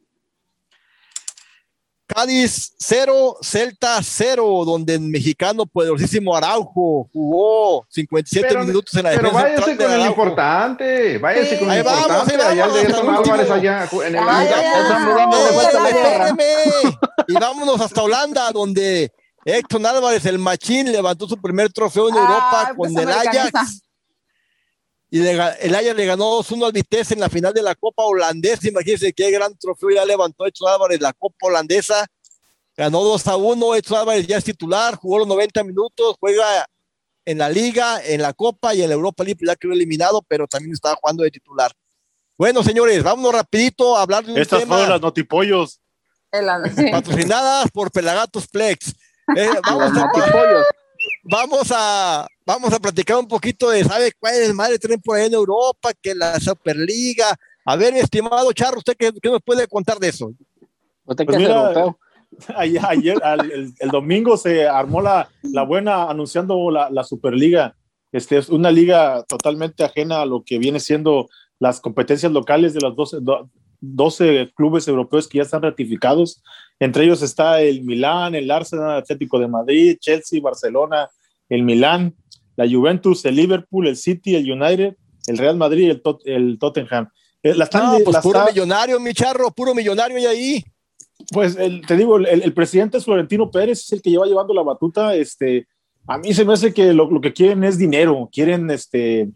Cádiz 2.14 2.74
0, 2.80 3.38
Celta 3.42 4.00
0, 4.04 4.64
donde 4.66 4.94
el 4.96 5.02
mexicano 5.02 5.66
poderosísimo 5.66 6.36
Araujo 6.36 7.10
jugó 7.12 7.86
57 7.90 8.48
Pero- 8.48 8.64
minutos 8.66 8.94
en 8.96 9.04
la 9.04 9.10
Pero 9.12 9.22
defensa 9.24 9.44
váyase 9.44 9.64
central 9.66 9.78
de 9.78 9.84
con 9.84 9.94
el 9.94 10.02
Araujo. 10.02 10.22
importante, 10.22 11.18
váyase 11.18 11.50
Sí. 11.50 11.58
con 11.60 11.70
Ahí 11.72 11.78
el 11.80 11.84
vamos, 11.84 12.02
importante, 12.02 12.36
ahí 12.36 12.42
allá 12.52 12.66
vamos, 12.68 12.84
el. 12.84 12.96
Álvarez 12.96 13.52
allá 13.52 13.90
en 13.92 14.16
el 14.16 14.24
Ay, 14.30 14.48
ay. 14.54 14.64
Y 17.28 17.34
vámonos 17.34 17.82
hasta 17.82 18.04
Holanda, 18.04 18.52
donde 18.52 19.12
Héctor 19.46 19.86
Álvarez, 19.86 20.26
el 20.26 20.40
machín, 20.40 20.92
levantó 20.92 21.28
su 21.28 21.38
primer 21.38 21.72
trofeo 21.72 22.10
en 22.10 22.16
Ay, 22.16 22.22
Europa 22.22 22.72
pues, 22.76 22.94
con 22.94 23.02
el. 23.04 23.10
Ajax. 23.10 23.82
Y 25.14 25.20
le 25.20 25.34
el 25.34 25.76
Ajax 25.76 25.96
le 25.96 26.06
ganó 26.08 26.40
2-1 26.40 26.66
al 26.66 26.72
Vitesse 26.72 27.12
en 27.12 27.20
la 27.20 27.30
final 27.30 27.54
de 27.54 27.62
la 27.62 27.76
Copa 27.76 28.02
Holandesa. 28.02 28.68
Imagínense 28.68 29.14
qué 29.14 29.30
gran 29.30 29.56
trofeo 29.60 29.92
ya 29.92 30.04
levantó 30.06 30.48
Héctor 30.48 30.72
Álvarez, 30.72 31.00
la 31.02 31.14
Copa 31.14 31.36
Holandesa. 31.42 32.08
Ganó 32.76 33.04
2-1. 33.04 33.78
Héctor 33.78 34.00
Álvarez 34.00 34.26
ya 34.26 34.38
es 34.38 34.44
titular, 34.44 34.96
jugó 34.96 35.20
los 35.20 35.28
90 35.28 35.64
minutos, 35.66 36.16
juega 36.20 36.68
en 37.26 37.38
la 37.38 37.48
Liga, 37.48 38.02
en 38.04 38.24
la 38.24 38.34
Copa 38.34 38.74
y 38.74 38.82
en 38.82 38.90
la 38.90 38.96
Europa 38.96 39.24
League, 39.24 39.40
ya 39.46 39.56
quedó 39.56 39.74
eliminado, 39.74 40.24
pero 40.28 40.48
también 40.48 40.74
estaba 40.74 40.96
jugando 40.96 41.22
de 41.22 41.30
titular. 41.30 41.72
Bueno, 42.36 42.64
señores, 42.64 43.04
vámonos 43.04 43.34
rapidito 43.34 43.96
a 43.96 44.02
hablar 44.02 44.26
de 44.26 44.32
un 44.32 44.40
Estas 44.40 44.62
tema 44.62 44.78
fueron 44.78 44.94
las 44.94 45.02
notipollos. 45.02 45.80
El- 46.32 46.48
sí. 46.76 46.90
patrocinadas 46.90 47.70
por 47.70 47.92
Pelagatos 47.92 48.48
Plex. 48.48 48.96
Eh, 49.38 49.48
vamos, 49.64 49.92
a, 49.96 50.08
matipollos. 50.08 50.66
Vamos, 51.24 51.72
a, 51.76 52.28
vamos 52.46 52.74
a 52.74 52.80
platicar 52.80 53.18
un 53.18 53.28
poquito 53.28 53.70
de, 53.70 53.84
¿sabe 53.84 54.12
cuál 54.20 54.36
es 54.36 54.50
el 54.50 54.54
madre 54.54 54.78
tienen 54.78 55.02
por 55.02 55.18
ahí 55.18 55.26
en 55.28 55.34
Europa? 55.34 55.92
Que 56.02 56.14
la 56.16 56.40
Superliga. 56.40 57.36
A 57.66 57.76
ver, 57.76 57.96
estimado 57.96 58.52
Charro, 58.54 58.78
¿usted 58.78 58.96
qué, 58.98 59.12
qué 59.22 59.30
nos 59.30 59.42
puede 59.42 59.68
contar 59.68 59.98
de 60.00 60.10
eso? 60.10 60.34
Usted 61.06 61.26
Pues 61.26 61.38
que 61.38 61.44
es 61.44 61.50
mira. 61.50 61.96
Ayer, 62.56 62.82
ayer, 62.84 63.24
al- 63.24 63.52
el, 63.52 63.74
el 63.78 63.90
domingo 63.90 64.38
se 64.38 64.68
armó 64.68 65.02
la, 65.02 65.30
la 65.44 65.62
buena 65.64 66.10
anunciando 66.10 66.72
la, 66.72 66.90
la 66.90 67.04
Superliga. 67.04 67.76
Este 68.12 68.38
es 68.38 68.50
una 68.50 68.72
liga 68.72 69.24
totalmente 69.28 69.84
ajena 69.84 70.22
a 70.22 70.26
lo 70.26 70.44
que 70.44 70.58
viene 70.58 70.80
siendo 70.80 71.30
las 71.60 71.80
competencias 71.80 72.32
locales 72.32 72.74
de 72.74 72.82
los 72.82 72.96
12, 72.96 73.18
do- 73.22 73.50
12 73.82 74.52
clubes 74.56 74.88
europeos 74.88 75.28
que 75.28 75.38
ya 75.38 75.44
están 75.44 75.62
ratificados. 75.62 76.42
Entre 76.80 77.06
ellos 77.06 77.22
está 77.22 77.62
el 77.62 77.84
Milán, 77.84 78.36
el 78.36 78.50
Arsenal, 78.52 78.98
Atlético 78.98 79.40
de 79.40 79.48
Madrid, 79.48 79.98
Chelsea, 80.00 80.42
Barcelona, 80.42 81.10
el 81.50 81.64
Milán, 81.64 82.16
la 82.56 82.70
Juventus, 82.70 83.24
el 83.26 83.36
Liverpool, 83.36 83.88
el 83.88 83.96
City, 83.98 84.36
el 84.36 84.52
United, 84.52 84.96
el 85.28 85.38
Real 85.38 85.56
Madrid 85.58 85.88
y 85.88 85.90
el, 85.90 86.02
Tot- 86.04 86.22
el 86.26 86.58
Tottenham. 86.60 87.10
Eh, 87.42 87.54
la 87.56 87.64
están- 87.66 87.84
No, 87.86 88.00
pues 88.04 88.14
la 88.16 88.22
puro 88.22 88.40
está- 88.40 88.52
millonario, 88.52 89.00
mi 89.00 89.14
Charro, 89.14 89.52
puro 89.52 89.74
millonario 89.74 90.18
y 90.18 90.26
ahí. 90.26 90.64
pues 91.32 91.56
el- 91.56 91.86
te 91.86 91.96
digo, 91.96 92.18
el, 92.18 92.26
el 92.44 92.54
presidente 92.54 92.98
es 92.98 93.06
Florentino 93.06 93.50
Pérez, 93.50 93.80
es 93.84 93.92
el 93.94 94.02
que 94.02 94.10
lleva 94.10 94.26
llevando 94.26 94.54
la 94.54 94.62
batuta. 94.64 95.16
Este, 95.16 95.68
a 96.08 96.18
mí 96.18 96.34
se 96.34 96.44
me 96.44 96.54
hace 96.54 96.74
que 96.74 96.92
lo, 96.92 97.10
lo 97.10 97.22
que 97.22 97.32
quieren 97.32 97.64
es 97.64 97.78
dinero, 97.78 98.30
quieren 98.32 98.70
este, 98.72 99.30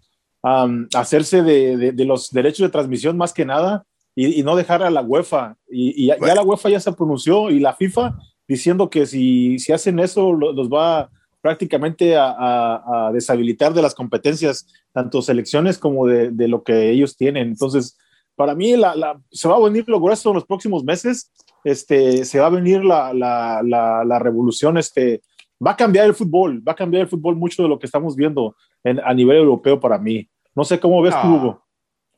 hacerse 0.93 1.43
de, 1.43 1.77
de- 1.77 1.91
de 1.93 2.05
los 2.05 2.31
derechos 2.31 2.65
de 2.67 2.71
transmisión 2.71 3.17
más 3.17 3.33
que 3.33 3.45
nada 3.45 3.85
y, 4.19 4.39
y 4.39 4.43
no 4.43 4.55
dejar 4.55 4.81
a 4.81 4.89
la 4.89 5.01
UEFA. 5.01 5.55
Y, 5.69 6.03
y 6.03 6.07
ya, 6.07 6.17
ya 6.19 6.33
la 6.33 6.41
UEFA 6.41 6.69
ya 6.69 6.79
se 6.79 6.91
pronunció 6.91 7.51
y 7.51 7.59
la 7.59 7.73
FIFA 7.75 8.17
diciendo 8.47 8.89
que 8.89 9.05
si, 9.05 9.59
si 9.59 9.71
hacen 9.73 9.99
eso 9.99 10.33
lo- 10.33 10.53
los 10.53 10.69
va 10.69 11.09
prácticamente 11.41 12.15
a, 12.17 12.31
a- 12.31 13.07
a 13.07 13.11
deshabilitar 13.11 13.73
de 13.73 13.81
las 13.83 13.93
competencias, 13.93 14.65
tanto 14.91 15.21
selecciones 15.21 15.77
como 15.77 16.07
de, 16.07 16.31
de 16.31 16.47
lo 16.47 16.63
que 16.63 16.89
ellos 16.89 17.15
tienen. 17.15 17.49
Entonces, 17.49 17.95
para 18.35 18.55
mí 18.55 18.75
la- 18.75 18.95
la- 18.95 19.21
se 19.31 19.47
va 19.47 19.57
a 19.57 19.59
venir 19.61 19.85
lo 19.87 19.99
grueso 20.01 20.29
en 20.29 20.35
los 20.35 20.45
próximos 20.45 20.83
meses 20.83 21.31
este, 21.63 22.23
se 22.25 22.39
va 22.39 22.47
a 22.47 22.49
venir 22.49 22.83
la, 22.83 23.13
la, 23.13 24.19
revolución, 24.19 24.77
este, 24.77 25.21
va 25.65 25.71
a 25.71 25.75
cambiar 25.75 26.05
el 26.05 26.13
fútbol, 26.13 26.65
va 26.65 26.71
a 26.71 26.75
cambiar 26.75 27.01
el 27.03 27.09
fútbol 27.09 27.35
mucho 27.35 27.61
de 27.61 27.67
lo 27.69 27.77
que 27.77 27.85
estamos 27.85 28.15
viendo 28.15 28.55
en- 28.83 28.99
a 29.03 29.13
nivel 29.13 29.37
europeo 29.37 29.79
para 29.79 29.97
mí. 29.97 30.27
No 30.55 30.63
sé 30.63 30.79
cómo 30.79 31.01
ves 31.01 31.13
tú, 31.21 31.27
No. 31.27 31.35
Hugo. 31.35 31.66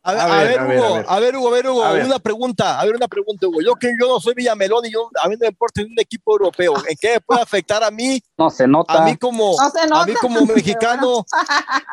A 0.10 0.14
ver, 0.14 0.22
A 0.22 0.24
a 0.24 0.44
ver, 0.44 0.60
a 0.60 0.64
ver, 0.66 0.78
Hugo, 0.78 0.86
a 0.86 0.98
ver. 0.98 1.06
a 1.08 1.20
ver, 1.20 1.36
Hugo, 1.36 1.48
a 1.48 1.52
ver, 1.52 1.68
Hugo, 1.68 1.84
A 1.86 1.92
ver. 1.94 2.06
una 2.06 2.20
pregunta, 2.20 2.80
a 2.80 2.86
ver, 2.86 2.96
una 2.96 3.08
pregunta, 3.08 3.48
Hugo. 3.48 3.62
Yo 3.62 3.76
que 3.76 3.94
yo 4.00 4.08
no 4.08 4.20
soy 4.20 4.34
Villamelón 4.34 4.86
y 4.86 4.92
yo, 4.92 5.10
a 5.24 5.28
mí 5.28 5.36
no 5.36 5.40
me 5.42 5.48
importa 5.48 5.82
en 5.82 5.92
un 5.92 6.00
equipo 6.00 6.32
europeo. 6.34 6.74
¿En 6.88 6.98
qué 7.00 7.14
me 7.14 7.22
puede 7.22 7.42
afectar 7.42 7.84
a 7.84 7.92
mí? 7.92 8.22
No 8.38 8.50
se 8.50 8.64
A 8.64 8.68
nota. 8.68 9.02
mí 9.04 9.16
como, 9.18 9.56
No 9.60 9.70
se 9.70 9.80
a 9.80 9.86
nota. 9.88 10.06
mí 10.06 10.14
como 10.16 10.46
mexicano 10.46 11.26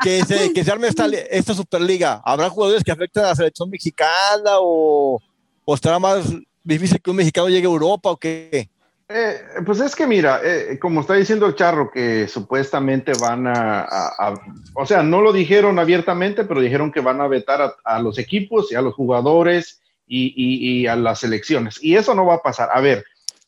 que 0.02 0.24
se, 0.24 0.52
que 0.52 0.64
se 0.64 0.70
arme 0.70 0.88
esta, 0.88 1.06
esta 1.06 1.54
Superliga, 1.54 2.20
¿habrá 2.24 2.48
jugadores 2.50 2.82
que 2.84 2.92
afecten 2.92 3.24
a 3.24 3.28
la 3.28 3.34
selección 3.34 3.68
mexicana 3.70 4.52
o, 4.60 5.20
o 5.64 5.74
estará 5.74 5.98
más 5.98 6.24
difícil 6.62 7.00
que 7.00 7.10
un 7.10 7.16
mexicano 7.16 7.48
llegue 7.48 7.66
a 7.66 7.70
Europa 7.70 8.10
o 8.10 8.16
qué? 8.16 8.68
Eh, 9.08 9.40
pues 9.64 9.80
es 9.80 9.94
que 9.94 10.06
mira, 10.06 10.40
eh, 10.42 10.78
como 10.80 11.00
está 11.00 11.14
diciendo 11.14 11.46
el 11.46 11.54
charro, 11.54 11.90
que 11.90 12.26
supuestamente 12.26 13.12
van 13.20 13.46
a, 13.46 14.34
o 14.74 14.84
sea, 14.84 15.02
no 15.02 15.20
lo 15.20 15.32
dijeron 15.32 15.78
abiertamente, 15.78 16.44
pero 16.44 16.60
dijeron 16.60 16.90
que 16.90 17.00
van 17.00 17.20
a 17.20 17.28
vetar 17.28 17.76
a, 17.84 18.00
los 18.00 18.18
equipos 18.18 18.72
y 18.72 18.74
a 18.74 18.82
los 18.82 18.94
jugadores 18.94 19.80
y 20.08 20.86
a 20.86 20.96
las 20.96 21.20
selecciones. 21.20 21.82
Y 21.82 21.96
eso 21.96 22.14
no 22.14 22.26
va 22.26 22.34
a 22.34 22.42
pasar. 22.42 22.70
A 22.72 22.80
ver, 22.80 23.04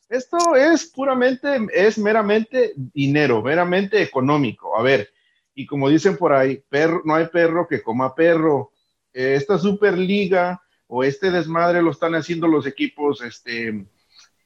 esto 0.09 0.55
es 0.55 0.87
puramente, 0.87 1.67
es 1.71 1.99
meramente 1.99 2.73
dinero, 2.75 3.43
meramente 3.43 4.01
económico. 4.01 4.75
A 4.75 4.81
ver, 4.81 5.11
y 5.53 5.67
como 5.67 5.87
dicen 5.87 6.17
por 6.17 6.33
ahí, 6.33 6.63
perro, 6.67 7.03
no 7.05 7.13
hay 7.13 7.27
perro 7.27 7.67
que 7.67 7.83
coma 7.83 8.15
perro. 8.15 8.71
Eh, 9.13 9.35
esta 9.35 9.59
Superliga 9.59 10.63
o 10.87 11.03
este 11.03 11.29
desmadre 11.29 11.83
lo 11.83 11.91
están 11.91 12.15
haciendo 12.15 12.47
los 12.47 12.65
equipos, 12.65 13.21
este 13.21 13.85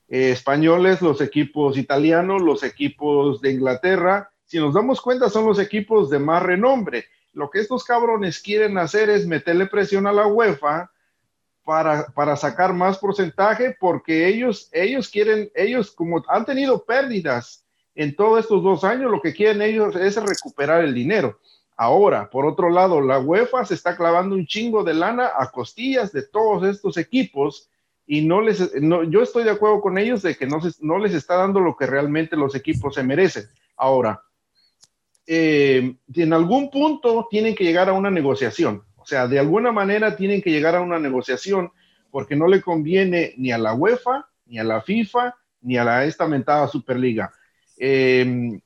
eh, 0.08 0.32
españoles, 0.32 1.02
los 1.02 1.22
equipos 1.22 1.78
italianos, 1.78 2.42
los 2.42 2.64
equipos 2.64 3.42
de 3.42 3.52
Inglaterra. 3.52 4.32
Si 4.46 4.60
nos 4.60 4.74
damos 4.74 5.02
cuenta, 5.02 5.30
son 5.30 5.46
los 5.46 5.60
equipos 5.60 6.10
de 6.10 6.20
más 6.20 6.44
renombre. 6.44 7.06
Lo 7.34 7.50
que 7.50 7.60
estos 7.60 7.84
cabrones 7.84 8.40
quieren 8.40 8.78
hacer 8.78 9.10
es 9.10 9.26
meterle 9.26 9.66
presión 9.66 10.06
a 10.06 10.14
la 10.14 10.28
UEFA 10.28 10.92
para, 11.64 12.08
para 12.08 12.36
sacar 12.36 12.74
más 12.74 12.98
porcentaje, 12.98 13.76
porque 13.80 14.28
ellos, 14.28 14.70
ellos 14.72 15.10
quieren, 15.10 15.50
ellos 15.56 15.92
como 15.92 16.24
han 16.28 16.46
tenido 16.46 16.84
pérdidas 16.84 17.66
en 17.96 18.16
todos 18.16 18.42
estos 18.42 18.64
dos 18.64 18.84
años, 18.84 19.12
lo 19.12 19.22
que 19.22 19.34
quieren 19.34 19.62
ellos 19.62 19.96
es 19.96 20.16
recuperar 20.16 20.84
el 20.84 20.94
dinero. 20.94 21.40
Ahora, 21.76 22.30
por 22.30 22.46
otro 22.46 22.70
lado, 22.70 23.02
la 23.02 23.20
UEFA 23.20 23.66
se 23.66 23.74
está 23.74 23.96
clavando 23.96 24.36
un 24.36 24.46
chingo 24.46 24.84
de 24.84 24.94
lana 24.94 25.32
a 25.38 25.50
costillas 25.50 26.12
de 26.12 26.24
todos 26.24 26.64
estos 26.68 26.98
equipos 26.98 27.70
y 28.06 28.26
no 28.26 28.42
les, 28.42 28.74
no, 28.82 29.04
yo 29.04 29.22
estoy 29.22 29.44
de 29.44 29.52
acuerdo 29.52 29.82
con 29.82 29.98
ellos 29.98 30.22
de 30.22 30.36
que 30.36 30.46
no, 30.46 30.62
se- 30.62 30.78
no 30.86 30.98
les 31.00 31.14
está 31.14 31.36
dando 31.36 31.60
lo 31.60 31.76
que 31.76 31.86
realmente 31.86 32.36
los 32.36 32.56
equipos 32.56 32.96
se 32.96 33.04
merecen. 33.04 33.46
Ahora, 33.78 34.22
eh, 35.26 35.96
en 36.16 36.34
algún 36.34 36.70
punto 36.70 37.28
tienen 37.30 37.56
que 37.56 37.64
llegar 37.64 37.88
a 37.90 37.94
una 37.94 38.12
negociación, 38.12 38.84
o 38.98 39.06
sea, 39.06 39.28
de 39.28 39.40
alguna 39.40 39.72
manera 39.72 40.16
tienen 40.16 40.42
que 40.42 40.52
llegar 40.52 40.76
a 40.76 40.82
una 40.82 41.00
negociación 41.00 41.72
porque 42.12 42.36
no 42.36 42.48
le 42.48 42.62
conviene 42.62 43.34
ni 43.38 43.52
a 43.52 43.58
la 43.58 43.74
UEFA, 43.74 44.28
ni 44.46 44.60
a 44.60 44.64
la 44.64 44.82
FIFA, 44.82 45.36
ni 45.62 45.78
a 45.78 45.84
la 45.84 46.06
esta 46.06 46.28
mentada 46.28 46.68
Superliga. 46.68 47.32
Eh, 47.78 48.60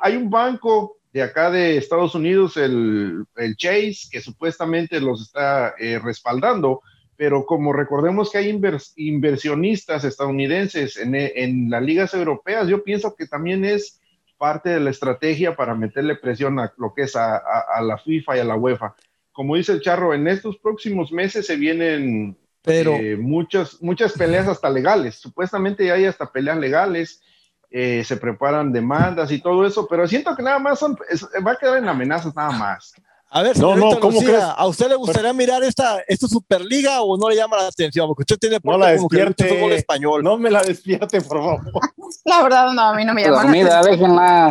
hay 0.00 0.16
un 0.16 0.30
banco 0.30 0.98
de 1.12 1.22
acá 1.22 1.50
de 1.50 1.76
Estados 1.76 2.14
Unidos, 2.14 2.56
el, 2.56 3.24
el 3.36 3.56
Chase, 3.56 4.08
que 4.10 4.20
supuestamente 4.20 5.00
los 5.00 5.22
está 5.22 5.74
eh, 5.78 5.98
respaldando, 5.98 6.82
pero 7.22 7.46
como 7.46 7.72
recordemos 7.72 8.32
que 8.32 8.38
hay 8.38 8.50
invers- 8.50 8.94
inversionistas 8.96 10.02
estadounidenses 10.02 10.96
en, 10.96 11.14
en 11.14 11.70
las 11.70 11.80
ligas 11.80 12.14
europeas, 12.14 12.66
yo 12.66 12.82
pienso 12.82 13.14
que 13.14 13.28
también 13.28 13.64
es 13.64 14.00
parte 14.38 14.70
de 14.70 14.80
la 14.80 14.90
estrategia 14.90 15.54
para 15.54 15.76
meterle 15.76 16.16
presión 16.16 16.58
a 16.58 16.72
lo 16.78 16.92
que 16.92 17.02
es 17.02 17.14
a, 17.14 17.36
a- 17.36 17.64
a 17.76 17.80
la 17.82 17.96
FIFA 17.96 18.36
y 18.36 18.40
a 18.40 18.44
la 18.44 18.56
UEFA. 18.56 18.96
Como 19.30 19.54
dice 19.54 19.70
el 19.70 19.82
Charro, 19.82 20.12
en 20.14 20.26
estos 20.26 20.58
próximos 20.58 21.12
meses 21.12 21.46
se 21.46 21.54
vienen 21.54 22.36
Pero 22.60 22.96
eh, 22.96 23.16
muchas, 23.16 23.80
muchas 23.80 24.14
peleas 24.14 24.48
hasta 24.48 24.68
legales. 24.68 25.14
Supuestamente 25.14 25.92
hay 25.92 26.06
hasta 26.06 26.26
peleas 26.32 26.58
legales, 26.58 27.22
eh, 27.70 28.02
se 28.02 28.16
preparan 28.16 28.72
demandas 28.72 29.30
y 29.30 29.40
todo 29.40 29.64
eso, 29.64 29.86
pero 29.86 30.08
siento 30.08 30.34
que 30.34 30.42
nada 30.42 30.58
más 30.58 30.80
son, 30.80 30.98
es- 31.08 31.24
va 31.46 31.52
a 31.52 31.56
quedar 31.56 31.78
en 31.78 31.88
amenazas 31.88 32.34
nada 32.34 32.50
más. 32.50 32.94
A 33.34 33.42
ver, 33.42 33.58
No, 33.58 33.70
señorita 33.74 33.94
no, 33.94 34.00
¿cómo 34.00 34.12
Lucía, 34.12 34.28
crees? 34.28 34.44
¿a 34.56 34.66
usted 34.66 34.88
le 34.90 34.94
gustaría 34.96 35.32
mirar 35.32 35.62
esta, 35.64 36.00
esta 36.06 36.28
Superliga 36.28 37.00
o 37.00 37.16
no 37.16 37.30
le 37.30 37.36
llama 37.36 37.56
la 37.56 37.66
atención? 37.68 38.06
Porque 38.06 38.22
usted 38.24 38.36
tiene 38.38 38.58
No 38.62 38.76
la 38.76 38.94
como 38.96 39.08
que 39.08 39.24
fútbol 39.48 39.72
español. 39.72 40.22
No 40.22 40.36
me 40.36 40.50
la 40.50 40.62
despierte, 40.62 41.20
por 41.22 41.38
favor. 41.38 41.60
La 42.26 42.42
verdad, 42.42 42.72
no, 42.72 42.82
a 42.82 42.94
mí 42.94 43.06
no 43.06 43.14
me 43.14 43.22
llama 43.22 43.36
la 43.38 43.42
Dormida, 43.44 43.78
atención. 43.78 44.00
déjenla. 44.10 44.50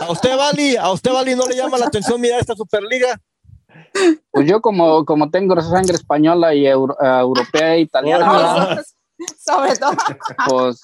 ¿A 0.00 0.12
usted, 0.12 0.36
Vali? 0.36 0.76
¿A 0.76 0.92
usted, 0.92 1.12
Vali, 1.12 1.34
no 1.34 1.44
le 1.48 1.56
llama 1.56 1.76
la 1.76 1.86
atención 1.86 2.20
mirar 2.20 2.38
esta 2.38 2.54
Superliga? 2.54 3.20
Pues 4.30 4.46
yo 4.46 4.60
como, 4.60 5.04
como 5.04 5.28
tengo 5.30 5.60
sangre 5.60 5.96
española 5.96 6.54
y 6.54 6.66
euro- 6.68 6.96
eh, 7.02 7.18
europea 7.20 7.74
e 7.74 7.80
italiana. 7.80 8.80
Sobre 9.44 9.76
todo. 9.76 9.92
pues 10.48 10.80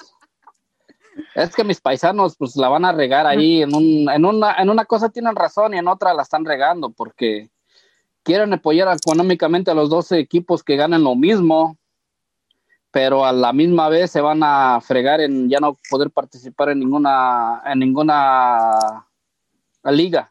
es 1.35 1.55
que 1.55 1.65
mis 1.65 1.81
paisanos 1.81 2.37
pues 2.37 2.57
la 2.57 2.69
van 2.69 2.85
a 2.85 2.93
regar 2.93 3.27
ahí 3.27 3.63
en, 3.63 3.75
un, 3.75 4.09
en, 4.11 4.25
una, 4.25 4.55
en 4.55 4.71
una 4.71 4.85
cosa 4.85 5.09
tienen 5.09 5.37
razón 5.37 5.75
y 5.75 5.79
en 5.79 5.89
otra 5.89 6.15
la 6.15 6.23
están 6.23 6.45
regando 6.45 6.91
porque 6.91 7.51
quieren 8.23 8.53
apoyar 8.53 8.95
económicamente 8.97 9.71
a 9.71 9.75
los 9.75 9.91
12 9.91 10.19
equipos 10.19 10.63
que 10.63 10.77
ganan 10.77 11.05
lo 11.05 11.15
mismo 11.15 11.77
pero 12.91 13.25
a 13.25 13.33
la 13.33 13.53
misma 13.53 13.89
vez 13.89 14.11
se 14.11 14.21
van 14.21 14.43
a 14.43 14.81
fregar 14.81 15.21
en 15.21 15.49
ya 15.49 15.61
no 15.61 15.77
poder 15.89 16.11
participar 16.11 16.71
en 16.71 16.81
ninguna 16.81 17.63
en 17.65 17.79
ninguna 17.79 19.07
liga. 19.85 20.31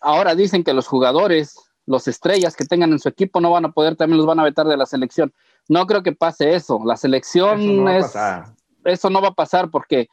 Ahora 0.00 0.34
dicen 0.34 0.64
que 0.64 0.72
los 0.72 0.86
jugadores 0.86 1.56
los 1.86 2.06
estrellas 2.08 2.56
que 2.56 2.64
tengan 2.64 2.92
en 2.92 3.00
su 3.00 3.08
equipo 3.08 3.40
no 3.40 3.50
van 3.50 3.64
a 3.64 3.72
poder 3.72 3.96
también 3.96 4.18
los 4.18 4.26
van 4.26 4.38
a 4.38 4.44
vetar 4.44 4.66
de 4.66 4.76
la 4.76 4.86
selección. 4.86 5.32
No 5.68 5.86
creo 5.86 6.02
que 6.02 6.12
pase 6.12 6.54
eso. 6.54 6.80
La 6.84 6.96
selección 6.96 7.60
Eso 7.60 7.72
no 7.72 7.84
va 7.84 7.90
a 7.90 7.98
es 7.98 8.04
pasar. 8.06 8.44
Eso 8.84 9.10
no 9.10 9.20
va 9.20 9.28
a 9.28 9.34
pasar 9.34 9.70
porque 9.70 10.08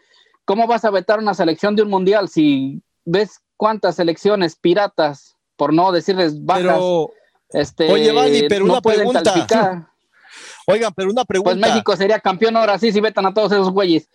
¿cómo 0.45 0.67
vas 0.67 0.85
a 0.85 0.91
vetar 0.91 1.19
una 1.19 1.33
selección 1.33 1.75
de 1.75 1.83
un 1.83 1.89
mundial 1.89 2.29
si 2.29 2.81
ves 3.05 3.41
cuántas 3.57 3.95
selecciones 3.95 4.55
piratas, 4.55 5.35
por 5.55 5.73
no 5.73 5.91
decirles 5.91 6.43
bajas, 6.43 6.63
Pero, 6.63 7.11
este, 7.49 7.91
Oye, 7.91 8.11
Vali, 8.11 8.47
pero 8.47 8.65
no 8.65 8.73
una 8.73 8.81
pueden 8.81 8.99
pregunta. 8.99 9.23
calificar? 9.23 9.87
oigan, 10.67 10.93
pero 10.93 11.09
una 11.09 11.25
pregunta. 11.25 11.57
Pues 11.57 11.69
México 11.69 11.95
sería 11.95 12.19
campeón 12.19 12.55
ahora 12.57 12.77
sí 12.77 12.91
si 12.91 12.99
vetan 13.01 13.25
a 13.25 13.33
todos 13.33 13.51
esos 13.51 13.71
güeyes. 13.71 14.09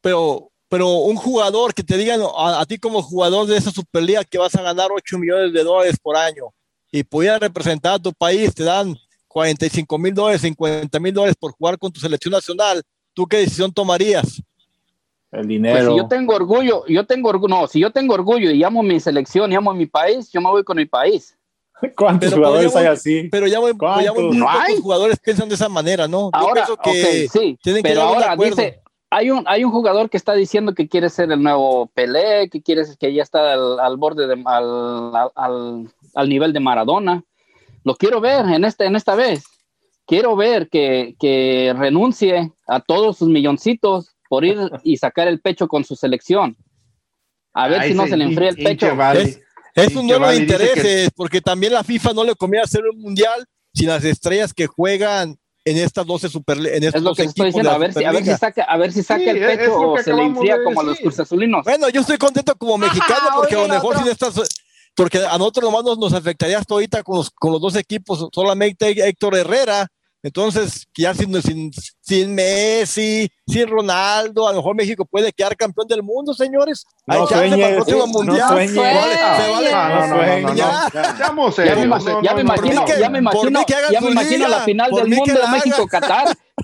pero, 0.00 0.50
pero 0.68 0.88
un 0.88 1.16
jugador 1.16 1.72
que 1.72 1.82
te 1.82 1.96
digan 1.96 2.20
a, 2.22 2.60
a 2.60 2.66
ti 2.66 2.78
como 2.78 3.02
jugador 3.02 3.46
de 3.46 3.56
esa 3.56 3.70
Superliga 3.70 4.24
que 4.24 4.38
vas 4.38 4.54
a 4.54 4.62
ganar 4.62 4.88
8 4.92 5.18
millones 5.18 5.52
de 5.52 5.62
dólares 5.64 5.96
por 6.02 6.16
año 6.16 6.52
y 6.90 7.02
pudieras 7.02 7.40
representar 7.40 7.94
a 7.94 7.98
tu 7.98 8.12
país, 8.12 8.54
te 8.54 8.64
dan 8.64 8.96
45 9.28 9.98
mil 9.98 10.14
dólares, 10.14 10.42
50 10.42 11.00
mil 11.00 11.12
dólares 11.12 11.36
por 11.38 11.52
jugar 11.52 11.76
con 11.78 11.90
tu 11.90 11.98
selección 11.98 12.32
nacional, 12.32 12.82
¿tú 13.14 13.26
qué 13.26 13.38
decisión 13.38 13.72
tomarías? 13.72 14.42
El 15.32 15.40
Pues 15.40 15.48
dinero. 15.48 15.90
si 15.90 15.96
yo 15.96 16.06
tengo 16.08 16.34
orgullo, 16.34 16.84
yo 16.86 17.06
tengo 17.06 17.28
orgullo, 17.30 17.48
no, 17.60 17.66
si 17.66 17.80
yo 17.80 17.90
tengo 17.90 18.14
orgullo 18.14 18.50
y 18.50 18.62
amo 18.62 18.82
mi 18.82 19.00
selección 19.00 19.50
y 19.50 19.54
amo 19.56 19.72
mi 19.74 19.86
país, 19.86 20.30
yo 20.30 20.40
me 20.40 20.50
voy 20.50 20.62
con 20.62 20.76
mi 20.76 20.86
país. 20.86 21.36
¿Cuántos 21.96 22.30
Pero 22.30 22.36
jugadores 22.42 22.76
hay 22.76 22.86
así? 22.86 23.28
Pero 23.30 23.46
ya 23.46 23.58
¿Cuántos? 23.76 24.04
ya 24.04 24.12
muy 24.12 24.36
No 24.36 24.48
hay. 24.48 24.76
jugadores 24.80 25.18
piensan 25.18 25.48
de 25.48 25.54
esa 25.56 25.68
manera, 25.68 26.06
¿no? 26.06 26.26
Yo 26.26 26.30
Ahora, 26.32 26.64
pienso 26.66 26.76
que 26.76 27.24
ok, 27.26 27.32
sí, 27.32 27.58
tienen 27.62 27.82
pero 27.82 28.02
ahora 28.02 28.36
dice, 28.36 28.80
hay 29.10 29.30
un, 29.30 29.44
hay 29.46 29.64
un 29.64 29.70
jugador 29.70 30.10
que 30.10 30.16
está 30.16 30.34
diciendo 30.34 30.74
que 30.74 30.88
quiere 30.88 31.08
ser 31.08 31.30
el 31.30 31.42
nuevo 31.42 31.86
Pelé, 31.94 32.48
que 32.50 32.62
quiere 32.62 32.82
que 32.98 33.12
ya 33.14 33.22
está 33.22 33.52
al, 33.52 33.78
al 33.80 33.96
borde 33.96 34.26
de, 34.26 34.42
al, 34.44 35.30
al- 35.34 35.88
al, 36.14 36.28
nivel 36.28 36.52
de 36.52 36.60
Maradona. 36.60 37.22
Lo 37.84 37.94
quiero 37.96 38.20
ver 38.20 38.44
en 38.46 38.64
esta, 38.64 38.84
en 38.84 38.96
esta 38.96 39.14
vez. 39.14 39.44
Quiero 40.06 40.36
ver 40.36 40.68
que, 40.68 41.14
que 41.18 41.74
renuncie 41.76 42.52
a 42.66 42.80
todos 42.80 43.18
sus 43.18 43.28
milloncitos 43.28 44.14
por 44.28 44.44
ir 44.44 44.58
y 44.82 44.96
sacar 44.98 45.28
el 45.28 45.40
pecho 45.40 45.66
con 45.68 45.84
su 45.84 45.96
selección. 45.96 46.56
A 47.54 47.68
ver 47.68 47.80
Ay, 47.80 47.90
si 47.92 47.94
no 47.96 48.06
se 48.06 48.16
le 48.16 48.24
enfría 48.24 48.50
el 48.50 48.56
pecho. 48.56 48.94
Vali. 48.96 49.20
Es- 49.20 49.40
Es 49.76 49.96
un 49.96 50.06
duelo 50.06 50.28
de 50.28 50.34
dice 50.34 50.46
que- 50.46 50.52
intereses, 50.52 51.10
porque 51.16 51.40
también 51.40 51.72
la 51.72 51.82
FIFA 51.82 52.12
no 52.12 52.22
le 52.24 52.34
conviene 52.36 52.62
hacer 52.64 52.82
un 52.92 53.00
mundial 53.00 53.44
sin 53.72 53.88
las 53.88 54.04
estrellas 54.04 54.52
que 54.54 54.66
juegan 54.68 55.36
en 55.64 55.78
estas 55.78 56.06
12 56.06 56.28
super 56.28 56.58
en 56.58 56.84
estos 56.84 56.94
Es 56.94 57.02
lo 57.02 57.08
12 57.10 57.22
que 57.22 57.28
estoy 57.28 57.42
de 57.42 57.46
diciendo, 57.48 57.70
a 57.72 57.78
ver, 57.78 57.92
si, 57.92 58.04
a 58.04 58.12
ver 58.12 58.24
si 58.24 58.32
saca, 58.34 58.62
a 58.64 58.76
ver 58.76 58.92
si 58.92 59.02
saca 59.02 59.20
Sí, 59.24 59.28
el 59.30 59.38
pecho 59.40 59.80
o 59.80 59.98
se 59.98 60.12
le 60.12 60.22
enfría 60.22 60.58
de 60.58 60.64
como 60.64 60.80
a 60.80 60.84
los 60.84 60.92
decir. 60.92 61.04
cursazulinos. 61.06 61.64
Bueno, 61.64 61.88
yo 61.88 62.02
estoy 62.02 62.18
contento 62.18 62.54
como 62.56 62.76
mexicano 62.78 63.14
Ajá, 63.28 63.34
porque 63.36 63.54
a 63.54 63.58
oye, 63.58 63.66
lo 63.68 63.74
el 63.74 63.78
mejor 63.80 63.94
otro. 63.96 64.02
sin 64.04 64.12
estas 64.12 64.34
porque 64.96 65.18
a 65.18 65.36
nosotros 65.38 65.64
nomás 65.70 65.84
nos, 65.84 65.98
nos 65.98 66.12
afectaría 66.12 66.58
hasta 66.58 66.74
ahorita 66.74 67.02
con 67.02 67.16
los, 67.16 67.30
con 67.30 67.52
los 67.52 67.60
dos 67.60 67.76
equipos, 67.76 68.28
solamente 68.32 68.90
Héctor 69.08 69.36
Herrera. 69.36 69.86
Entonces, 70.26 70.86
ya 70.96 71.12
sin, 71.12 71.42
sin, 71.42 71.70
sin 72.00 72.34
Messi, 72.34 73.30
sin 73.46 73.68
Ronaldo, 73.68 74.48
a 74.48 74.52
lo 74.52 74.56
mejor 74.56 74.74
México 74.74 75.04
puede 75.04 75.30
quedar 75.34 75.54
campeón 75.54 75.86
del 75.86 76.02
mundo, 76.02 76.32
señores. 76.32 76.86
Hay 77.06 77.18
No 77.18 77.28
chance 77.28 77.44
para 77.60 77.68
el 77.68 77.76
no 78.24 78.48
sueñes. 78.48 78.72
Se 78.72 78.80
vale- 78.80 79.14
se 79.44 79.50
vale- 79.50 79.70
no, 79.70 80.06
no, 80.06 80.06
no, 80.06 80.40
no, 80.40 80.48
no. 80.48 80.54
Ya. 80.54 80.88
Me, 82.34 82.40
imagino, 82.40 82.84
que- 82.86 83.00
ya 83.00 83.10
me 83.10 83.22
por 83.22 83.34
imagino, 83.34 83.58
mí 83.60 83.64
que 83.66 83.74
hagan 83.74 83.92
ya 83.92 84.00
me 84.00 84.10
imagino 84.12 84.36
liga, 84.46 84.48
la 84.48 84.60
final 84.64 84.90
del 84.90 85.08
mundo. 85.18 85.34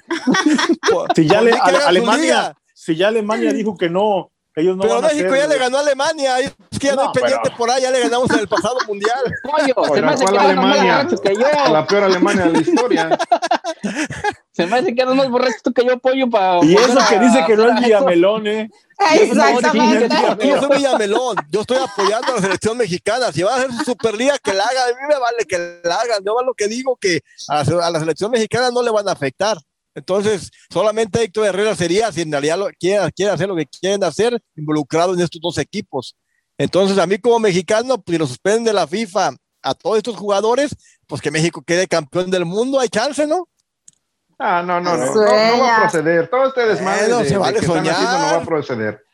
Si 1.14 1.26
ya 1.28 1.42
le- 1.42 1.52
Alemania, 1.52 2.22
liga. 2.22 2.56
si 2.72 2.96
ya 2.96 3.08
Alemania 3.08 3.52
dijo 3.52 3.76
que 3.76 3.90
no, 3.90 4.29
ellos 4.56 4.76
no 4.76 4.82
Pero 4.82 4.94
van 4.96 5.04
a 5.04 5.08
México 5.08 5.34
ya 5.36 5.46
le 5.46 5.58
ganó 5.58 5.76
a 5.78 5.80
Alemania, 5.80 6.40
es 6.40 6.52
que 6.78 6.88
ya 6.88 6.94
no, 6.96 7.02
No, 7.04 7.08
hay 7.08 7.14
pendiente 7.14 7.40
pero- 7.44 7.56
por 7.56 7.70
ahí, 7.70 7.82
ya 7.82 7.90
le 7.90 8.00
ganamos 8.00 8.30
en 8.30 8.38
el 8.40 8.48
pasado 8.48 8.76
mundial. 8.86 9.22
Pollo, 9.42 9.84
se 9.86 9.92
Oiga, 9.92 10.06
me 10.06 10.12
hace 10.12 10.24
que 10.24 10.30
¿cuál 10.32 10.44
eres 10.44 10.56
más 10.56 10.64
Alemania? 10.64 10.96
borracho 10.96 11.22
que 11.22 11.34
yo. 11.34 11.72
La 11.72 11.86
peor 11.86 12.02
Alemania 12.04 12.44
de 12.46 12.52
la 12.52 12.58
historia. 12.60 13.18
Se 14.52 14.66
me 14.66 14.78
hace 14.78 14.94
que 14.94 15.02
eres 15.02 15.14
más 15.14 15.28
borracho 15.30 15.54
tú 15.62 15.72
que 15.72 15.84
yo, 15.86 15.98
pollo, 15.98 16.28
para. 16.28 16.62
Y 16.64 16.74
eso 16.74 16.98
que 17.08 17.18
dice 17.20 17.44
que 17.46 17.56
no 17.56 17.68
es 17.68 17.80
Villamelón, 17.84 18.46
¿eh? 18.46 18.70
Exactamente. 19.12 20.08
Yo, 20.40 20.44
yo 20.56 20.60
soy 20.60 20.76
Villamelón, 20.76 21.36
yo 21.50 21.60
estoy 21.62 21.78
apoyando 21.78 22.32
a 22.32 22.34
la 22.36 22.40
selección 22.42 22.76
mexicana. 22.76 23.32
Si 23.32 23.42
va 23.42 23.54
a 23.54 23.56
hacer 23.56 23.72
su 23.72 23.84
Superliga, 23.84 24.36
que 24.38 24.52
la 24.52 24.64
haga. 24.64 24.84
A 24.84 24.88
mí 24.88 24.94
me 25.08 25.18
vale 25.18 25.44
que 25.48 25.80
la 25.84 25.94
hagan. 25.96 26.22
Yo 26.24 26.34
lo 26.44 26.52
que 26.54 26.66
digo 26.68 26.96
que 27.00 27.20
a, 27.48 27.62
la- 27.64 27.86
a 27.86 27.90
la 27.90 28.00
selección 28.00 28.30
mexicana 28.30 28.70
no 28.70 28.82
le 28.82 28.90
van 28.90 29.08
a 29.08 29.12
afectar. 29.12 29.56
Entonces, 29.94 30.50
solamente 30.72 31.22
Héctor 31.22 31.46
Herrera 31.46 31.74
sería, 31.74 32.12
si 32.12 32.22
en 32.22 32.30
realidad 32.30 32.58
lo, 32.58 32.68
quiere, 32.78 33.10
quiere 33.12 33.32
hacer 33.32 33.48
lo 33.48 33.56
que 33.56 33.66
quieren 33.66 34.02
hacer, 34.04 34.40
involucrado 34.56 35.14
en 35.14 35.20
estos 35.20 35.40
dos 35.40 35.58
equipos. 35.58 36.16
Entonces, 36.58 36.98
a 36.98 37.06
mí 37.06 37.18
como 37.18 37.38
mexicano, 37.38 38.00
pues 38.00 38.14
si 38.14 38.18
lo 38.18 38.26
suspenden 38.26 38.64
de 38.64 38.72
la 38.72 38.86
FIFA 38.86 39.32
a 39.62 39.74
todos 39.74 39.96
estos 39.96 40.16
jugadores, 40.16 40.76
pues 41.06 41.20
que 41.20 41.30
México 41.30 41.62
quede 41.62 41.88
campeón 41.88 42.30
del 42.30 42.44
mundo, 42.44 42.78
hay 42.78 42.88
chance, 42.88 43.26
¿no? 43.26 43.48
Ah, 44.38 44.62
no, 44.62 44.80
no, 44.80 44.96
no, 44.96 45.06
no, 45.06 45.22
va 45.62 45.76
a 45.76 45.80
proceder. 45.80 46.28
Todo 46.28 46.46
este 46.48 46.66
desmadre 46.66 47.00
Bueno, 47.02 47.18
de, 47.18 47.24
se 47.24 47.30
de 47.32 47.38
vale 47.38 47.58
que 47.58 47.66
están 47.66 47.76
soñar. 47.78 47.94
haciendo 47.94 48.18
no 48.18 48.24
va 48.24 48.36
a 48.36 48.44
proceder. 48.44 49.04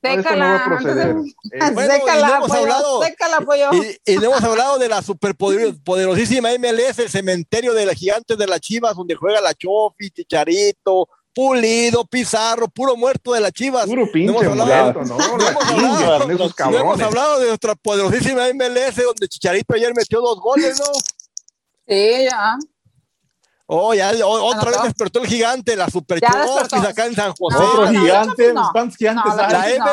No 0.00 0.10
Sécala, 0.14 0.62
proceder. 0.66 1.08
entonces, 1.08 1.34
Eh, 1.52 1.58
Bueno, 1.74 1.94
y 1.94 1.98
no 1.98 2.04
sécala, 2.06 2.36
hemos 2.36 2.48
pollo, 2.48 2.60
hablado- 2.62 3.02
sécala, 3.02 3.40
pollo. 3.40 3.70
Y, 3.72 4.12
y 4.12 4.16
no 4.16 4.24
hemos 4.24 4.42
hablado 4.44 4.78
de 4.78 4.88
la 4.88 5.02
superpoderosísima 5.02 6.50
MLS, 6.58 6.98
el 7.00 7.08
cementerio 7.10 7.74
de 7.74 7.86
las 7.86 7.96
gigantes 7.96 8.38
de 8.38 8.46
las 8.46 8.60
Chivas, 8.60 8.94
donde 8.96 9.14
juega 9.16 9.40
la 9.40 9.54
Chofi, 9.54 10.10
Chicharito, 10.10 11.08
Pulido, 11.34 12.04
Pizarro, 12.04 12.68
puro 12.68 12.96
muerto 12.96 13.32
de 13.32 13.40
las 13.40 13.52
Chivas. 13.52 13.86
Puro 13.86 14.06
No 14.06 14.12
pinche 14.12 14.30
hemos 14.44 14.44
hablado- 14.60 14.92
muerto, 14.92 15.02
¿no? 15.04 15.18
No 15.38 15.48
hemos, 15.48 16.02
hablado, 16.02 16.26
de 16.26 16.34
esos 16.34 16.54
no 16.58 16.78
hemos 16.78 17.00
hablado 17.00 17.38
de 17.40 17.46
nuestra 17.48 17.74
poderosísima 17.76 18.48
MLS, 18.54 18.96
donde 19.04 19.28
Chicharito 19.28 19.74
ayer 19.74 19.92
metió 19.94 20.20
dos 20.20 20.40
goles, 20.40 20.78
¿no? 20.78 20.86
Sí, 21.86 22.24
ya. 22.30 22.56
Oh, 23.70 23.92
ya, 23.92 24.12
otra 24.24 24.70
vez 24.70 24.82
despertó 24.84 25.20
el 25.20 25.26
gigante, 25.28 25.76
la 25.76 25.90
Super 25.90 26.20
acá 26.24 27.04
en 27.06 27.14
San 27.14 27.32
José. 27.34 27.58
Otro 27.58 27.92
no, 27.92 28.00
gigante, 28.00 28.52
no. 28.54 28.68
¿cuántos 28.72 28.96
gigantes 28.96 29.24
No, 29.26 29.36
La 29.36 29.70
M, 29.70 29.84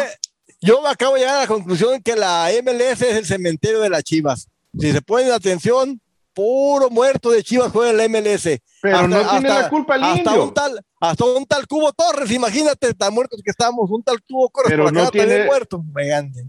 yo 0.61 0.87
acabo 0.87 1.15
de 1.15 1.19
llegar 1.19 1.35
a 1.35 1.39
la 1.41 1.47
conclusión 1.47 2.01
que 2.01 2.15
la 2.15 2.49
MLS 2.63 3.01
es 3.01 3.17
el 3.17 3.25
cementerio 3.25 3.81
de 3.81 3.89
las 3.89 4.01
Chivas. 4.03 4.47
Si 4.79 4.93
se 4.93 5.01
ponen 5.01 5.29
atención, 5.33 5.99
puro 6.33 6.89
muerto 6.89 7.31
de 7.31 7.43
Chivas 7.43 7.69
juega 7.71 7.91
en 7.91 7.97
la 7.97 8.05
MLS. 8.07 8.61
Pero 8.81 8.95
Hasta- 8.95 9.07
no 9.09 9.29
tiene 9.29 9.49
hasta- 9.49 9.61
la 9.63 9.69
culpa 9.69 9.95
el 9.95 10.03
hasta 10.03 10.17
indio. 10.19 10.43
un 10.45 10.53
tal 10.53 10.81
hasta 11.01 11.23
un 11.23 11.45
tal 11.45 11.67
Cubo 11.67 11.91
Torres, 11.91 12.31
imagínate 12.31 12.93
tan 12.95 13.13
muertos 13.13 13.39
que 13.43 13.51
estamos, 13.51 13.91
un 13.91 14.01
tal 14.01 14.17
Cubo 14.27 14.49
Torres 14.51 14.71
Pero 14.71 14.83
por 14.85 14.91
acá 14.93 15.03
no 15.03 15.11
tiene- 15.11 15.27
también 15.27 15.45
muerto. 15.47 15.83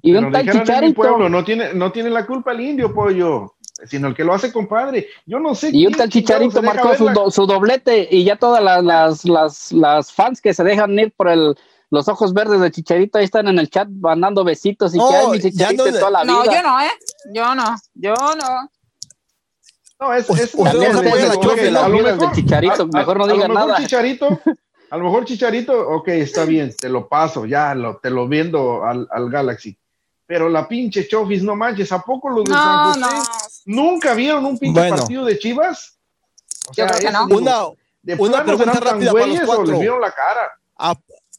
Y 0.03 0.15
un 0.15 0.33
tal 0.33 0.51
chicharito. 0.51 0.95
pueblo, 0.95 1.29
no 1.29 1.45
tiene, 1.45 1.75
no 1.75 1.93
tiene 1.93 2.09
la 2.09 2.25
culpa 2.25 2.53
el 2.53 2.61
indio, 2.63 2.95
pollo, 2.95 3.56
sino 3.85 4.09
el 4.09 4.15
que 4.15 4.25
lo 4.25 4.33
hace 4.35 4.53
compadre. 4.53 5.09
Yo 5.27 5.39
no 5.39 5.55
sé. 5.55 5.71
Y 5.73 5.87
un 5.87 5.93
tal 5.95 6.09
Chicharito 6.09 6.63
marcó 6.63 6.95
su, 6.95 7.05
la- 7.05 7.13
do- 7.13 7.31
su 7.31 7.47
doblete 7.47 8.09
y 8.11 8.25
ya 8.25 8.37
todas 8.37 8.63
las, 8.63 8.83
las, 8.85 9.25
las, 9.25 9.73
las 9.73 10.13
fans 10.13 10.41
que 10.41 10.55
se 10.55 10.65
dejan 10.65 10.99
ir 10.99 11.13
por 11.17 11.29
el, 11.29 11.55
los 11.91 12.09
ojos 12.09 12.33
verdes 12.33 12.61
de 12.61 12.71
Chicharito 12.71 13.19
ahí 13.19 13.25
están 13.25 13.49
en 13.49 13.59
el 13.59 13.69
chat 13.71 13.89
mandando 13.89 14.43
besitos 14.45 14.95
y 14.95 14.99
No, 14.99 15.09
que 15.09 15.15
hay 15.17 15.27
mi 15.29 15.41
Chicharito 15.41 15.85
no- 15.87 15.93
de 15.93 15.99
toda 15.99 16.11
la 16.11 16.25
No, 16.25 16.43
vida. 16.43 16.53
yo 16.55 16.63
no, 16.63 16.81
¿eh? 16.81 16.91
Yo 17.33 17.55
no, 17.55 17.77
yo 17.95 18.15
no. 18.15 18.71
No, 19.99 20.13
es, 20.13 20.27
Pues, 20.27 20.41
es 20.43 20.53
También 20.53 20.93
no 20.93 21.03
las 21.03 21.11
lo 21.11 21.17
vidas 21.97 22.17
mejor- 22.19 22.33
Chicharito, 22.35 22.83
a- 22.83 22.87
mejor 22.99 23.17
no 23.19 23.25
a 23.25 23.27
lo 23.29 23.33
digan 23.35 23.51
mejor 23.53 23.67
nada. 23.69 23.79
Chicharito, 23.81 24.41
a 24.91 24.97
lo 24.99 25.05
mejor 25.05 25.25
Chicharito, 25.25 25.89
ok, 25.89 26.09
está 26.09 26.45
bien, 26.45 26.75
te 26.79 26.89
lo 26.89 27.09
paso, 27.09 27.47
ya 27.47 27.75
lo, 27.75 27.97
te 27.97 28.11
lo 28.11 28.29
viendo 28.29 28.85
al, 28.85 29.09
al 29.11 29.31
Galaxy. 29.31 29.79
Pero 30.27 30.49
la 30.49 30.67
pinche 30.67 31.07
Chofis, 31.07 31.43
no 31.43 31.55
manches, 31.55 31.93
¿a 31.93 32.01
poco 32.03 32.29
los 32.31 32.45
de 32.45 32.53
San 32.53 33.01
No, 33.01 33.09
José 33.09 33.17
no. 33.67 33.83
nunca 33.83 34.15
vieron 34.15 34.45
un 34.45 34.59
pinche 34.59 34.81
Bueno. 34.81 34.97
partido 34.97 35.25
de 35.25 35.39
Chivas? 35.39 35.99
O 36.69 36.73
Yo 36.73 36.87
creo 36.87 36.99
que 36.99 37.07
es- 37.07 37.13
no. 37.13 37.27
Una, 37.27 37.55
de 38.03 38.15
Una 38.15 38.43
plano 38.45 38.45
pregunta 38.59 38.81
rápida 38.81 39.13
para 39.13 39.27
los 39.27 39.41
cuatro. 39.41 39.65
les 39.67 39.81
vieron 39.81 40.01
la 40.01 40.11
cara. 40.13 40.51
Ah, 40.79 40.97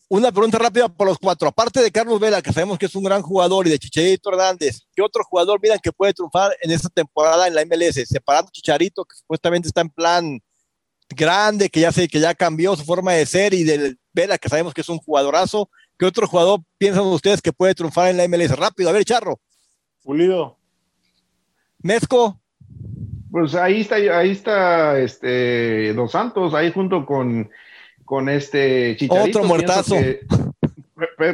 una 0.09 0.31
pregunta 0.31 0.57
rápida 0.57 0.87
para 0.87 1.09
los 1.09 1.17
cuatro. 1.19 1.49
Aparte 1.49 1.81
de 1.81 1.91
Carlos 1.91 2.17
Vela, 2.19 2.41
que 2.41 2.53
sabemos 2.53 2.77
que 2.79 2.85
es 2.85 2.95
un 2.95 3.03
gran 3.03 3.21
jugador, 3.21 3.67
y 3.67 3.71
de 3.71 3.77
Chicharito 3.79 4.29
Hernández, 4.29 4.79
¿qué 4.95 5.01
otro 5.01 5.21
jugador 5.25 5.59
miran 5.61 5.79
que 5.83 5.91
puede 5.91 6.13
triunfar 6.13 6.55
en 6.61 6.71
esta 6.71 6.87
temporada 6.87 7.45
en 7.47 7.55
la 7.55 7.61
MLS? 7.65 8.05
Separando 8.05 8.49
Chicharito, 8.53 9.03
que 9.03 9.17
supuestamente 9.17 9.67
está 9.67 9.81
en 9.81 9.89
plan 9.89 10.39
grande, 11.09 11.69
que 11.69 11.81
ya 11.81 11.91
sé 11.91 12.07
que 12.07 12.19
ya 12.19 12.33
cambió 12.35 12.75
su 12.77 12.83
forma 12.85 13.13
de 13.13 13.25
ser, 13.25 13.53
y 13.53 13.63
del 13.63 13.99
Vela, 14.13 14.37
que 14.37 14.47
sabemos 14.49 14.73
que 14.73 14.81
es 14.81 14.89
un 14.89 14.97
jugadorazo. 14.99 15.69
¿Qué 15.97 16.05
otro 16.05 16.27
jugador 16.27 16.59
piensan 16.77 17.05
ustedes 17.05 17.41
que 17.41 17.53
puede 17.53 17.73
triunfar 17.73 18.09
en 18.09 18.17
la 18.17 18.27
MLS? 18.27 18.55
Rápido, 18.55 18.89
a 18.89 18.93
ver, 18.93 19.05
Charro. 19.05 19.39
Pulido. 20.03 20.57
Mezco. 21.79 22.39
Pues 23.31 23.55
ahí 23.55 23.81
está, 23.81 23.95
ahí 23.95 24.31
está 24.31 24.99
este 24.99 25.93
Dos 25.93 26.11
Santos, 26.11 26.53
ahí 26.53 26.71
junto 26.71 27.05
con, 27.05 27.49
con 28.05 28.29
este 28.29 28.95
Chicharito. 28.97 29.39
Otro 29.39 29.47
muertazo. 29.47 29.95
que- 29.95 30.21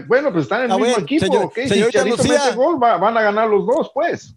bueno, 0.07 0.31
pues 0.31 0.43
están 0.43 0.59
en 0.61 0.65
el 0.65 0.71
Ah, 0.71 0.77
mismo 0.77 0.97
equipo. 0.99 1.25
señor- 1.25 1.45
¿ok? 1.45 1.53
señorita 1.55 1.87
Chicharito 2.03 2.17
Lucía. 2.17 2.41
mete 2.45 2.55
gol, 2.55 2.81
va- 2.83 2.97
van 2.97 3.17
a 3.17 3.21
ganar 3.21 3.49
los 3.49 3.65
dos, 3.65 3.91
pues. 3.93 4.35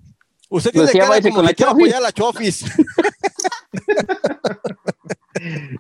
Usted 0.49 0.71
tiene 0.71 0.87
Lucía, 0.87 1.01
cara 1.01 1.11
váyase 1.11 1.29
como 1.31 1.43
con 1.43 1.47
que 1.47 1.51
la 1.51 1.55
quiere 1.55 1.71
Chofis. 1.73 1.85
apoyar 1.85 1.99
a 1.99 2.01
la 2.01 2.13
Chofis. 2.13 2.65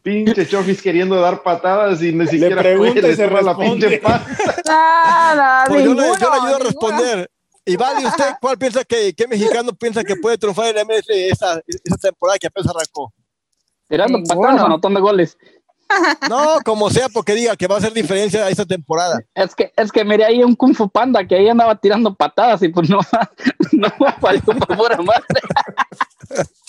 Pinche 0.02 0.46
Chofis 0.46 0.82
queriendo 0.82 1.20
dar 1.20 1.42
patadas 1.42 2.02
y 2.02 2.12
ni 2.12 2.26
siquiera 2.26 2.60
pregunta 2.60 2.92
puede, 2.92 3.06
y 3.06 3.10
le 3.10 3.16
se 3.16 3.30
la 3.30 3.56
pinche 3.56 3.98
pata. 3.98 4.26
Nada, 4.66 5.64
Pues 5.68 5.84
yo, 5.84 5.94
le, 5.94 6.02
yo 6.02 6.06
le 6.06 6.10
ninguno, 6.10 6.32
ayudo 6.32 6.56
a 6.56 6.58
responder. 6.58 7.30
Y 7.64 7.76
vale, 7.76 8.06
¿usted 8.06 8.24
cuál 8.40 8.58
piensa 8.58 8.84
que, 8.84 9.12
qué 9.12 9.26
mexicano 9.26 9.72
piensa 9.72 10.04
que 10.04 10.16
puede 10.16 10.38
triunfar 10.38 10.68
en 10.68 10.76
la 10.76 10.84
MLS 10.84 11.08
esa, 11.08 11.60
esa 11.66 11.96
temporada 12.00 12.38
que 12.38 12.46
apenas 12.46 12.70
arrancó? 12.74 13.12
Tirando 13.88 14.22
patadas, 14.22 14.62
anotando 14.62 15.00
goles. 15.00 15.36
No, 16.28 16.58
como 16.64 16.90
sea, 16.90 17.08
porque 17.08 17.34
diga 17.34 17.56
que 17.56 17.66
va 17.66 17.76
a 17.76 17.78
hacer 17.78 17.92
diferencia 17.92 18.48
esta 18.48 18.64
temporada. 18.64 19.20
Es 19.34 19.54
que, 19.54 19.72
es 19.76 19.92
que 19.92 20.04
miré 20.04 20.24
ahí 20.24 20.42
un 20.42 20.54
Kung 20.54 20.74
Fu 20.74 20.88
Panda 20.88 21.26
que 21.26 21.36
ahí 21.36 21.48
andaba 21.48 21.76
tirando 21.76 22.14
patadas 22.14 22.62
y 22.62 22.68
pues 22.68 22.90
no, 22.90 22.98
no 23.72 23.88
valió 24.20 24.42
por 24.42 24.76
pura 24.76 24.96
madre. 25.02 25.24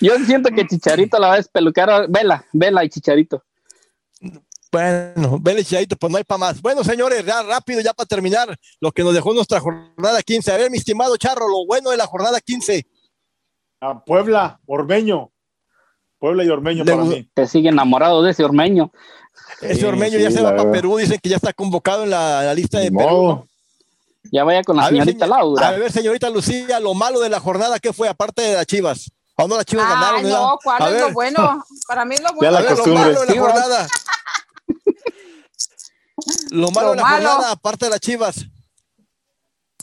Yo 0.00 0.18
siento 0.26 0.50
que 0.50 0.66
Chicharito 0.66 1.18
la 1.18 1.28
va 1.28 1.34
a 1.34 1.36
despelucar. 1.38 2.06
Vela, 2.08 2.44
Vela 2.52 2.84
y 2.84 2.88
Chicharito. 2.88 3.42
Bueno, 4.72 5.38
vele 5.40 5.62
Chicharito, 5.64 5.96
pues 5.96 6.10
no 6.10 6.18
hay 6.18 6.24
para 6.24 6.38
más. 6.38 6.60
Bueno, 6.60 6.82
señores, 6.82 7.24
ya 7.24 7.42
rápido, 7.42 7.80
ya 7.80 7.92
para 7.92 8.06
terminar, 8.08 8.56
lo 8.80 8.90
que 8.90 9.04
nos 9.04 9.14
dejó 9.14 9.32
nuestra 9.32 9.60
jornada 9.60 10.20
15. 10.22 10.50
A 10.52 10.56
ver, 10.56 10.70
mi 10.70 10.78
estimado 10.78 11.16
Charro, 11.16 11.48
lo 11.48 11.64
bueno 11.66 11.90
de 11.90 11.96
la 11.96 12.06
jornada 12.06 12.40
15. 12.40 12.84
A 13.80 14.04
Puebla, 14.04 14.58
Ormeño. 14.66 15.30
Puebla 16.18 16.42
y 16.42 16.48
Ormeño 16.48 16.84
Le 16.84 16.92
para 16.92 17.04
mí. 17.04 17.30
Te 17.34 17.46
sigue 17.46 17.68
enamorado 17.68 18.22
de 18.22 18.30
ese 18.32 18.42
ormeño. 18.44 18.90
Ese 19.60 19.86
Ormeño 19.86 20.16
sí, 20.16 20.22
ya 20.24 20.30
se 20.30 20.40
va 20.40 20.56
para. 20.56 20.72
Perú, 20.72 20.96
dicen 20.96 21.18
que 21.22 21.28
ya 21.28 21.36
está 21.36 21.52
convocado 21.52 22.04
en 22.04 22.10
la, 22.10 22.42
la 22.42 22.54
lista 22.54 22.78
de 22.80 22.90
Perú. 22.90 23.46
Ya 24.32 24.42
vaya 24.42 24.62
con 24.64 24.76
la 24.76 24.86
A 24.86 24.90
ver, 24.90 25.00
señorita 25.02 25.26
señor- 25.26 25.38
Laura. 25.38 25.68
A 25.68 25.72
ver, 25.72 25.92
señorita 25.92 26.30
Lucía, 26.30 26.80
lo 26.80 26.94
malo 26.94 27.20
de 27.20 27.28
la 27.28 27.38
jornada, 27.40 27.78
¿qué 27.78 27.92
fue? 27.92 28.08
Aparte 28.08 28.42
de 28.42 28.54
las 28.54 28.66
chivas. 28.66 29.12
¿A 29.36 29.42
dónde 29.42 29.56
las 29.56 29.66
chivas 29.66 29.86
Ah, 29.88 29.94
ganaron? 29.94 30.22
¿verdad? 30.22 30.38
no, 30.40 30.58
¿cuál 30.62 30.82
A 30.82 30.86
es 30.86 30.92
ver, 30.92 31.00
lo 31.02 31.12
bueno? 31.12 31.64
Para 31.88 32.04
mí 32.04 32.14
es 32.14 32.20
lo 32.22 32.28
Ya 32.28 32.34
bueno. 32.34 32.50
la 32.52 32.58
a 32.58 32.62
ver, 32.62 32.78
lo 32.78 32.94
malo 32.94 33.20
de 33.20 33.26
la 33.34 33.40
jornada. 33.40 33.88
Lo 36.50 36.70
malo 36.70 36.86
Lo 36.88 36.90
de 36.92 36.96
la 36.96 37.02
malo. 37.02 37.28
jornada, 37.28 37.52
aparte 37.52 37.86
de 37.86 37.90
las 37.90 38.00
chivas. 38.00 38.36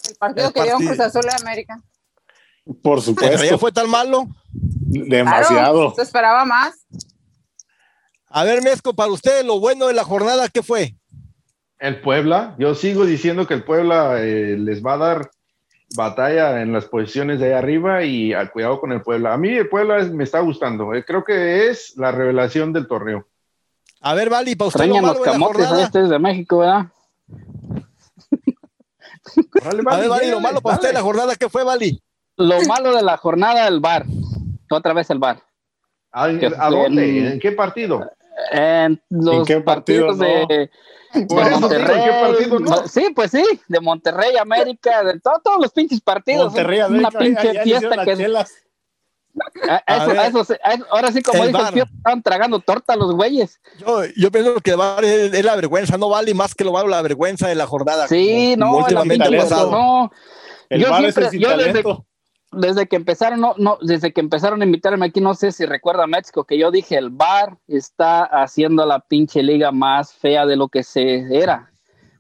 El 0.08 0.16
partido 0.18 0.47
El 0.47 0.54
que 0.54 0.64
dio 0.64 0.72
partido. 0.74 0.93
Cruz 0.95 0.99
Azul 1.06 1.22
de 1.24 1.36
América. 1.41 1.82
Por 2.82 3.04
¿Pero 3.04 3.18
ya 3.22 3.38
supuesto. 3.38 3.60
fue 3.60 3.72
tan 3.72 3.89
malo? 3.89 4.28
Demasiado. 4.54 5.56
Claro, 5.80 5.93
se 5.95 6.02
esperaba 6.04 6.45
más. 6.45 6.76
A 8.30 8.43
ver, 8.45 8.62
Mezco, 8.64 8.93
para 8.93 9.12
usted, 9.12 9.43
lo 9.45 9.60
bueno 9.60 9.88
de 9.88 9.93
la 9.93 10.04
jornada, 10.06 10.47
¿qué 10.47 10.64
fue? 10.64 10.95
El 11.80 11.99
Puebla, 12.02 12.56
yo 12.60 12.76
sigo 12.76 13.06
diciendo 13.06 13.45
que 13.47 13.56
el 13.56 13.64
Puebla 13.66 14.22
eh, 14.22 14.56
les 14.58 14.84
va 14.86 14.93
a 14.93 14.97
dar 14.97 15.32
batalla 15.96 16.62
en 16.62 16.72
las 16.74 16.86
posiciones 16.86 17.39
de 17.39 17.48
ahí 17.48 17.54
arriba 17.54 18.04
y 18.04 18.34
al 18.34 18.52
cuidado 18.52 18.80
con 18.80 18.92
el 18.92 19.02
Puebla. 19.02 19.34
A 19.34 19.38
mí 19.38 19.50
el 19.50 19.68
Puebla 19.70 19.98
es- 20.00 20.12
me 20.12 20.24
está 20.24 20.39
gustando, 20.39 20.94
eh, 20.94 21.04
creo 21.06 21.24
que 21.24 21.70
es 21.70 21.96
la 21.98 22.12
revelación 22.12 22.72
del 22.74 22.88
torneo. 22.88 23.28
A 24.02 24.14
ver, 24.14 24.30
Vali, 24.30 24.56
para 24.56 24.68
usted 24.70 24.88
lo 24.88 25.00
los 25.02 25.20
la 25.20 25.32
camotes 25.32 25.72
este 25.80 26.02
es 26.04 26.10
de 26.10 26.18
México, 26.20 26.60
¿verdad? 26.60 26.88
Órale, 29.62 29.84
A 29.88 29.98
ver, 29.98 30.10
Vali, 30.10 30.32
lo 30.32 30.39
malo 30.39 30.62
para 30.62 30.76
usted 30.76 30.88
de 30.89 30.94
la 30.94 31.02
jornada, 31.02 31.36
¿qué 31.36 31.50
fue, 31.50 31.64
Vali? 31.64 32.02
Lo 32.38 32.62
malo 32.64 32.96
de 32.96 33.04
la 33.04 33.18
jornada, 33.18 33.68
el 33.68 33.80
bar. 33.80 34.06
Otra 34.70 34.94
vez 34.94 35.10
el 35.10 35.20
bar. 35.20 35.42
¿A, 36.12 36.28
que 36.30 36.48
a 36.58 36.70
dónde? 36.70 37.20
en- 37.20 37.26
¿En 37.34 37.39
qué 37.39 37.52
partido? 37.52 38.10
En 38.52 39.02
los 39.10 39.46
qué 39.48 39.62
partido, 39.62 40.08
partidos 40.08 40.20
de, 40.48 40.72
Por 41.28 41.43
de 41.43 41.49
eso 41.49 41.55
digo, 41.55 41.55
¿en 41.55 41.62
Monterrey. 41.62 42.03
qué 42.03 42.12
partido 42.12 42.59
no? 42.59 42.88
Sí, 42.88 43.07
pues 43.16 43.32
sí, 43.32 43.43
de 43.68 43.80
Monterrey, 43.80 44.38
América, 44.38 45.03
de 45.03 45.20
to- 45.20 45.41
todos 45.43 45.62
los 45.62 45.72
pinches 45.72 46.01
partidos. 46.01 46.45
Monterrey, 46.45 46.80
una 46.80 46.86
América, 47.09 47.20
pinche 47.20 47.43
ya- 47.47 47.53
ya 47.53 47.64
le 47.64 47.70
hicieron 47.72 47.82
fiesta 47.93 48.05
que 48.05 48.18
chelas. 48.18 48.51
a- 49.70 49.74
a 49.76 49.84
A 49.88 49.97
eso- 49.97 50.07
ver. 50.07 50.20
a 50.20 50.28
eso 50.28 50.43
se- 50.43 50.59
a 50.64 50.74
eso- 50.74 50.86
ahora 50.91 51.12
sí, 51.12 51.22
como 51.22 51.43
El 51.43 51.49
el 51.49 51.55
estaban 51.55 52.22
tragando 52.22 52.59
torta 52.59 52.95
los 52.97 53.14
güeyes. 53.16 53.62
Yo, 53.80 54.03
yo 54.18 54.30
pienso 54.32 54.55
que 54.62 54.76
Vali 54.76 55.07
es, 55.07 55.34
es 55.34 55.45
la 55.45 55.55
vergüenza, 55.55 55.97
no 55.97 56.09
vale 56.09 56.34
más 56.34 56.53
que 56.53 56.64
lo 56.66 56.74
malo 56.74 56.88
la 56.89 57.01
vergüenza 57.01 57.47
de 57.47 57.55
la 57.55 57.66
jornada. 57.66 58.07
Sí, 58.07 58.55
como- 58.55 58.66
no, 58.66 58.72
como 58.72 58.78
últimamente 58.84 59.14
pinche 59.26 59.38
talento. 59.38 59.49
pasado. 59.49 59.72
no. 59.72 60.12
El 60.70 60.82
Yo 60.82 60.89
bar 60.89 61.05
es 61.05 61.18
el 61.18 61.39
yo 61.39 61.57
desde-. 61.57 61.84
Desde 62.52 62.88
que 62.88 62.95
empezaron, 62.97 63.39
no, 63.39 63.54
no, 63.58 63.78
desde 63.82 64.12
que 64.12 64.22
empezaron 64.22 64.62
a 64.62 64.66
invitarme 64.66 65.06
aquí, 65.06 65.22
no 65.22 65.34
sé 65.34 65.52
si 65.52 65.66
recuerda 65.66 66.08
México, 66.08 66.43
que 66.43 66.58
yo 66.58 66.72
dije, 66.72 66.97
el 66.97 67.10
bar 67.10 67.58
está 67.68 68.24
haciendo 68.24 68.86
la 68.86 68.99
pinche 68.99 69.41
liga 69.41 69.72
más 69.72 70.14
fea 70.14 70.45
de 70.45 70.56
lo 70.56 70.68
que 70.68 70.84
se 70.84 71.26
era, 71.36 71.72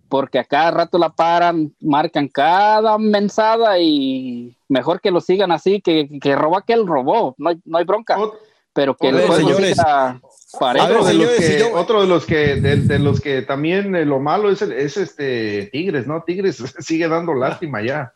porque 0.09 0.39
a 0.39 0.43
cada 0.43 0.71
rato 0.71 0.97
la 0.97 1.09
paran, 1.09 1.73
marcan 1.81 2.27
cada 2.27 2.97
mensada 2.97 3.79
y 3.79 4.55
mejor 4.69 5.01
que 5.01 5.11
lo 5.11 5.21
sigan 5.21 5.51
así, 5.51 5.81
que, 5.81 6.07
que 6.21 6.35
robó 6.35 6.57
aquel 6.57 6.85
robó, 6.87 7.35
no 7.37 7.49
hay, 7.49 7.59
no 7.65 7.77
hay 7.77 7.83
bronca, 7.85 8.17
Ot- 8.17 8.33
pero 8.73 8.95
que 8.95 9.07
a 9.07 9.09
el 9.11 9.27
juego 9.27 9.49
siga 9.57 10.21
Otro 10.53 10.77
de, 10.79 10.93
los 10.95 11.07
señores, 11.07 11.35
que, 11.37 11.43
si 11.43 11.59
yo- 11.59 11.75
otro 11.75 12.01
de 12.01 12.07
los 12.07 12.25
que 12.25 12.55
de, 12.55 12.77
de 12.77 12.99
los 12.99 13.19
que 13.19 13.41
también 13.41 13.95
eh, 13.95 14.05
lo 14.05 14.19
malo 14.19 14.49
es, 14.49 14.61
el- 14.61 14.71
es 14.71 14.95
este 14.97 15.69
Tigres, 15.73 16.07
¿no? 16.07 16.23
Tigres 16.23 16.55
sigue 16.79 17.07
dando 17.09 17.33
lástima 17.33 17.81
ya. 17.81 18.13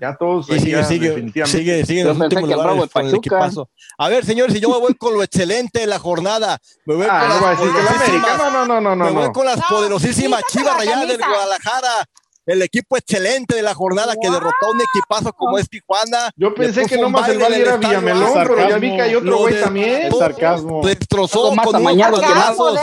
Ya 0.00 0.16
todos 0.16 0.46
sigue, 0.46 0.84
sigue, 0.84 1.08
definitivamente. 1.08 1.58
sigue, 1.58 1.86
sigue 1.86 2.04
los 2.04 2.18
últimos 2.18 2.48
lugares 2.48 2.90
con 2.92 3.06
el 3.06 3.14
equipazo. 3.14 3.68
A 3.98 4.08
ver, 4.08 4.24
señores, 4.24 4.54
si 4.54 4.60
yo 4.60 4.68
me 4.70 4.78
voy 4.78 4.94
con 4.94 5.14
lo 5.14 5.22
excelente 5.22 5.80
de 5.80 5.86
la 5.86 5.98
jornada, 5.98 6.58
me 6.84 6.94
voy 6.94 7.06
Ah, 7.10 7.20
con 7.20 7.28
no 7.28 7.46
las 7.46 7.58
poderosísimas- 7.58 8.38
No, 8.38 8.50
no, 8.50 8.66
no, 8.66 8.80
no, 8.80 8.96
me 9.04 9.10
no. 9.10 9.12
voy 9.18 9.24
no. 9.26 9.32
con 9.32 9.46
las 9.46 9.56
No, 9.58 9.64
poderosísimas 9.68 10.42
quítate 10.44 10.58
Chivas 10.58 10.76
Rayadas 10.76 11.08
del. 11.08 11.18
Guadalajara. 11.18 12.08
El 12.48 12.62
equipo 12.62 12.96
excelente 12.96 13.54
de 13.54 13.60
la 13.60 13.74
jornada 13.74 14.14
que 14.18 14.30
derrotó 14.30 14.66
a 14.68 14.70
un 14.70 14.80
equipazo 14.80 15.34
como 15.34 15.58
es 15.58 15.68
Tijuana. 15.68 16.30
Yo 16.34 16.54
pensé 16.54 16.86
que 16.86 16.96
nomás 16.96 17.28
el 17.28 17.38
Valle 17.38 17.60
era 17.60 17.76
Villamelón, 17.76 18.24
Azteca. 18.24 18.54
pero 18.56 18.68
ya 18.70 18.78
vi 18.78 18.96
que 18.96 19.02
hay 19.02 19.14
otro 19.14 19.36
güey 19.36 19.60
también. 19.60 20.02
Es 20.06 20.18
sarcasmo. 20.18 20.80
Destrozó 20.82 21.54
con 21.62 21.76
unos 21.76 21.92
jugadorazos, 21.92 22.80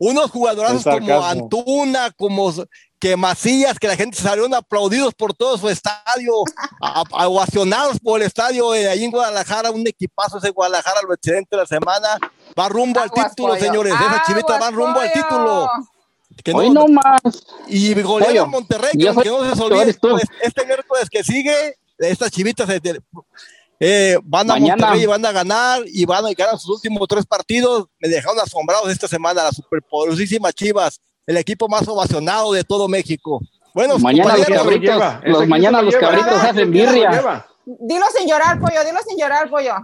unos 0.00 0.30
jugadorazos 0.32 0.82
como. 0.82 1.24
Antuna, 1.24 2.10
como 2.16 2.52
que 2.98 3.16
Macías, 3.16 3.78
que 3.78 3.86
la 3.86 3.94
gente 3.94 4.18
salieron 4.20 4.52
aplaudidos 4.54 5.14
por 5.14 5.34
todo 5.34 5.56
su 5.56 5.68
estadio, 5.68 6.32
ovacionados 7.12 8.00
por 8.00 8.20
el 8.20 8.26
estadio 8.26 8.74
eh, 8.74 8.88
ahí 8.88 9.04
en 9.04 9.12
Guadalajara, 9.12 9.70
un 9.70 9.86
equipazo 9.86 10.38
ese 10.38 10.50
Guadalajara, 10.50 11.02
lo 11.06 11.14
excelente 11.14 11.54
de 11.54 11.58
la 11.58 11.66
semana, 11.66 12.18
va 12.58 12.68
rumbo 12.68 12.98
al 12.98 13.08
Aguas, 13.10 13.28
título, 13.30 13.54
pollo. 13.54 13.64
señores, 13.64 13.94
esas 13.94 14.26
chivitas 14.26 14.56
Aguas, 14.56 14.60
van 14.60 14.74
rumbo 14.74 14.98
al 14.98 15.12
título. 15.12 15.68
Que 16.44 16.52
Hoy 16.52 16.70
no 16.70 16.86
más. 16.86 17.20
y 17.68 17.94
golearon 18.02 18.38
a 18.38 18.46
Monterrey, 18.46 18.90
que, 18.92 18.98
yo 19.04 19.14
soy- 19.14 19.22
que 19.22 19.30
no 19.30 19.40
se 19.42 19.48
les 19.48 19.56
tú 19.58 19.64
olvide, 19.64 19.82
eres 19.82 20.00
tú. 20.00 20.08
pues, 20.10 20.24
este 20.42 20.66
miércoles 20.66 21.08
que 21.10 21.24
sigue, 21.24 21.76
estas 21.98 22.30
chivitas 22.30 22.68
eh, 22.68 22.80
de- 22.82 23.00
eh, 23.80 24.18
van 24.22 24.50
a 24.50 24.54
Mañana. 24.54 24.76
Monterrey 24.86 25.02
y 25.02 25.06
van 25.06 25.24
a 25.26 25.32
ganar 25.32 25.82
y 25.86 26.04
van 26.04 26.24
a 26.26 26.32
ganar 26.32 26.58
sus 26.58 26.70
últimos 26.76 27.06
tres 27.08 27.26
partidos. 27.26 27.86
Me 28.00 28.08
dejaron 28.08 28.38
asombrados 28.40 28.90
esta 28.90 29.06
semana, 29.08 29.44
las 29.44 29.56
superpoderosísimas 29.56 30.54
chivas, 30.54 31.00
el 31.26 31.36
equipo 31.36 31.68
más 31.68 31.86
ovacionado 31.88 32.52
de 32.52 32.64
todo 32.64 32.88
México. 32.88 33.40
Bueno, 33.74 33.98
Mañana 33.98 34.36
los 34.36 34.46
cabritos, 34.46 35.02
los 35.24 35.46
mañana 35.48 35.78
lo 35.82 35.90
los 35.90 35.96
cabritos 35.96 36.32
hacen 36.32 36.70
birria. 36.70 37.44
Dilo 37.66 38.06
sin 38.16 38.28
llorar, 38.28 38.58
pollo, 38.60 38.84
dilo 38.84 38.98
sin 39.06 39.18
llorar, 39.18 39.50
pollo. 39.50 39.74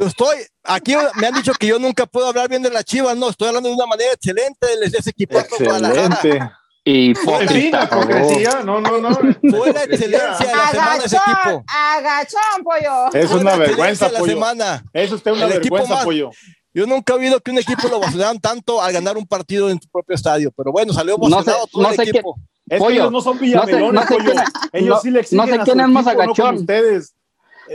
Estoy 0.00 0.36
aquí 0.64 0.94
me 1.14 1.26
han 1.26 1.34
dicho 1.34 1.52
que 1.58 1.66
yo 1.68 1.78
nunca 1.78 2.06
puedo 2.06 2.26
hablar 2.28 2.48
bien 2.48 2.62
de 2.62 2.70
las 2.70 2.84
chivas, 2.84 3.16
no, 3.16 3.28
estoy 3.30 3.48
hablando 3.48 3.68
de 3.68 3.74
una 3.74 3.86
manera 3.86 4.12
excelente 4.12 4.66
de 4.78 4.86
ese 4.86 5.10
equipo 5.10 5.38
Excelente. 5.38 6.40
La 6.84 6.88
hipocresía, 6.88 8.62
no, 8.64 8.80
no, 8.80 8.98
no. 9.00 9.10
Fue 9.14 9.72
la 9.72 9.82
excelencia 9.84 10.36
de 10.46 10.54
la 10.54 10.70
semana 10.70 11.04
ese 11.04 11.16
Agachón, 11.16 11.34
equipo. 11.52 11.64
agachón, 11.68 12.62
pollo. 12.64 13.12
Es 13.12 13.30
una 13.32 13.56
vergüenza, 13.56 14.08
pollo. 14.10 14.24
semana. 14.32 14.84
Es 14.92 15.10
usted 15.10 15.32
una 15.32 15.46
vergüenza, 15.46 15.94
más- 15.94 16.04
pollo. 16.04 16.30
Yo 16.72 16.86
nunca 16.86 17.14
he 17.14 17.16
oído 17.16 17.40
que 17.40 17.50
un 17.50 17.58
equipo 17.58 17.88
lo 17.88 17.96
ovacionaran 17.96 18.38
tanto 18.38 18.82
al 18.82 18.92
ganar 18.92 19.16
un 19.16 19.26
partido 19.26 19.70
en 19.70 19.80
su 19.80 19.88
propio 19.88 20.14
estadio, 20.14 20.52
pero 20.56 20.70
bueno, 20.72 20.92
salió 20.92 21.16
No 21.16 21.26
sé- 21.28 21.34
ovacionado 21.34 21.66
todo 21.72 21.82
no 21.82 21.90
el 21.90 22.00
equipo. 22.00 22.36
Es 22.68 22.78
Pollo, 22.78 22.88
que 22.88 22.94
ellos 22.96 23.12
no 23.12 23.20
son 23.20 23.34
no 23.34 23.38
sé- 23.40 23.44
villamelones, 23.46 23.92
no 23.92 24.02
sé 24.02 24.14
pollo. 24.14 24.24
quién- 24.32 24.44
ellos 24.72 24.88
no- 24.90 25.00
sí 25.00 25.10
le 25.10 25.20
exigen 25.20 25.36
no 25.38 25.52
sé 25.56 25.58
quién 25.64 25.80
es 25.80 25.88
más 25.88 26.04
no 26.04 26.10
agachón. 26.10 26.54
ustedes. 26.56 27.14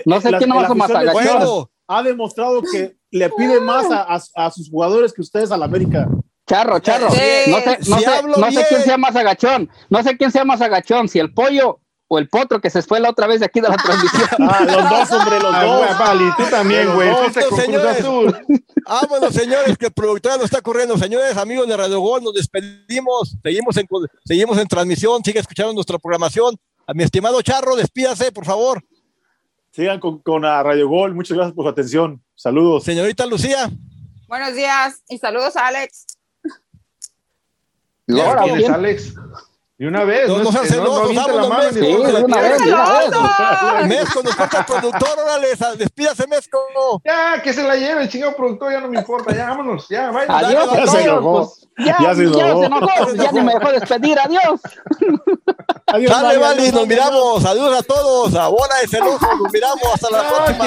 No 0.05 0.22
sé 0.22 0.32
La- 0.32 0.38
quién 0.38 0.51
es 0.51 0.69
más 0.76 0.89
agachón. 0.91 1.65
Ha 1.93 2.03
demostrado 2.03 2.61
que 2.61 2.95
le 3.11 3.29
pide 3.31 3.59
más 3.59 3.89
a, 3.91 4.01
a- 4.03 4.45
a 4.45 4.51
sus 4.51 4.69
jugadores 4.69 5.11
que 5.13 5.21
ustedes 5.21 5.51
al 5.51 5.63
América. 5.63 6.07
Charro, 6.47 6.79
charro. 6.79 7.09
Sí. 7.11 7.51
No 7.51 7.59
sé, 7.59 7.77
no 7.87 7.97
Si 7.97 8.03
sé, 8.03 8.09
hablo 8.09 8.37
no 8.37 8.45
sé 8.47 8.51
bien. 8.51 8.65
quién 8.69 8.81
sea 8.83 8.97
más 8.97 9.15
agachón. 9.15 9.69
No 9.89 10.03
sé 10.03 10.17
quién 10.17 10.31
sea 10.31 10.43
más 10.45 10.61
agachón, 10.61 11.07
si 11.09 11.19
el 11.19 11.33
pollo 11.33 11.79
o 12.13 12.19
el 12.19 12.27
potro 12.27 12.59
que 12.59 12.69
se 12.69 12.81
fue 12.81 12.99
la 12.99 13.09
otra 13.09 13.25
vez 13.25 13.39
de 13.39 13.45
aquí 13.45 13.61
de 13.61 13.69
la 13.69 13.75
transmisión. 13.83 14.27
Ah, 14.39 14.65
los 14.65 14.89
dos, 14.89 15.11
hombre, 15.11 15.39
los 15.39 15.53
Ah, 15.55 15.63
dos. 15.63 15.99
Vali, 15.99 16.25
tú 16.37 16.43
también, 16.49 16.93
güey. 16.93 17.09
No, 17.09 17.27
no, 17.27 17.33
señores. 17.55 18.05
Ah, 18.85 19.05
bueno, 19.07 19.31
señores, 19.31 19.77
que 19.77 19.85
el 19.87 19.93
productor 19.93 20.33
nos 20.33 20.45
está 20.45 20.61
corriendo. 20.61 20.97
Señores, 20.97 21.37
amigos 21.37 21.67
de 21.67 21.77
Radio 21.77 21.99
Gol, 22.01 22.23
nos 22.23 22.33
despedimos. 22.33 23.35
Seguimos 23.43 23.77
en, 23.77 23.87
seguimos 24.25 24.57
en 24.57 24.67
transmisión. 24.67 25.23
Sigue 25.23 25.39
escuchando 25.39 25.73
nuestra 25.73 25.97
programación. 25.99 26.55
A 26.87 26.93
mi 26.93 27.03
estimado 27.03 27.41
Charro, 27.41 27.75
despídase, 27.75 28.31
por 28.33 28.43
favor. 28.45 28.83
Sigan 29.72 29.99
con, 29.99 30.19
con 30.19 30.43
a 30.45 30.61
Radio 30.63 30.88
Gol. 30.89 31.15
Muchas 31.15 31.38
gracias 31.38 31.55
por 31.55 31.65
su 31.65 31.69
atención. 31.69 32.22
Saludos. 32.36 32.84
Señorita 32.84 33.26
Lucía. 33.26 33.69
Buenos 34.28 34.53
días 34.55 35.01
y 35.09 35.17
saludos 35.17 35.55
a 35.55 35.67
Alex. 35.67 36.05
Ahora, 38.09 38.43
¿Quién 38.43 38.55
es 38.55 38.61
¿quién? 38.61 38.74
Alex? 38.74 39.13
Y 39.82 39.86
una 39.88 40.03
vez, 40.03 40.27
No, 40.29 40.38
no, 40.38 40.43
no 40.43 40.51
sean 40.51 40.63
no, 40.63 40.69
no 40.69 40.75
celosos, 40.75 41.05
aviente 41.05 41.32
la 41.32 41.41
vámonos, 41.41 41.73
Sí, 41.73 41.79
de 41.79 41.95
una 41.95 42.07
vez, 42.11 42.21
de 42.59 42.69
una 42.69 43.82
vez. 43.88 44.15
Nos 44.23 44.36
falta 44.36 44.59
el 44.59 44.65
productor, 44.65 45.09
órale, 45.25 45.47
despídase, 45.75 46.27
Mezco. 46.27 46.59
Ya, 47.03 47.41
que 47.41 47.51
se 47.51 47.63
la 47.63 47.75
lleve 47.75 48.03
el 48.03 48.09
chingado 48.09 48.36
productor, 48.36 48.71
ya 48.73 48.79
no 48.82 48.89
me 48.89 48.99
importa, 48.99 49.34
ya 49.36 49.47
vámonos, 49.47 49.88
ya, 49.89 50.11
vaya. 50.11 50.38
Adiós 50.38 50.69
Ya 50.71 50.84
a 50.84 50.88
se 50.88 51.01
enojó. 51.01 51.32
pues, 51.39 51.67
ya, 51.79 51.97
Ya 51.99 52.09
ya 52.09 52.15
se 52.15 52.21
enojó. 52.25 53.13
Ya 53.15 53.32
ni 53.32 53.41
me 53.41 53.53
dejó 53.55 53.71
despedir. 53.71 54.19
Adiós. 54.19 54.59
Adiós, 55.88 56.11
Dale, 56.21 56.71
nos 56.71 56.88
miramos. 56.88 57.43
Adiós 57.43 57.79
a 57.79 57.82
todos. 57.82 58.36
A 58.36 58.47
bola 58.49 58.75
de 58.84 58.88
celosos, 58.88 59.19
nos 59.41 59.51
miramos. 59.51 59.82
Hasta 59.95 60.09
la 60.11 60.27
próxima. 60.29 60.65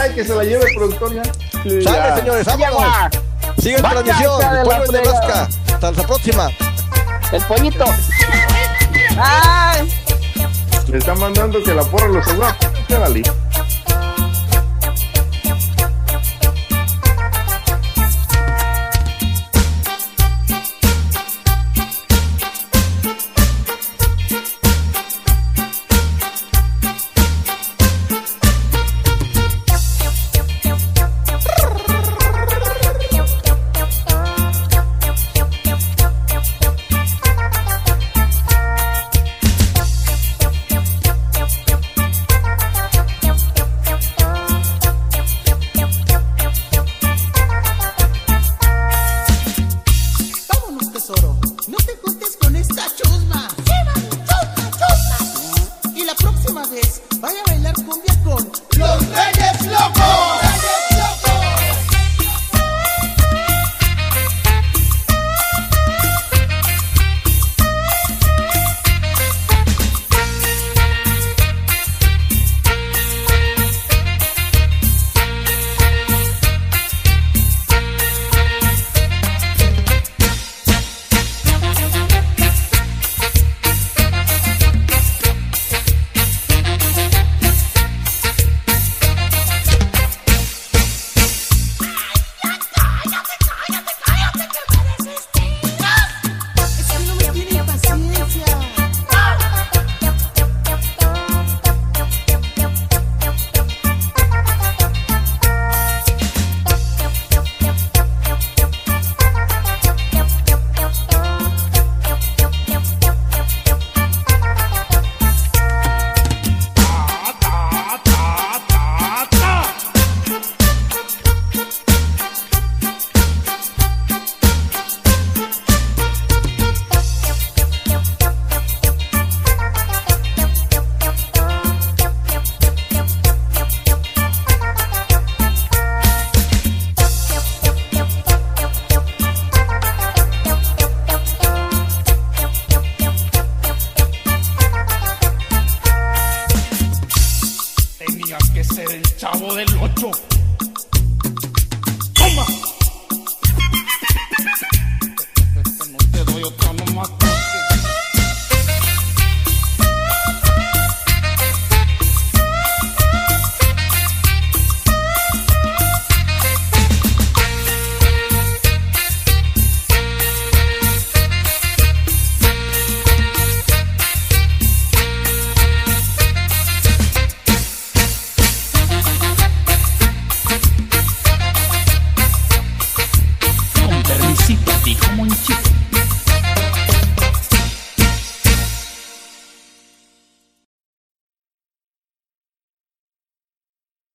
Ay, 0.00 0.14
que 0.14 0.24
se 0.24 0.32
la 0.36 0.44
lleve 0.44 0.64
el 0.70 0.74
productor 0.76 1.12
ya. 1.12 1.22
adiós. 1.22 1.82
Sale, 1.84 1.96
Ya. 1.98 2.16
señores, 2.18 2.46
vámonos. 2.46 2.68
Llegua, 2.70 3.10
Sigue 3.58 3.76
transmisión. 3.78 4.40
de 4.40 4.62
Pueblo 4.64 4.92
de. 4.92 5.00
Vasca. 5.00 5.48
Hasta 5.74 5.90
la 5.90 6.06
próxima. 6.06 6.48
El 7.32 7.42
pollito. 7.44 7.84
Bye. 9.16 9.88
Le 10.88 10.98
están 10.98 11.18
mandando 11.18 11.62
que 11.62 11.74
la 11.74 11.82
porra 11.82 12.08
lo 12.08 12.20
asegura. 12.20 12.56
¿Qué 12.86 12.98